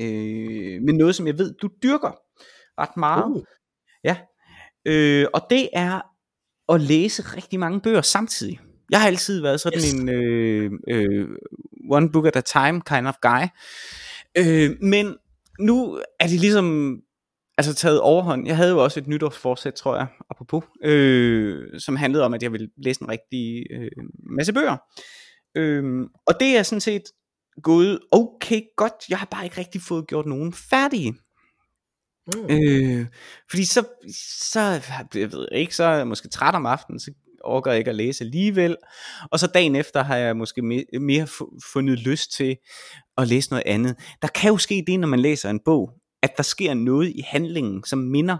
Øh, 0.00 0.82
men 0.82 0.94
noget, 0.96 1.14
som 1.14 1.26
jeg 1.26 1.38
ved, 1.38 1.54
du 1.62 1.68
dyrker 1.82 2.10
ret 2.80 2.96
meget. 2.96 3.36
Uh, 3.36 3.42
Øh, 4.86 5.26
og 5.34 5.46
det 5.50 5.68
er 5.72 6.00
at 6.72 6.80
læse 6.80 7.22
rigtig 7.22 7.60
mange 7.60 7.80
bøger 7.80 8.02
samtidig. 8.02 8.60
Jeg 8.90 9.00
har 9.00 9.06
altid 9.06 9.40
været 9.40 9.60
sådan 9.60 9.78
Yes. 9.78 9.92
en 9.92 10.08
øh, 10.08 10.70
øh, 10.88 11.28
one 11.90 12.10
book 12.12 12.26
at 12.26 12.36
a 12.36 12.40
time 12.40 12.80
kind 12.80 13.08
of 13.08 13.14
guy. 13.22 13.46
Øh, 14.38 14.76
men 14.82 15.16
nu 15.60 16.00
er 16.20 16.26
det 16.26 16.40
ligesom 16.40 16.96
altså 17.58 17.74
taget 17.74 18.00
overhånd. 18.00 18.46
Jeg 18.46 18.56
havde 18.56 18.70
jo 18.70 18.84
også 18.84 19.00
et 19.00 19.06
nytårsforsæt, 19.06 19.74
tror 19.74 19.96
jeg, 19.96 20.06
apropos, 20.30 20.64
øh, 20.84 21.80
som 21.80 21.96
handlede 21.96 22.24
om, 22.24 22.34
at 22.34 22.42
jeg 22.42 22.52
ville 22.52 22.70
læse 22.76 23.02
en 23.02 23.08
rigtig 23.08 23.66
øh, 23.70 23.90
masse 24.36 24.52
bøger. 24.52 24.76
Øh, 25.56 26.06
og 26.26 26.34
det 26.40 26.56
er 26.56 26.62
sådan 26.62 26.80
set 26.80 27.02
gået 27.62 28.00
okay 28.12 28.60
godt. 28.76 28.92
Jeg 29.08 29.18
har 29.18 29.26
bare 29.30 29.44
ikke 29.44 29.58
rigtig 29.58 29.80
fået 29.82 30.06
gjort 30.06 30.26
nogen 30.26 30.52
færdige. 30.52 31.14
mm. 32.26 32.46
Øh, 32.50 33.06
fordi 33.50 33.64
så, 33.64 33.84
så, 34.52 34.60
jeg 35.14 35.32
ved 35.32 35.48
ikke, 35.52 35.76
så 35.76 35.84
er 35.84 35.96
jeg 35.96 36.06
måske 36.06 36.28
træt 36.28 36.54
om 36.54 36.66
aftenen, 36.66 37.00
så 37.00 37.10
orker 37.44 37.70
jeg 37.70 37.78
ikke 37.78 37.88
at 37.90 37.94
læse 37.96 38.24
alligevel. 38.24 38.76
Og 39.30 39.40
så 39.40 39.46
dagen 39.46 39.76
efter 39.76 40.02
har 40.02 40.16
jeg 40.16 40.36
måske 40.36 40.60
me- 40.60 40.98
mere 40.98 41.24
fu- 41.24 41.58
fundet 41.72 41.98
lyst 41.98 42.32
til 42.32 42.56
at 43.18 43.28
læse 43.28 43.50
noget 43.50 43.62
andet. 43.66 43.96
Der 44.22 44.28
kan 44.28 44.50
jo 44.50 44.58
ske 44.58 44.84
det, 44.86 45.00
når 45.00 45.08
man 45.08 45.20
læser 45.20 45.50
en 45.50 45.60
bog, 45.64 45.92
at 46.22 46.36
der 46.36 46.42
sker 46.42 46.74
noget 46.74 47.08
i 47.08 47.20
handlingen, 47.26 47.84
som 47.84 47.98
minder 47.98 48.38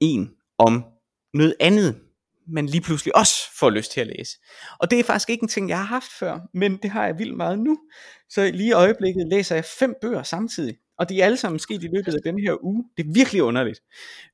en 0.00 0.30
om 0.58 0.84
noget 1.34 1.54
andet, 1.60 2.00
man 2.48 2.66
lige 2.66 2.80
pludselig 2.80 3.16
også 3.16 3.34
får 3.58 3.70
lyst 3.70 3.92
til 3.92 4.00
at 4.00 4.06
læse. 4.06 4.38
Og 4.78 4.90
det 4.90 5.00
er 5.00 5.04
faktisk 5.04 5.30
ikke 5.30 5.42
en 5.42 5.48
ting, 5.48 5.68
jeg 5.68 5.78
har 5.78 5.84
haft 5.84 6.12
før, 6.18 6.38
men 6.54 6.76
det 6.76 6.90
har 6.90 7.06
jeg 7.06 7.18
vildt 7.18 7.36
meget 7.36 7.58
nu. 7.58 7.78
Så 8.28 8.50
lige 8.54 8.68
i 8.68 8.72
øjeblikket 8.72 9.28
læser 9.28 9.54
jeg 9.54 9.64
fem 9.64 9.94
bøger 10.00 10.22
samtidig. 10.22 10.76
Og 10.98 11.08
de 11.08 11.20
er 11.20 11.24
alle 11.24 11.36
sammen 11.36 11.58
sket 11.58 11.82
i 11.82 11.88
løbet 11.94 12.14
af 12.14 12.20
den 12.24 12.38
her 12.38 12.64
uge. 12.64 12.84
Det 12.96 13.06
er 13.06 13.12
virkelig 13.12 13.42
underligt. 13.42 13.80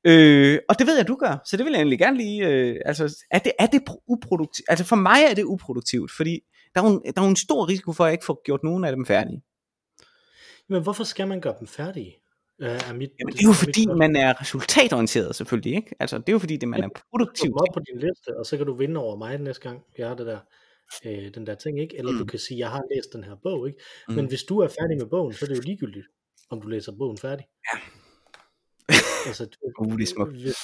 Øh, 0.04 0.58
og 0.68 0.78
det 0.78 0.86
ved 0.86 0.96
jeg, 0.96 1.08
du 1.08 1.16
gør. 1.16 1.42
Så 1.46 1.56
det 1.56 1.64
vil 1.64 1.72
jeg 1.72 1.78
egentlig 1.78 1.98
gerne 1.98 2.16
lige... 2.16 2.48
Øh, 2.48 2.76
altså, 2.86 3.24
er 3.30 3.38
det, 3.38 3.52
er 3.58 3.66
det 3.66 3.82
uproduktivt? 4.08 4.66
Altså 4.68 4.84
for 4.84 4.96
mig 4.96 5.18
er 5.30 5.34
det 5.34 5.44
uproduktivt, 5.44 6.12
fordi 6.16 6.40
der 6.74 6.82
er, 6.82 6.84
jo 6.84 6.92
en, 6.92 7.12
der 7.14 7.20
er 7.20 7.24
jo 7.24 7.30
en 7.30 7.36
stor 7.36 7.68
risiko 7.68 7.92
for, 7.92 8.04
at 8.04 8.08
jeg 8.08 8.14
ikke 8.14 8.24
får 8.24 8.42
gjort 8.44 8.60
nogen 8.64 8.84
af 8.84 8.92
dem 8.92 9.06
færdige. 9.06 9.42
Men 10.68 10.82
hvorfor 10.82 11.04
skal 11.04 11.28
man 11.28 11.40
gøre 11.40 11.54
dem 11.60 11.68
færdige? 11.68 12.23
Øh, 12.62 12.68
er 12.68 12.92
mit, 12.94 13.10
Jamen, 13.20 13.32
det 13.32 13.40
er 13.40 13.44
jo 13.44 13.48
mit 13.48 13.56
fordi, 13.56 13.82
spørgsmål. 13.82 13.98
man 13.98 14.16
er 14.16 14.40
resultatorienteret 14.40 15.36
selvfølgelig, 15.36 15.74
ikke? 15.76 15.94
Altså, 16.00 16.18
det 16.18 16.28
er 16.28 16.32
jo 16.32 16.38
fordi, 16.38 16.56
det, 16.56 16.68
man 16.68 16.84
er 16.84 16.88
produktiv. 17.10 17.44
dem 17.48 17.54
op 17.54 17.66
på 17.74 17.80
din 17.88 17.98
liste, 18.00 18.28
og 18.38 18.46
så 18.46 18.56
kan 18.56 18.66
du 18.66 18.74
vinde 18.74 19.00
over 19.00 19.16
mig 19.16 19.38
næste 19.38 19.62
gang, 19.68 19.82
jeg 19.98 20.08
har 20.08 20.14
det 20.16 20.26
der, 20.26 20.38
øh, 21.06 21.34
den 21.34 21.46
der 21.46 21.54
ting, 21.54 21.80
ikke? 21.80 21.98
Eller 21.98 22.12
mm. 22.12 22.18
du 22.18 22.24
kan 22.24 22.38
sige, 22.38 22.58
jeg 22.58 22.70
har 22.70 22.82
læst 22.94 23.12
den 23.12 23.24
her 23.24 23.36
bog, 23.42 23.68
ikke? 23.68 23.78
Men 24.08 24.16
Mm. 24.24 24.26
hvis 24.28 24.42
du 24.44 24.58
er 24.58 24.68
færdig 24.68 24.96
med 24.98 25.06
bogen, 25.06 25.32
så 25.32 25.44
er 25.44 25.48
det 25.48 25.56
jo 25.56 25.62
ligegyldigt, 25.64 26.06
om 26.50 26.60
du 26.62 26.68
læser 26.68 26.92
bogen 26.98 27.18
færdig. 27.18 27.46
Ja. 27.72 27.78
altså, 29.26 29.44
du, 29.46 29.56
Uh, 29.80 29.92
det 29.98 30.02
er 30.02 30.06
smukt. 30.06 30.32
hvis, 30.42 30.56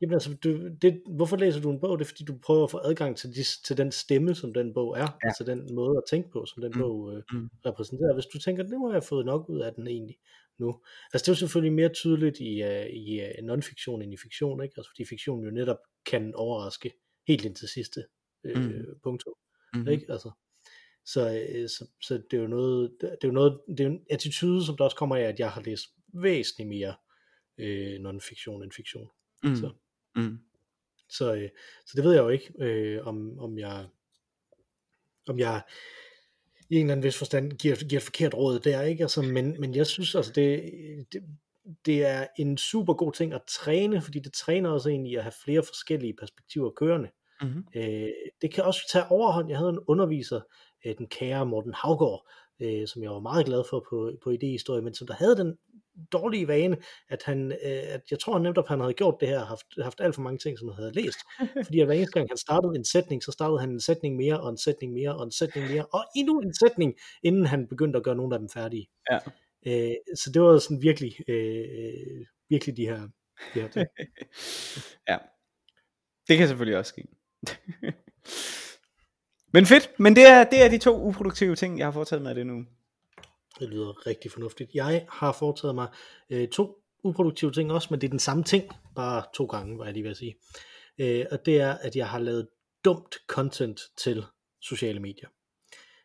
jamen 0.00 0.14
altså, 0.14 0.34
du, 0.44 0.48
det, 0.82 1.02
hvorfor 1.16 1.36
læser 1.36 1.60
du 1.60 1.70
en 1.70 1.80
bog? 1.80 1.98
Det 1.98 2.04
er 2.04 2.08
fordi, 2.08 2.24
du 2.24 2.34
prøver 2.46 2.64
at 2.64 2.70
få 2.70 2.80
adgang 2.84 3.16
til, 3.16 3.28
de, 3.34 3.42
til 3.66 3.76
den 3.76 3.92
stemme, 3.92 4.34
som 4.34 4.54
den 4.54 4.74
bog 4.74 4.90
er. 4.98 5.00
Ja. 5.00 5.06
Altså 5.28 5.44
den 5.44 5.74
måde 5.74 5.96
at 5.96 6.02
tænke 6.10 6.28
på, 6.32 6.46
som 6.46 6.62
den 6.62 6.72
Mm. 6.74 6.80
bog 6.80 7.12
øh, 7.16 7.22
Mm. 7.32 7.48
repræsenterer. 7.66 8.14
Hvis 8.14 8.26
du 8.26 8.38
tænker, 8.38 8.62
det 8.62 8.78
må 8.78 8.88
jeg 8.88 8.94
have 8.94 9.02
fået 9.02 9.26
nok 9.26 9.48
ud 9.48 9.60
af 9.60 9.72
den 9.74 9.86
egentlig 9.86 10.16
nu. 10.58 10.80
Altså 11.12 11.22
det 11.24 11.28
er 11.28 11.32
jo 11.32 11.38
selvfølgelig 11.38 11.72
mere 11.72 11.88
tydeligt 11.88 12.40
i, 12.40 12.62
uh, 12.62 12.86
i 12.86 13.22
uh, 13.22 13.44
non-fiktion 13.44 14.02
end 14.02 14.12
i 14.12 14.16
fiktion, 14.16 14.62
ikke? 14.62 14.74
Altså 14.76 14.90
fordi 14.90 15.04
fiktion 15.04 15.44
jo 15.44 15.50
netop 15.50 15.78
kan 16.06 16.34
overraske 16.34 16.92
helt 17.28 17.44
indtil 17.44 17.68
sidste 17.68 18.04
øh, 18.44 18.56
Mm. 18.66 18.84
punktum, 19.02 19.34
Mm. 19.74 19.88
ikke? 19.88 20.06
Altså, 20.08 20.30
så, 21.04 21.46
øh, 21.48 21.68
så, 21.68 21.86
så 22.02 22.14
det 22.30 22.36
er 22.36 22.40
jo 22.42 22.46
noget, 22.48 22.96
det 23.00 23.08
er 23.24 23.28
jo 23.28 23.32
noget, 23.32 23.60
det 23.68 23.80
er 23.80 23.84
jo 23.84 23.90
en 23.90 24.04
attitude, 24.10 24.66
som 24.66 24.76
der 24.76 24.84
også 24.84 24.96
kommer 24.96 25.16
af, 25.16 25.20
at 25.22 25.38
jeg 25.38 25.50
har 25.50 25.62
læst 25.62 25.84
væsentligt 26.14 26.68
mere 26.68 26.94
øh, 27.58 28.00
non-fiktion 28.00 28.62
end 28.62 28.72
fiktion. 28.72 29.08
Mm. 29.42 29.56
Så, 29.56 29.72
Mm. 30.16 30.38
så, 31.08 31.34
øh, 31.34 31.48
så 31.86 31.92
det 31.96 32.04
ved 32.04 32.12
jeg 32.12 32.20
jo 32.22 32.28
ikke, 32.28 32.52
øh, 32.58 33.06
om, 33.06 33.38
om 33.38 33.58
jeg 33.58 33.86
om 35.28 35.38
jeg 35.38 35.62
i 36.70 36.74
en 36.76 36.80
eller 36.80 36.92
anden 36.92 37.04
vis 37.04 37.18
forstand 37.18 37.52
giver, 37.52 37.76
giver 37.88 38.00
et 38.00 38.04
forkert 38.04 38.34
råd 38.34 38.58
der, 38.58 38.82
ikke? 38.82 39.04
Altså, 39.04 39.22
men, 39.22 39.60
men 39.60 39.74
jeg 39.74 39.86
synes, 39.86 40.14
altså 40.14 40.32
det, 40.32 40.72
det, 41.12 41.22
det 41.86 42.06
er 42.06 42.26
en 42.38 42.58
super 42.58 42.94
god 42.94 43.12
ting 43.12 43.32
at 43.32 43.42
træne, 43.48 44.02
fordi 44.02 44.18
det 44.18 44.32
træner 44.32 44.70
også 44.70 44.88
en 44.88 45.06
i 45.06 45.14
at 45.14 45.22
have 45.22 45.32
flere 45.44 45.62
forskellige 45.62 46.14
perspektiver 46.18 46.70
kørende. 46.70 47.08
Mm. 47.42 47.64
Øh, 47.76 48.08
det 48.42 48.54
kan 48.54 48.64
også 48.64 48.80
tage 48.92 49.10
overhånd. 49.10 49.48
Jeg 49.48 49.58
havde 49.58 49.70
en 49.70 49.78
underviser, 49.88 50.40
øh, 50.86 50.94
den 50.98 51.06
kære 51.06 51.46
Morten 51.46 51.74
Havgård, 51.74 52.30
øh, 52.60 52.88
som 52.88 53.02
jeg 53.02 53.10
var 53.10 53.20
meget 53.20 53.46
glad 53.46 53.62
for 53.70 53.86
på, 53.90 54.12
på 54.24 54.30
idehistorie, 54.30 54.82
men 54.82 54.94
som 54.94 55.06
der 55.06 55.14
havde 55.14 55.36
den 55.36 55.56
dårlige 56.12 56.48
vane, 56.48 56.76
at 57.08 57.22
han, 57.22 57.52
øh, 57.52 57.82
at 57.94 58.00
jeg 58.10 58.18
tror 58.18 58.38
nemt, 58.38 58.58
at 58.58 58.68
han 58.68 58.80
havde 58.80 58.94
gjort 58.94 59.16
det 59.20 59.28
her, 59.28 59.44
haft, 59.44 59.66
haft 59.82 60.00
alt 60.00 60.14
for 60.14 60.22
mange 60.22 60.38
ting, 60.38 60.58
som 60.58 60.68
han 60.68 60.76
havde 60.76 60.92
læst. 60.92 61.18
Fordi 61.66 61.80
at 61.80 61.86
hver 61.86 61.94
eneste 61.94 62.12
gang 62.12 62.30
han 62.30 62.36
startede 62.36 62.76
en 62.76 62.84
sætning, 62.84 63.22
så 63.22 63.32
startede 63.32 63.60
han 63.60 63.70
en 63.70 63.80
sætning 63.80 64.16
mere, 64.16 64.40
og 64.40 64.50
en 64.50 64.58
sætning 64.58 64.92
mere, 64.92 65.16
og 65.16 65.24
en 65.24 65.32
sætning 65.32 65.70
mere, 65.70 65.86
og 65.86 66.04
endnu 66.16 66.40
en 66.40 66.54
sætning, 66.54 66.94
inden 67.22 67.46
han 67.46 67.68
begyndte 67.68 67.96
at 67.96 68.04
gøre 68.04 68.16
nogle 68.16 68.34
af 68.34 68.38
dem 68.38 68.48
færdige. 68.48 68.86
Ja. 69.10 69.18
Øh, 69.66 69.94
så 70.14 70.30
det 70.34 70.42
var 70.42 70.58
sådan 70.58 70.82
virkelig, 70.82 71.30
øh, 71.30 72.26
virkelig 72.48 72.76
de 72.76 72.86
her, 72.86 73.08
de 73.54 73.60
her 73.60 73.68
ting. 73.68 73.86
ja. 75.10 75.18
Det 76.28 76.38
kan 76.38 76.48
selvfølgelig 76.48 76.78
også 76.78 76.88
ske. 76.88 77.04
men 79.52 79.66
fedt, 79.66 79.90
men 80.00 80.16
det 80.16 80.26
er, 80.26 80.44
det 80.44 80.62
er 80.64 80.68
de 80.68 80.78
to 80.78 81.02
uproduktive 81.06 81.54
ting, 81.56 81.78
jeg 81.78 81.86
har 81.86 81.92
foretaget 81.92 82.22
med 82.22 82.34
det 82.34 82.46
nu. 82.46 82.64
Det 83.60 83.68
lyder 83.68 84.06
rigtig 84.06 84.30
fornuftigt. 84.30 84.70
Jeg 84.74 85.06
har 85.10 85.32
foretaget 85.32 85.74
mig 85.74 85.88
øh, 86.30 86.48
to 86.48 86.76
uproduktive 87.04 87.52
ting 87.52 87.72
også, 87.72 87.88
men 87.90 88.00
det 88.00 88.06
er 88.06 88.10
den 88.10 88.18
samme 88.18 88.44
ting, 88.44 88.64
bare 88.96 89.24
to 89.34 89.44
gange, 89.46 89.78
var 89.78 89.84
jeg 89.84 89.92
lige 89.94 90.02
ved 90.04 90.10
at 90.10 90.16
sige. 90.16 90.34
Øh, 90.98 91.24
og 91.30 91.46
det 91.46 91.60
er, 91.60 91.72
at 91.72 91.96
jeg 91.96 92.08
har 92.08 92.18
lavet 92.18 92.48
dumt 92.84 93.14
content 93.28 93.80
til 93.98 94.24
sociale 94.62 95.00
medier. 95.00 95.28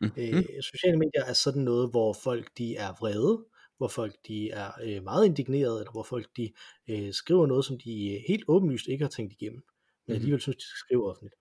Mm-hmm. 0.00 0.22
Øh, 0.38 0.44
sociale 0.62 0.98
medier 0.98 1.24
er 1.26 1.32
sådan 1.32 1.62
noget, 1.62 1.90
hvor 1.90 2.12
folk 2.12 2.50
de 2.58 2.76
er 2.76 2.92
vrede, 3.00 3.44
hvor 3.76 3.88
folk 3.88 4.14
de 4.28 4.50
er 4.50 4.70
øh, 4.82 5.02
meget 5.02 5.26
indignerede, 5.26 5.80
eller 5.80 5.92
hvor 5.92 6.02
folk 6.02 6.26
de 6.36 6.52
øh, 6.90 7.12
skriver 7.12 7.46
noget, 7.46 7.64
som 7.64 7.78
de 7.84 8.14
øh, 8.14 8.20
helt 8.28 8.44
åbenlyst 8.48 8.86
ikke 8.88 9.04
har 9.04 9.10
tænkt 9.10 9.32
igennem, 9.32 9.62
men 10.06 10.12
Mhm. 10.12 10.14
alligevel 10.14 10.40
synes, 10.40 10.56
de 10.56 10.62
skal 10.62 10.78
skrive 10.86 11.10
offentligt. 11.10 11.34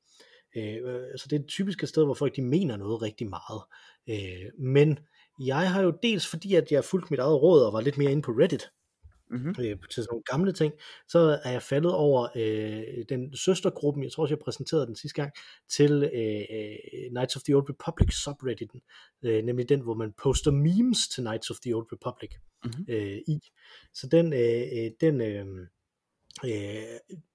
Øh, 0.55 0.75
øh, 0.75 1.01
så 1.17 1.27
det 1.29 1.35
er 1.35 1.39
et 1.39 1.47
typisk 1.47 1.87
sted, 1.87 2.05
hvor 2.05 2.13
folk 2.13 2.35
de 2.35 2.41
mener 2.41 2.77
noget 2.77 3.01
rigtig 3.01 3.29
meget. 3.29 3.61
Øh, 4.09 4.51
men 4.59 4.99
jeg 5.39 5.71
har 5.71 5.81
jo 5.81 5.93
dels 6.03 6.27
fordi, 6.27 6.55
at 6.55 6.71
jeg 6.71 6.83
fulgte 6.85 7.07
mit 7.11 7.19
eget 7.19 7.41
råd 7.41 7.63
og 7.65 7.73
var 7.73 7.81
lidt 7.81 7.97
mere 7.97 8.11
inde 8.11 8.21
på 8.21 8.31
Reddit, 8.31 8.69
Mm-hmm. 9.31 9.49
øh, 9.49 9.77
til 9.91 10.03
sådan 10.03 10.07
nogle 10.11 10.23
gamle 10.23 10.51
ting, 10.53 10.73
så 11.07 11.39
er 11.43 11.51
jeg 11.51 11.61
faldet 11.61 11.93
over 11.93 12.27
øh, 12.35 13.05
den 13.09 13.35
søstergruppen, 13.35 14.03
jeg 14.03 14.11
tror 14.11 14.23
også 14.23 14.33
jeg 14.35 14.39
præsenterede 14.39 14.85
den 14.87 14.95
sidste 14.95 15.21
gang, 15.21 15.31
til 15.69 16.03
øh, 16.03 16.41
øh, 16.57 17.09
Knights 17.09 17.35
of 17.35 17.41
the 17.43 17.53
Old 17.55 17.69
Republic 17.69 18.13
subredditen, 18.23 18.81
øh, 19.23 19.43
nemlig 19.43 19.69
den, 19.69 19.81
hvor 19.81 19.93
man 19.93 20.13
poster 20.23 20.51
memes 20.51 21.07
til 21.13 21.23
Knights 21.23 21.49
of 21.49 21.57
the 21.63 21.75
Old 21.75 21.87
Republic 21.93 22.31
Mhm. 22.65 22.85
øh, 22.89 23.17
i. 23.27 23.39
Så 23.93 24.07
den, 24.07 24.33
øh, 24.33 24.61
øh, 24.77 24.91
den 25.01 25.21
øh, 25.21 25.45
øh, 26.45 26.83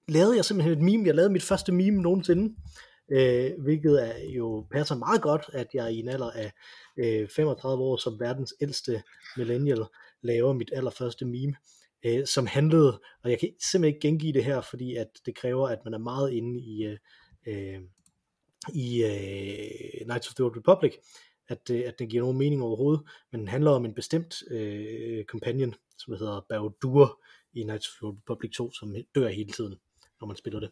lavede 0.08 0.36
jeg 0.36 0.44
simpelthen 0.44 0.78
et 0.78 0.84
meme, 0.84 1.06
jeg 1.06 1.14
lavede 1.14 1.32
mit 1.32 1.42
første 1.42 1.72
meme 1.72 2.02
nogensinde, 2.02 2.54
øh, 3.08 3.50
hvilket 3.58 4.08
er 4.08 4.28
jo 4.28 4.66
passer 4.70 4.94
meget 4.94 5.22
godt, 5.22 5.50
at 5.52 5.66
jeg 5.74 5.92
i 5.92 5.98
en 5.98 6.08
alder 6.08 6.30
af 6.30 6.52
øh, 6.96 7.28
35 7.28 7.82
år 7.84 7.96
som 7.96 8.20
verdens 8.20 8.54
ældste 8.60 9.02
millennial 9.36 9.84
laver 10.22 10.52
mit 10.52 10.70
allerførste 10.72 11.24
meme, 11.24 11.54
øh, 12.04 12.26
som 12.26 12.46
handlede, 12.46 13.00
og 13.24 13.30
jeg 13.30 13.38
kan 13.38 13.48
simpelthen 13.48 13.84
ikke 13.84 14.08
gengive 14.08 14.32
det 14.32 14.44
her, 14.44 14.60
fordi 14.60 14.96
at 14.96 15.08
det 15.26 15.34
kræver, 15.34 15.68
at 15.68 15.78
man 15.84 15.94
er 15.94 15.98
meget 15.98 16.32
inde 16.32 16.60
i, 16.60 16.84
øh, 16.84 16.98
øh 17.46 17.80
i 18.74 19.04
øh, 19.04 20.04
Knights 20.04 20.28
of 20.28 20.34
the 20.34 20.44
Old 20.44 20.56
Republic, 20.56 20.92
at, 21.48 21.70
øh, 21.70 21.82
at 21.86 21.98
den 21.98 22.08
giver 22.08 22.22
nogen 22.22 22.38
mening 22.38 22.62
overhovedet, 22.62 23.04
men 23.32 23.40
den 23.40 23.48
handler 23.48 23.70
om 23.70 23.84
en 23.84 23.94
bestemt 23.94 24.34
øh, 24.50 25.24
companion, 25.24 25.74
som 25.98 26.14
hedder 26.14 26.40
Bao-Dur 26.52 27.24
i 27.52 27.62
Knights 27.62 27.88
of 27.88 27.94
the 27.94 28.06
Old 28.06 28.16
Republic 28.16 28.52
2, 28.56 28.72
som 28.72 28.94
dør 29.14 29.28
hele 29.28 29.52
tiden, 29.52 29.74
når 30.20 30.26
man 30.26 30.36
spiller 30.36 30.60
det. 30.60 30.70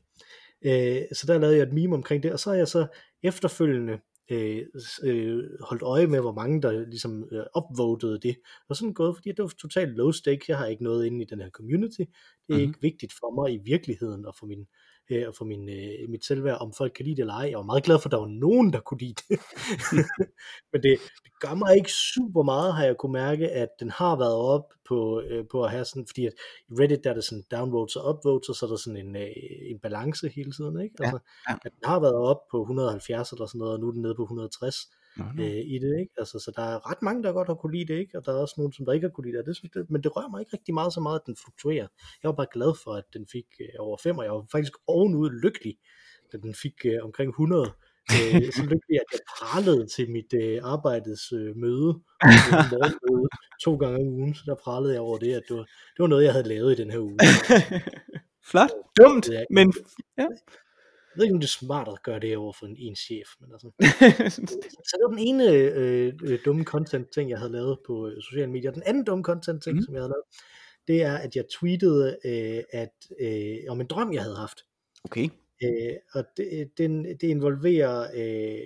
Øh, 0.65 1.03
så 1.13 1.25
der 1.27 1.39
lavede 1.39 1.57
jeg 1.57 1.67
et 1.67 1.73
meme 1.73 1.95
omkring 1.95 2.23
det, 2.23 2.33
og 2.33 2.41
så 2.41 2.51
har 2.51 2.57
jeg 2.57 2.69
så 2.69 2.87
efterfølgende 3.23 3.99
øh, 4.31 4.63
øh, 5.03 5.45
holdt 5.61 5.83
øje 5.83 6.07
med, 6.07 6.21
hvor 6.21 6.33
mange 6.33 6.63
der 6.63 6.87
ligesom 6.87 7.29
øh, 7.33 7.45
upvotede 7.57 8.21
det, 8.21 8.37
og 8.69 8.77
sådan 8.77 8.95
gået, 8.95 9.17
fordi 9.17 9.29
det 9.29 9.43
var 9.43 9.53
totalt 9.61 9.97
low 9.97 10.11
stake, 10.11 10.45
jeg 10.49 10.59
har 10.59 10.67
ikke 10.67 10.85
noget 10.85 11.07
inde 11.07 11.23
i 11.23 11.27
den 11.31 11.41
her 11.41 11.51
community, 11.51 12.01
det 12.01 12.09
er 12.09 12.09
mm-hmm. 12.49 12.63
ikke 12.63 12.81
vigtigt 12.81 13.13
for 13.21 13.43
mig 13.43 13.55
i 13.55 13.61
virkeligheden, 13.65 14.27
og 14.27 14.35
for 14.39 14.47
min 14.47 14.67
øh, 15.11 15.29
og 15.29 15.35
for 15.35 15.45
min, 15.45 15.69
øh, 15.69 16.09
mit 16.09 16.25
selvværd, 16.25 16.61
om 16.61 16.73
folk 16.73 16.93
kan 16.97 17.05
lide 17.05 17.17
det 17.17 17.23
eller 17.23 17.35
ej. 17.35 17.49
Jeg 17.51 17.59
var 17.59 17.65
meget 17.65 17.85
glad 17.85 17.99
for, 17.99 18.09
at 18.09 18.13
der 18.13 18.19
var 18.19 18.27
nogen, 18.27 18.73
der 18.73 18.81
kunne 18.81 19.01
lide 19.01 19.15
det. 19.29 19.41
Men 20.73 20.83
det, 20.83 20.99
det 21.25 21.33
gør 21.41 21.55
mig 21.55 21.77
ikke 21.77 21.93
super 21.93 22.43
meget, 22.43 22.75
har 22.75 22.85
jeg 22.85 22.97
kunne 22.97 23.13
mærke, 23.13 23.51
at 23.51 23.69
den 23.81 23.91
har 23.91 24.17
været 24.17 24.35
op 24.35 24.73
på, 24.89 25.21
øh, 25.21 25.45
på 25.51 25.65
at 25.65 25.71
have 25.71 25.85
sådan, 25.85 26.07
fordi 26.07 26.27
at 26.27 26.33
i 26.69 26.73
Reddit 26.81 27.05
der 27.05 27.11
er 27.11 27.15
det 27.15 27.25
sådan 27.25 27.45
downvotes 27.51 27.97
og 27.97 28.15
upvotes, 28.15 28.49
og 28.49 28.55
så 28.57 28.67
er 28.67 28.71
der 28.71 28.77
sådan 28.77 29.07
en, 29.07 29.17
øh, 29.17 29.33
en 29.71 29.79
balance 29.79 30.29
hele 30.29 30.53
tiden, 30.53 30.81
ikke? 30.81 30.95
Altså, 31.01 31.19
ja. 31.49 31.55
At 31.65 31.73
den 31.73 31.85
har 31.85 32.01
været 32.01 32.15
op 32.15 32.41
på 32.51 32.61
170 32.61 33.33
eller 33.33 33.47
sådan 33.47 33.59
noget, 33.59 33.75
og 33.75 33.81
nu 33.81 33.89
er 33.89 33.93
den 33.93 34.03
nede 34.03 34.15
på 34.15 34.23
160 34.23 34.77
Mm-hmm. 35.17 35.41
øh, 35.41 35.47
i 35.75 35.79
det, 35.79 36.01
ikke? 36.01 36.13
Altså, 36.19 36.39
så 36.39 36.53
der 36.57 36.63
er 36.63 36.91
ret 36.91 37.03
mange, 37.03 37.23
der 37.23 37.33
godt 37.33 37.49
har 37.49 37.55
kunne 37.55 37.77
lide 37.77 37.93
det, 37.93 37.99
ikke? 38.01 38.19
Og 38.19 38.25
der 38.27 38.33
er 38.33 38.37
også 38.37 38.55
nogen, 38.59 38.73
som 38.73 38.85
der 38.87 38.93
ikke 38.93 39.07
har 39.07 39.11
kunne 39.13 39.27
lide 39.31 39.39
det, 39.39 39.47
det, 39.47 39.57
synes 39.57 39.73
det 39.73 39.91
men 39.91 40.03
det 40.03 40.17
rører 40.17 40.29
mig 40.31 40.41
ikke 40.41 40.53
rigtig 40.57 40.75
meget 40.75 40.93
så 40.93 41.01
meget, 41.01 41.19
at 41.21 41.27
den 41.27 41.37
fluktuerer. 41.45 41.87
Jeg 42.23 42.29
var 42.29 42.33
bare 42.41 42.53
glad 42.53 42.73
for, 42.85 42.93
at 42.93 43.05
den 43.13 43.27
fik 43.33 43.47
øh, 43.61 43.69
over 43.79 43.97
5, 44.03 44.19
og 44.19 44.25
jeg 44.25 44.33
var 44.33 44.45
faktisk 44.53 44.73
ovenud 44.87 45.31
lykkelig, 45.45 45.75
da 46.33 46.37
den 46.39 46.55
fik 46.55 46.75
øh, 46.85 46.99
omkring 47.03 47.29
100. 47.31 47.73
Øh, 48.13 48.53
så 48.57 48.63
lykkelig, 48.73 48.97
at 49.03 49.09
jeg 49.13 49.21
pralede 49.39 49.87
til 49.87 50.11
mit 50.11 50.35
øh, 50.43 50.61
arbejdets 50.63 51.33
øh, 51.33 51.57
møde, 51.57 51.91
øh, 52.27 52.39
morgenmøde, 52.73 53.29
to 53.65 53.77
gange 53.77 53.97
om 54.01 54.07
ugen, 54.21 54.35
så 54.35 54.43
der 54.47 54.55
pralede 54.55 54.93
jeg 54.93 55.01
over 55.01 55.19
det, 55.19 55.33
at 55.35 55.43
det 55.49 55.57
var, 55.57 55.63
det 55.95 56.01
var 56.05 56.07
noget, 56.07 56.25
jeg 56.25 56.33
havde 56.33 56.49
lavet 56.49 56.73
i 56.79 56.83
den 56.83 56.91
her 56.91 56.99
uge. 56.99 57.19
Flot. 58.51 58.71
Dumt, 59.01 59.27
ikke- 59.29 59.47
men 59.51 59.73
ja. 60.19 60.27
Jeg 61.15 61.19
ved 61.19 61.25
ikke, 61.25 61.35
om 61.35 61.41
det 61.41 61.47
er 61.47 61.59
smart 61.67 61.89
at 61.89 62.03
gøre 62.03 62.21
det 62.21 62.37
over 62.37 62.53
for 62.53 62.67
en, 62.67 62.77
en 62.79 62.97
chef, 62.97 63.29
men 63.41 63.53
altså. 63.53 63.71
Så 64.89 64.97
det 64.97 65.03
var 65.05 65.11
den 65.11 65.19
ene 65.19 65.53
øh, 65.53 66.13
øh, 66.23 66.39
dumme 66.45 66.65
content 66.65 67.13
ting, 67.13 67.31
jeg 67.31 67.39
havde 67.39 67.53
lavet 67.53 67.79
på 67.87 68.09
øh, 68.09 68.23
sociale 68.23 68.51
medier. 68.51 68.71
Den 68.71 68.83
anden 68.87 69.05
dumme 69.05 69.25
content 69.25 69.63
ting, 69.63 69.75
Mhm. 69.75 69.81
mm. 69.81 69.85
som 69.85 69.95
jeg 69.95 70.03
havde 70.03 70.13
lavet, 70.13 70.25
det 70.89 71.03
er, 71.03 71.17
at 71.17 71.37
jeg 71.37 71.45
tweetede 71.61 72.19
øh, 72.25 72.63
at, 72.73 72.93
øh, 73.21 73.57
om 73.69 73.81
en 73.81 73.87
drøm, 73.87 74.13
jeg 74.13 74.23
havde 74.23 74.37
haft. 74.37 74.65
okay. 75.05 75.29
Øh, 75.65 75.95
og 76.13 76.25
det, 76.37 76.71
den, 76.79 77.05
det 77.05 77.23
involverer, 77.23 78.09
øh, 78.15 78.59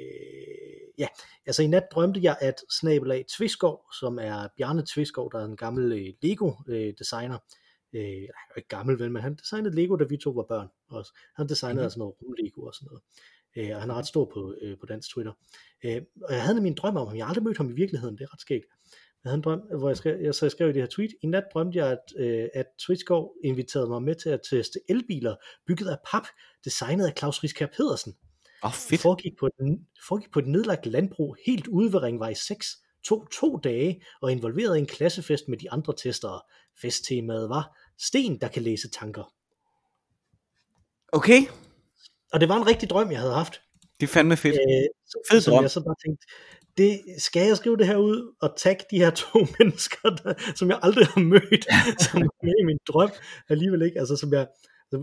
ja, 0.98 1.06
altså 1.46 1.62
i 1.62 1.66
nat 1.66 1.84
drømte 1.92 2.20
jeg, 2.22 2.36
at 2.40 2.54
Snabelag 2.80 3.24
Tviskov, 3.36 3.80
som 4.00 4.18
er 4.18 4.48
Bjarne 4.56 4.84
Tviskov, 4.86 5.32
der 5.32 5.38
er 5.40 5.44
en 5.44 5.56
gammel 5.56 5.92
øh, 5.92 6.12
Lego-designer, 6.22 7.34
øh, 7.34 7.40
han 7.92 8.50
er 8.50 8.56
ikke 8.56 8.68
gammel 8.68 8.98
vel, 8.98 9.10
men 9.10 9.22
han 9.22 9.34
designede 9.34 9.74
Lego, 9.76 9.96
da 9.96 10.04
vi 10.04 10.16
to 10.16 10.30
var 10.30 10.42
børn 10.42 10.68
også. 10.90 11.12
Han 11.36 11.48
designede 11.48 11.74
Mhm. 11.74 11.78
mm-hmm. 11.78 11.84
altså 11.84 11.98
noget 11.98 12.14
rum-Lego 12.22 12.66
og 12.66 12.74
sådan 12.74 12.86
noget. 12.86 13.02
Øh, 13.56 13.74
og 13.76 13.80
han 13.80 13.90
er 13.90 13.94
ret 13.94 14.06
stor 14.06 14.24
på, 14.34 14.54
øh, 14.62 14.78
på 14.78 14.86
dansk 14.86 15.10
Twitter. 15.10 15.32
Øh, 15.84 16.02
og 16.22 16.32
jeg 16.34 16.42
havde 16.42 16.54
nemlig 16.54 16.70
en 16.70 16.76
drøm 16.76 16.96
om 16.96 17.06
ham, 17.06 17.16
jeg 17.16 17.24
har 17.24 17.28
aldrig 17.28 17.44
mødt 17.44 17.56
ham 17.56 17.70
i 17.70 17.72
virkeligheden, 17.72 18.18
det 18.18 18.24
er 18.24 18.32
ret 18.32 18.40
skægt. 18.40 18.64
Jeg 19.24 19.30
havde 19.30 19.36
en 19.36 19.42
drøm, 19.42 19.60
hvor 19.78 19.88
jeg 19.88 19.96
skrev, 19.96 20.20
jeg, 20.20 20.34
så 20.34 20.44
jeg 20.46 20.50
skrev 20.52 20.68
i 20.70 20.72
det 20.72 20.82
her 20.82 20.86
tweet, 20.88 21.10
i 21.22 21.26
nat 21.26 21.44
drømte 21.54 21.78
jeg, 21.78 21.92
at, 21.92 21.98
øh, 22.18 22.48
at 22.54 22.66
Twitchgård 22.78 23.34
inviterede 23.44 23.88
mig 23.88 24.02
med 24.02 24.14
til 24.14 24.28
at 24.30 24.40
teste 24.50 24.80
elbiler, 24.88 25.36
bygget 25.66 25.88
af 25.88 25.96
pap, 26.10 26.22
designet 26.64 27.06
af 27.06 27.12
Claus 27.18 27.44
Riskær 27.44 27.66
Pedersen. 27.66 28.16
Åh, 28.62 28.68
oh, 28.68 28.72
fedt. 28.74 29.00
foregik 29.00 29.32
på, 29.38 29.46
et, 29.46 29.52
foregik 30.08 30.30
på 30.30 30.38
et 30.38 30.46
nedlagt 30.46 30.86
landbrug 30.86 31.36
helt 31.46 31.66
ude 31.66 31.92
ved 31.92 32.02
Ringvej 32.02 32.34
6, 32.34 32.66
tog 33.04 33.28
to 33.32 33.56
dage 33.56 34.02
og 34.22 34.32
involverede 34.32 34.78
en 34.78 34.86
klassefest 34.86 35.48
med 35.48 35.58
de 35.58 35.70
andre 35.70 35.92
testere. 36.02 36.40
Festtemaet 36.80 37.48
var 37.48 37.76
sten, 37.98 38.40
der 38.40 38.48
kan 38.48 38.62
læse 38.62 38.90
tanker. 38.90 39.32
Okay, 41.12 41.40
Og 42.32 42.40
det 42.40 42.48
var 42.48 42.56
en 42.56 42.66
rigtig 42.66 42.90
drøm, 42.90 43.10
jeg 43.10 43.20
havde 43.20 43.34
haft. 43.34 43.60
det 44.00 44.06
er 44.08 44.12
fandme 44.12 44.36
fedt. 44.36 44.54
Øh, 44.54 44.88
så, 45.06 45.18
Fed 45.30 45.40
som 45.40 45.52
drøm. 45.52 45.62
jeg 45.62 45.70
så 45.70 45.80
bare 45.80 45.94
tænkte, 46.06 46.26
det, 46.78 47.00
skal 47.22 47.46
jeg 47.46 47.56
skrive 47.56 47.76
det 47.76 47.86
her 47.86 47.96
ud 47.96 48.34
og 48.40 48.54
tagge 48.56 48.84
de 48.90 48.98
her 48.98 49.10
to 49.10 49.38
mennesker, 49.58 50.10
der, 50.10 50.34
som 50.54 50.68
jeg 50.70 50.78
aldrig 50.82 51.06
har 51.06 51.20
mødt, 51.20 51.64
som 52.04 52.20
er 52.22 52.44
med 52.46 52.54
i 52.60 52.64
min 52.64 52.78
drøm, 52.88 53.10
alligevel 53.48 53.82
ikke, 53.82 53.98
altså 53.98 54.16
som 54.16 54.32
jeg, 54.32 54.46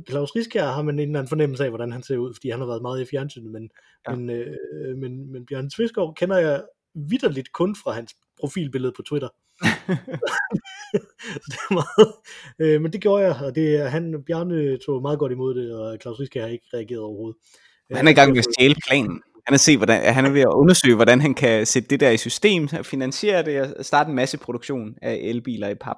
Claus 0.09 0.35
Riskær 0.35 0.65
har 0.65 0.81
man 0.81 0.95
en 0.99 0.99
eller 1.09 1.19
anden 1.19 1.29
fornemmelse 1.29 1.63
af, 1.63 1.69
hvordan 1.69 1.91
han 1.91 2.03
ser 2.03 2.17
ud, 2.17 2.33
fordi 2.35 2.49
han 2.49 2.59
har 2.59 2.67
været 2.67 2.81
meget 2.81 3.01
i 3.01 3.05
fjernsynet, 3.05 3.51
men, 3.51 3.69
Ja. 4.09 4.15
men, 4.15 4.29
øh, 4.29 4.97
men, 4.97 5.31
men 5.31 5.45
Bjørn 5.45 5.69
Tveskov 5.69 6.15
kender 6.15 6.37
jeg 6.37 6.63
vidderligt 6.95 7.51
kun 7.51 7.75
fra 7.83 7.91
hans 7.91 8.15
profilbillede 8.39 8.93
på 8.95 9.01
Twitter. 9.01 9.29
så 11.41 11.47
det 11.51 11.59
er 11.69 11.73
meget, 11.73 12.13
øh, 12.59 12.81
men 12.81 12.93
det 12.93 13.01
gjorde 13.01 13.25
jeg, 13.25 13.35
og 13.43 13.55
det, 13.55 13.91
han, 13.91 14.23
Bjarne 14.27 14.77
tog 14.77 15.01
meget 15.01 15.19
godt 15.19 15.31
imod 15.31 15.55
det, 15.55 15.75
og 15.75 15.97
Claus 16.01 16.19
Riskær 16.19 16.41
har 16.41 16.47
ikke 16.47 16.65
reageret 16.73 17.01
overhovedet. 17.01 17.37
Han 17.91 18.07
er 18.07 18.11
i 18.11 18.13
gang 18.13 18.31
med 18.31 18.39
at 18.39 18.47
stjæle 18.53 18.75
planen. 18.87 19.21
Han 19.47 19.53
er, 19.53 19.57
se, 19.57 19.77
hvordan, 19.77 20.13
han 20.13 20.25
er 20.25 20.29
ved 20.29 20.41
at 20.41 20.53
undersøge, 20.55 20.95
hvordan 20.95 21.21
han 21.21 21.33
kan 21.33 21.65
sætte 21.65 21.89
det 21.89 21.99
der 21.99 22.09
i 22.09 22.17
system, 22.17 22.67
finansiere 22.67 23.43
det 23.43 23.77
og 23.77 23.85
starte 23.85 24.09
en 24.09 24.15
masse 24.15 24.37
produktion 24.37 24.95
af 25.01 25.19
elbiler 25.21 25.69
i 25.69 25.75
pap. 25.75 25.97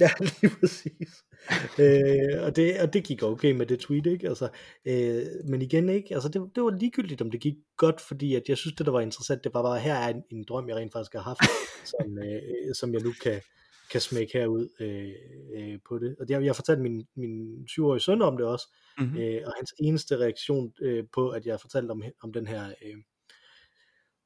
Ja, 0.00 0.10
lige 0.42 0.52
præcis. 0.60 1.24
øh, 1.84 2.44
og, 2.44 2.56
det, 2.56 2.80
og 2.80 2.92
det 2.92 3.04
gik 3.04 3.22
okay 3.22 3.52
med 3.52 3.66
det 3.66 3.80
tweet, 3.80 4.06
ikke? 4.06 4.28
Altså, 4.28 4.48
øh, 4.84 5.22
men 5.44 5.62
igen 5.62 5.88
ikke, 5.88 6.14
altså 6.14 6.28
det, 6.28 6.50
det 6.54 6.62
var 6.62 6.70
ligegyldigt, 6.70 7.22
om 7.22 7.30
det 7.30 7.40
gik 7.40 7.54
godt, 7.76 8.00
fordi 8.00 8.34
at 8.34 8.42
jeg 8.48 8.56
synes, 8.56 8.76
det 8.76 8.86
der 8.86 8.92
var 8.92 9.00
interessant, 9.00 9.44
det 9.44 9.54
var 9.54 9.62
bare, 9.62 9.78
her 9.80 9.94
er 9.94 10.08
en, 10.08 10.22
en 10.30 10.44
drøm, 10.48 10.68
jeg 10.68 10.76
rent 10.76 10.92
faktisk 10.92 11.12
har 11.12 11.20
haft, 11.22 11.40
som, 11.92 12.18
øh, 12.18 12.74
som 12.74 12.94
jeg 12.94 13.02
nu 13.02 13.12
kan, 13.22 13.40
kan 13.90 14.00
smække 14.00 14.32
herud 14.38 14.68
øh, 14.80 15.12
øh, 15.56 15.78
på 15.88 15.98
det. 15.98 16.16
Og 16.20 16.28
det, 16.28 16.34
jeg 16.34 16.44
har 16.48 16.52
fortalt 16.52 16.80
min, 16.80 17.06
min 17.16 17.64
syvårige 17.68 18.00
søn 18.00 18.22
om 18.22 18.36
det 18.36 18.46
også, 18.46 18.66
Mm-hmm. 18.98 19.18
øh, 19.18 19.40
og 19.46 19.52
hans 19.56 19.74
eneste 19.80 20.16
reaktion 20.16 20.72
øh, 20.82 21.04
på, 21.14 21.28
at 21.28 21.46
jeg 21.46 21.52
har 21.52 21.58
fortalt 21.58 21.90
om, 21.90 22.02
om 22.22 22.32
den 22.32 22.46
her 22.46 22.66
øh, 22.66 22.96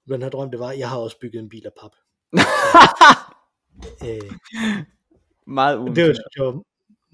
den 0.08 0.22
her 0.22 0.28
drøm, 0.28 0.50
det 0.50 0.60
var, 0.60 0.72
jeg 0.72 0.88
har 0.90 0.98
også 0.98 1.18
bygget 1.20 1.40
en 1.42 1.48
bil 1.48 1.66
af 1.66 1.70
pap. 1.80 1.90
Øh, 4.08 4.32
Meget 5.46 5.78
Det 5.78 5.84
var, 5.84 5.90
uventet. 5.90 6.18
det 6.34 6.44
var 6.44 6.62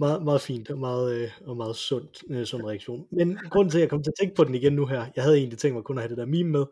meget, 0.01 0.22
meget 0.24 0.40
fint 0.40 0.70
og 0.70 0.78
meget, 0.78 1.14
øh, 1.14 1.30
og 1.46 1.57
meget 1.57 1.76
sundt, 1.76 2.22
øh, 2.30 2.44
sund 2.44 2.64
reaktion. 2.64 3.07
Men 3.12 3.38
grunden 3.51 3.70
til, 3.70 3.78
at 3.78 3.82
jeg 3.82 3.90
kom 3.90 4.03
til 4.03 4.11
at 4.11 4.20
tænke 4.20 4.34
på 4.34 4.44
den 4.44 4.55
igen 4.55 4.72
nu 4.72 4.86
her, 4.86 5.07
jeg 5.16 5.24
havde 5.24 5.38
egentlig 5.38 5.59
tænkt 5.59 5.74
mig 5.74 5.84
kun 5.84 5.98
at 5.98 6.03
have 6.03 6.09
det 6.09 6.18
der 6.18 6.26
meme 6.26 6.51
med, 6.51 6.64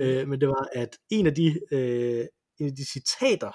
øh, 0.00 0.28
men 0.28 0.40
det 0.40 0.48
var, 0.48 0.68
at 0.72 0.98
en 1.10 1.26
af 1.26 1.34
de, 1.34 1.60
øh, 1.72 2.26
en 2.60 2.66
af 2.66 2.76
de 2.76 2.84
citater, 2.92 3.52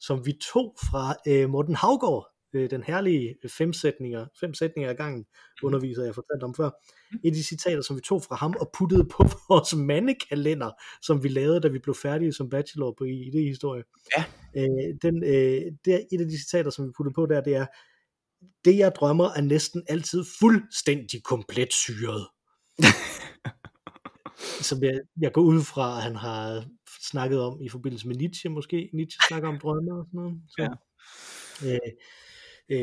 som 0.00 0.26
vi 0.26 0.32
tog 0.52 0.76
fra 0.90 1.14
øh, 1.28 1.50
Morten 1.50 1.74
Havgård, 1.74 2.26
øh, 2.54 2.70
den 2.70 2.82
herlige 2.82 3.34
fem 3.58 3.72
sætninger, 3.72 4.26
fem 4.40 4.54
sætninger 4.54 4.90
ad 4.90 4.94
gangen, 4.94 5.24
underviser 5.62 6.04
jeg 6.04 6.14
fortalte 6.14 6.44
om 6.44 6.54
før, 6.54 6.70
et 7.24 7.30
af 7.30 7.32
de 7.32 7.44
citater, 7.44 7.82
som 7.82 7.96
vi 7.96 8.00
tog 8.00 8.22
fra 8.22 8.36
ham 8.36 8.54
og 8.60 8.70
puttede 8.78 9.04
på 9.04 9.22
vores 9.50 9.74
mandekalender, 9.74 10.70
som 11.02 11.22
vi 11.22 11.28
lavede, 11.28 11.60
da 11.60 11.68
vi 11.68 11.78
blev 11.78 11.94
færdige 11.94 12.32
som 12.32 12.50
bachelor 12.50 12.94
på 12.98 13.04
idéhistorie. 13.04 14.08
Ja. 14.16 14.24
Øh, 14.56 14.94
den, 15.02 15.24
øh, 15.24 15.62
det 15.84 15.94
er 15.94 16.00
et 16.12 16.20
af 16.20 16.28
de 16.28 16.40
citater, 16.40 16.70
som 16.70 16.86
vi 16.86 16.92
puttede 16.96 17.14
på 17.14 17.26
der, 17.26 17.40
det 17.40 17.54
er, 17.54 17.66
det 18.64 18.78
jeg 18.78 18.92
drømmer 18.96 19.30
er 19.36 19.40
næsten 19.40 19.82
altid 19.88 20.24
fuldstændig 20.40 21.22
komplet 21.22 21.72
syret. 21.72 22.26
som 24.68 24.82
jeg, 24.82 24.98
jeg 25.20 25.32
går 25.32 25.42
ud 25.42 25.62
fra, 25.62 25.96
at 25.96 26.02
han 26.02 26.16
har 26.16 26.64
snakket 27.10 27.40
om 27.40 27.62
i 27.62 27.68
forbindelse 27.68 28.08
med 28.08 28.16
Nietzsche 28.16 28.48
måske. 28.50 28.90
Nietzsche 28.94 29.18
snakker 29.28 29.48
om 29.48 29.58
drømme 29.58 29.92
og 29.92 30.06
sådan 30.06 30.20
noget. 30.20 30.40
Så. 30.48 30.62
Ja. 30.62 31.72
Øh, 31.72 31.78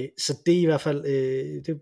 øh, 0.04 0.10
så 0.18 0.38
det 0.46 0.54
er 0.58 0.62
i 0.62 0.66
hvert 0.66 0.82
fald, 0.82 1.06
øh, 1.06 1.66
det, 1.66 1.82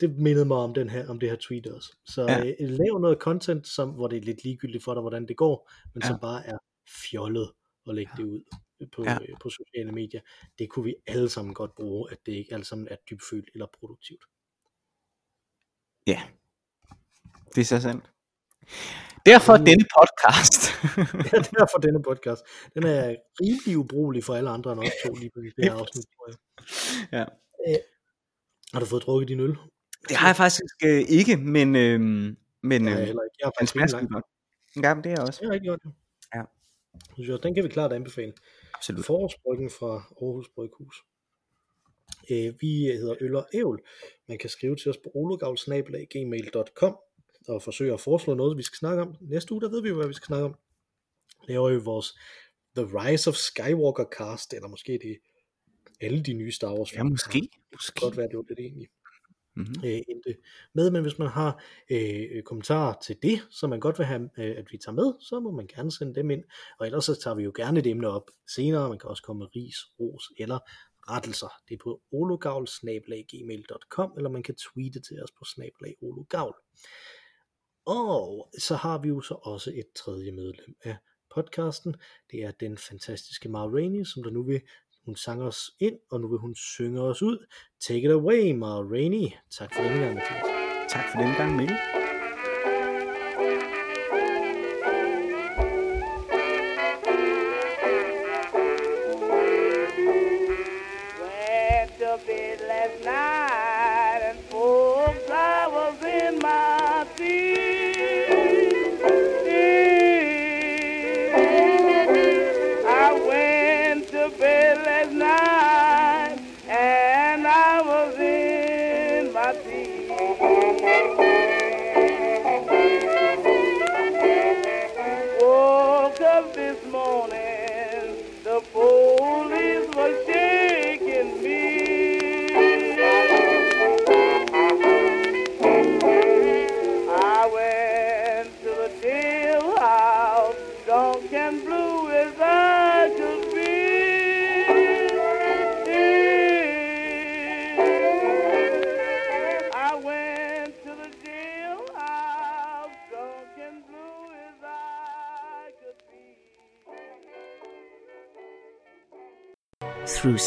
det 0.00 0.16
mindede 0.18 0.44
mig 0.44 0.56
om, 0.56 0.74
den 0.74 0.90
her, 0.90 1.08
om 1.08 1.20
det 1.20 1.30
her 1.30 1.36
tweet 1.36 1.66
også. 1.66 1.96
Så 2.06 2.22
Ja. 2.22 2.44
øh, 2.46 2.54
lav 2.68 2.98
noget 3.00 3.18
content, 3.18 3.68
som, 3.68 3.90
hvor 3.90 4.08
det 4.08 4.16
er 4.16 4.22
lidt 4.22 4.44
ligegyldigt 4.44 4.84
for 4.84 4.94
dig, 4.94 5.00
hvordan 5.00 5.26
det 5.28 5.36
går, 5.36 5.70
men 5.94 6.02
Ja. 6.02 6.08
som 6.08 6.18
bare 6.20 6.46
er 6.46 6.58
fjollet 7.10 7.50
at 7.88 7.94
lægge 7.94 8.12
det 8.16 8.24
ud 8.24 8.40
på, 8.90 9.04
Ja. 9.04 9.14
øh, 9.28 9.36
på 9.42 9.50
sociale 9.50 9.92
medier. 9.92 10.20
Det 10.58 10.68
kunne 10.68 10.84
vi 10.84 10.94
alle 11.06 11.28
sammen 11.28 11.54
godt 11.54 11.74
bruge, 11.74 12.10
at 12.12 12.18
det 12.26 12.32
ikke 12.32 12.52
alle 12.54 12.64
sammen 12.64 12.88
er 12.90 12.96
dybfølt 13.10 13.50
eller 13.54 13.66
produktivt. 13.80 14.24
Ja, 16.06 16.22
det 17.54 17.60
er 17.60 17.64
så 17.64 17.80
sandt. 17.80 18.10
Derfor 19.26 19.56
Mm. 19.58 19.64
denne 19.64 19.84
podcast. 19.98 20.62
Ja, 21.32 21.38
derfor 21.58 21.78
denne 21.78 22.02
podcast. 22.02 22.42
Den 22.74 22.82
er 22.86 23.16
rimelig 23.40 23.78
ubrugelig 23.78 24.24
for 24.24 24.34
alle 24.34 24.50
andre 24.50 24.72
end 24.72 24.80
os 24.80 24.90
to 25.06 25.14
lige 25.14 25.30
på 25.34 25.40
det 25.40 25.52
her 25.64 25.72
afsnit, 25.74 26.04
tror 26.16 26.28
jeg. 26.30 26.36
ja. 27.12 27.24
Har 28.72 28.80
du 28.80 28.86
fået 28.86 29.02
drukket 29.02 29.28
din 29.28 29.40
øl? 29.40 29.56
Det 30.08 30.16
har 30.16 30.28
jeg 30.28 30.36
faktisk 30.36 30.64
øh, 30.84 31.02
ikke, 31.08 31.36
men, 31.36 31.76
øh, 31.76 32.00
men 32.62 32.82
Nej, 32.82 32.92
øh, 32.92 32.98
heller 32.98 33.22
ikke. 33.22 33.36
Jeg 33.40 33.46
har 33.46 33.50
den 33.50 33.66
smager 33.66 34.06
godt. 34.06 34.24
Ja, 34.84 34.94
det 34.94 35.06
er 35.06 35.10
jeg 35.10 35.20
også. 35.28 35.38
Jeg 35.42 35.48
har 35.48 35.54
ikke 35.54 35.64
gjort 35.64 35.80
det. 35.84 35.92
Ja. 36.34 36.42
Jeg, 37.18 37.42
den 37.42 37.54
kan 37.54 37.64
vi 37.64 37.68
klart 37.68 37.92
anbefale. 37.92 38.32
Absolut. 38.82 39.04
Forårsbryggen 39.06 39.70
fra 39.70 39.92
Aarhus 40.22 40.48
Bryghus. 40.54 40.96
Øh, 42.30 42.54
vi 42.60 42.84
hedder 42.84 43.16
Øl 43.20 43.36
og 43.36 43.46
Ævl. 43.54 43.82
Man 44.28 44.38
kan 44.38 44.50
skrive 44.50 44.76
til 44.76 44.90
os 44.90 44.96
på 44.96 45.10
ologavl.gmail.com 45.14 46.96
og 47.48 47.62
forsøge 47.62 47.92
at 47.92 48.00
foreslå 48.00 48.34
noget, 48.34 48.56
vi 48.56 48.62
skal 48.62 48.76
snakke 48.76 49.02
om. 49.02 49.14
Næste 49.20 49.52
uge, 49.52 49.60
der 49.60 49.68
ved 49.68 49.82
vi 49.82 49.90
hvad 49.90 50.06
vi 50.06 50.14
skal 50.14 50.26
snakke 50.26 50.44
om. 50.44 50.54
Laver 51.48 51.70
jo 51.70 51.80
vores 51.84 52.18
The 52.76 52.84
Rise 52.84 53.30
of 53.30 53.34
Skywalker 53.34 54.04
cast, 54.04 54.54
eller 54.54 54.68
måske 54.68 54.98
det 55.02 55.18
alle 56.00 56.22
de 56.22 56.32
nye 56.32 56.52
Star 56.52 56.74
Wars 56.74 56.94
Ja, 56.94 57.02
måske. 57.02 57.40
Det 57.40 57.50
måske. 57.72 57.94
kan 57.94 58.06
godt 58.06 58.16
være, 58.16 58.28
det 58.28 58.36
var 58.36 58.42
det 58.42 58.58
egentlig 58.58 58.88
Mm-hmm. 59.54 59.84
øh, 59.84 60.00
endte 60.08 60.36
med, 60.72 60.90
men 60.90 61.02
hvis 61.02 61.18
man 61.18 61.28
har 61.28 61.62
øh, 61.90 62.42
kommentarer 62.42 62.94
til 63.02 63.16
det, 63.22 63.46
som 63.50 63.70
man 63.70 63.80
godt 63.80 63.98
vil 63.98 64.06
have, 64.06 64.30
øh, 64.38 64.54
at 64.58 64.72
vi 64.72 64.78
tager 64.78 64.94
med, 64.94 65.12
så 65.20 65.40
må 65.40 65.50
man 65.50 65.66
gerne 65.66 65.92
sende 65.92 66.14
dem 66.14 66.30
ind, 66.30 66.44
og 66.78 66.86
ellers 66.86 67.04
så 67.04 67.20
tager 67.22 67.34
vi 67.34 67.42
jo 67.42 67.52
gerne 67.56 67.80
et 67.80 67.86
emne 67.86 68.08
op 68.08 68.30
senere, 68.54 68.88
man 68.88 68.98
kan 68.98 69.10
også 69.10 69.22
komme 69.22 69.38
med 69.38 69.56
ris, 69.56 69.76
ros 70.00 70.30
eller 70.38 70.58
rettelser. 71.10 71.52
Det 71.68 71.74
er 71.74 71.78
på 71.84 72.00
ologavl.gmail.com, 72.12 74.12
eller 74.16 74.30
man 74.30 74.42
kan 74.42 74.54
tweete 74.54 75.00
til 75.00 75.22
os 75.22 75.30
på 75.30 75.44
snablag 75.44 75.96
ologavl. 76.00 76.54
Og 77.86 78.48
så 78.58 78.74
har 78.74 78.98
vi 78.98 79.08
jo 79.08 79.20
så 79.20 79.34
også 79.34 79.70
et 79.70 79.86
tredje 79.96 80.32
medlem 80.32 80.76
af 80.84 80.96
podcasten. 81.34 81.94
Det 82.30 82.42
er 82.42 82.50
den 82.50 82.78
fantastiske 82.78 83.48
Mar 83.48 83.68
Rainey, 83.68 84.04
som 84.04 84.22
der 84.22 84.30
nu 84.30 84.42
vil 84.42 84.60
hun 85.04 85.16
sang 85.16 85.42
os 85.42 85.70
ind, 85.80 85.98
og 86.10 86.20
nu 86.20 86.28
vil 86.28 86.38
hun 86.38 86.54
synge 86.54 87.00
os 87.00 87.22
ud. 87.22 87.46
Take 87.80 88.02
it 88.02 88.10
away, 88.10 88.52
Ma 88.52 88.66
Rainey. 88.66 89.28
Tak 89.50 89.74
for 89.74 89.82
denne 89.82 90.00
gang, 90.00 90.14
Mathias. 90.14 90.44
Tak 90.88 91.04
for 91.12 91.18
den 91.18 91.34
gang, 91.36 91.56
Mikkel. 91.56 92.01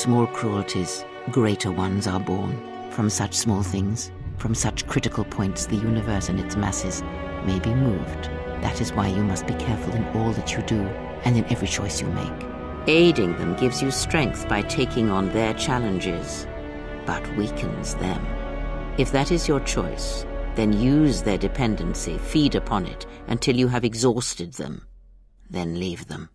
small 0.06 0.28
cruelties, 0.28 1.04
greater 1.32 1.72
ones 1.72 2.06
are 2.06 2.20
born. 2.20 2.56
From 2.92 3.10
such 3.10 3.34
small 3.34 3.64
things, 3.64 4.12
from 4.38 4.54
such 4.54 4.86
critical 4.86 5.24
points, 5.24 5.66
the 5.66 5.78
universe 5.78 6.30
and 6.30 6.40
its 6.40 6.56
masses 6.56 7.02
may 7.44 7.58
be 7.58 7.74
moved. 7.74 8.26
That 8.62 8.82
is 8.82 8.94
why 8.94 9.08
you 9.08 9.24
must 9.24 9.48
be 9.48 9.56
careful 9.56 9.96
in 9.96 10.06
all 10.10 10.32
that 10.34 10.52
you 10.54 10.62
do 10.62 10.82
and 11.24 11.36
in 11.36 11.46
every 11.46 11.68
choice 11.68 12.02
you 12.02 12.08
make. 12.10 12.46
Aiding 12.86 13.36
them 13.38 13.56
gives 13.56 13.82
you 13.82 13.90
strength 13.90 14.48
by 14.48 14.62
taking 14.62 15.10
on 15.10 15.34
their 15.34 15.56
challenges, 15.56 16.46
but 17.08 17.36
weakens 17.36 17.96
them. 17.96 18.24
If 19.00 19.12
that 19.12 19.32
is 19.32 19.48
your 19.48 19.62
choice, 19.62 20.24
then 20.54 20.72
use 20.72 21.24
their 21.24 21.40
dependency, 21.40 22.20
feed 22.20 22.54
upon 22.54 22.86
it 22.86 23.08
until 23.26 23.56
you 23.56 23.70
have 23.70 23.84
exhausted 23.84 24.54
them, 24.54 24.86
then 25.50 25.80
leave 25.80 26.06
them. 26.06 26.30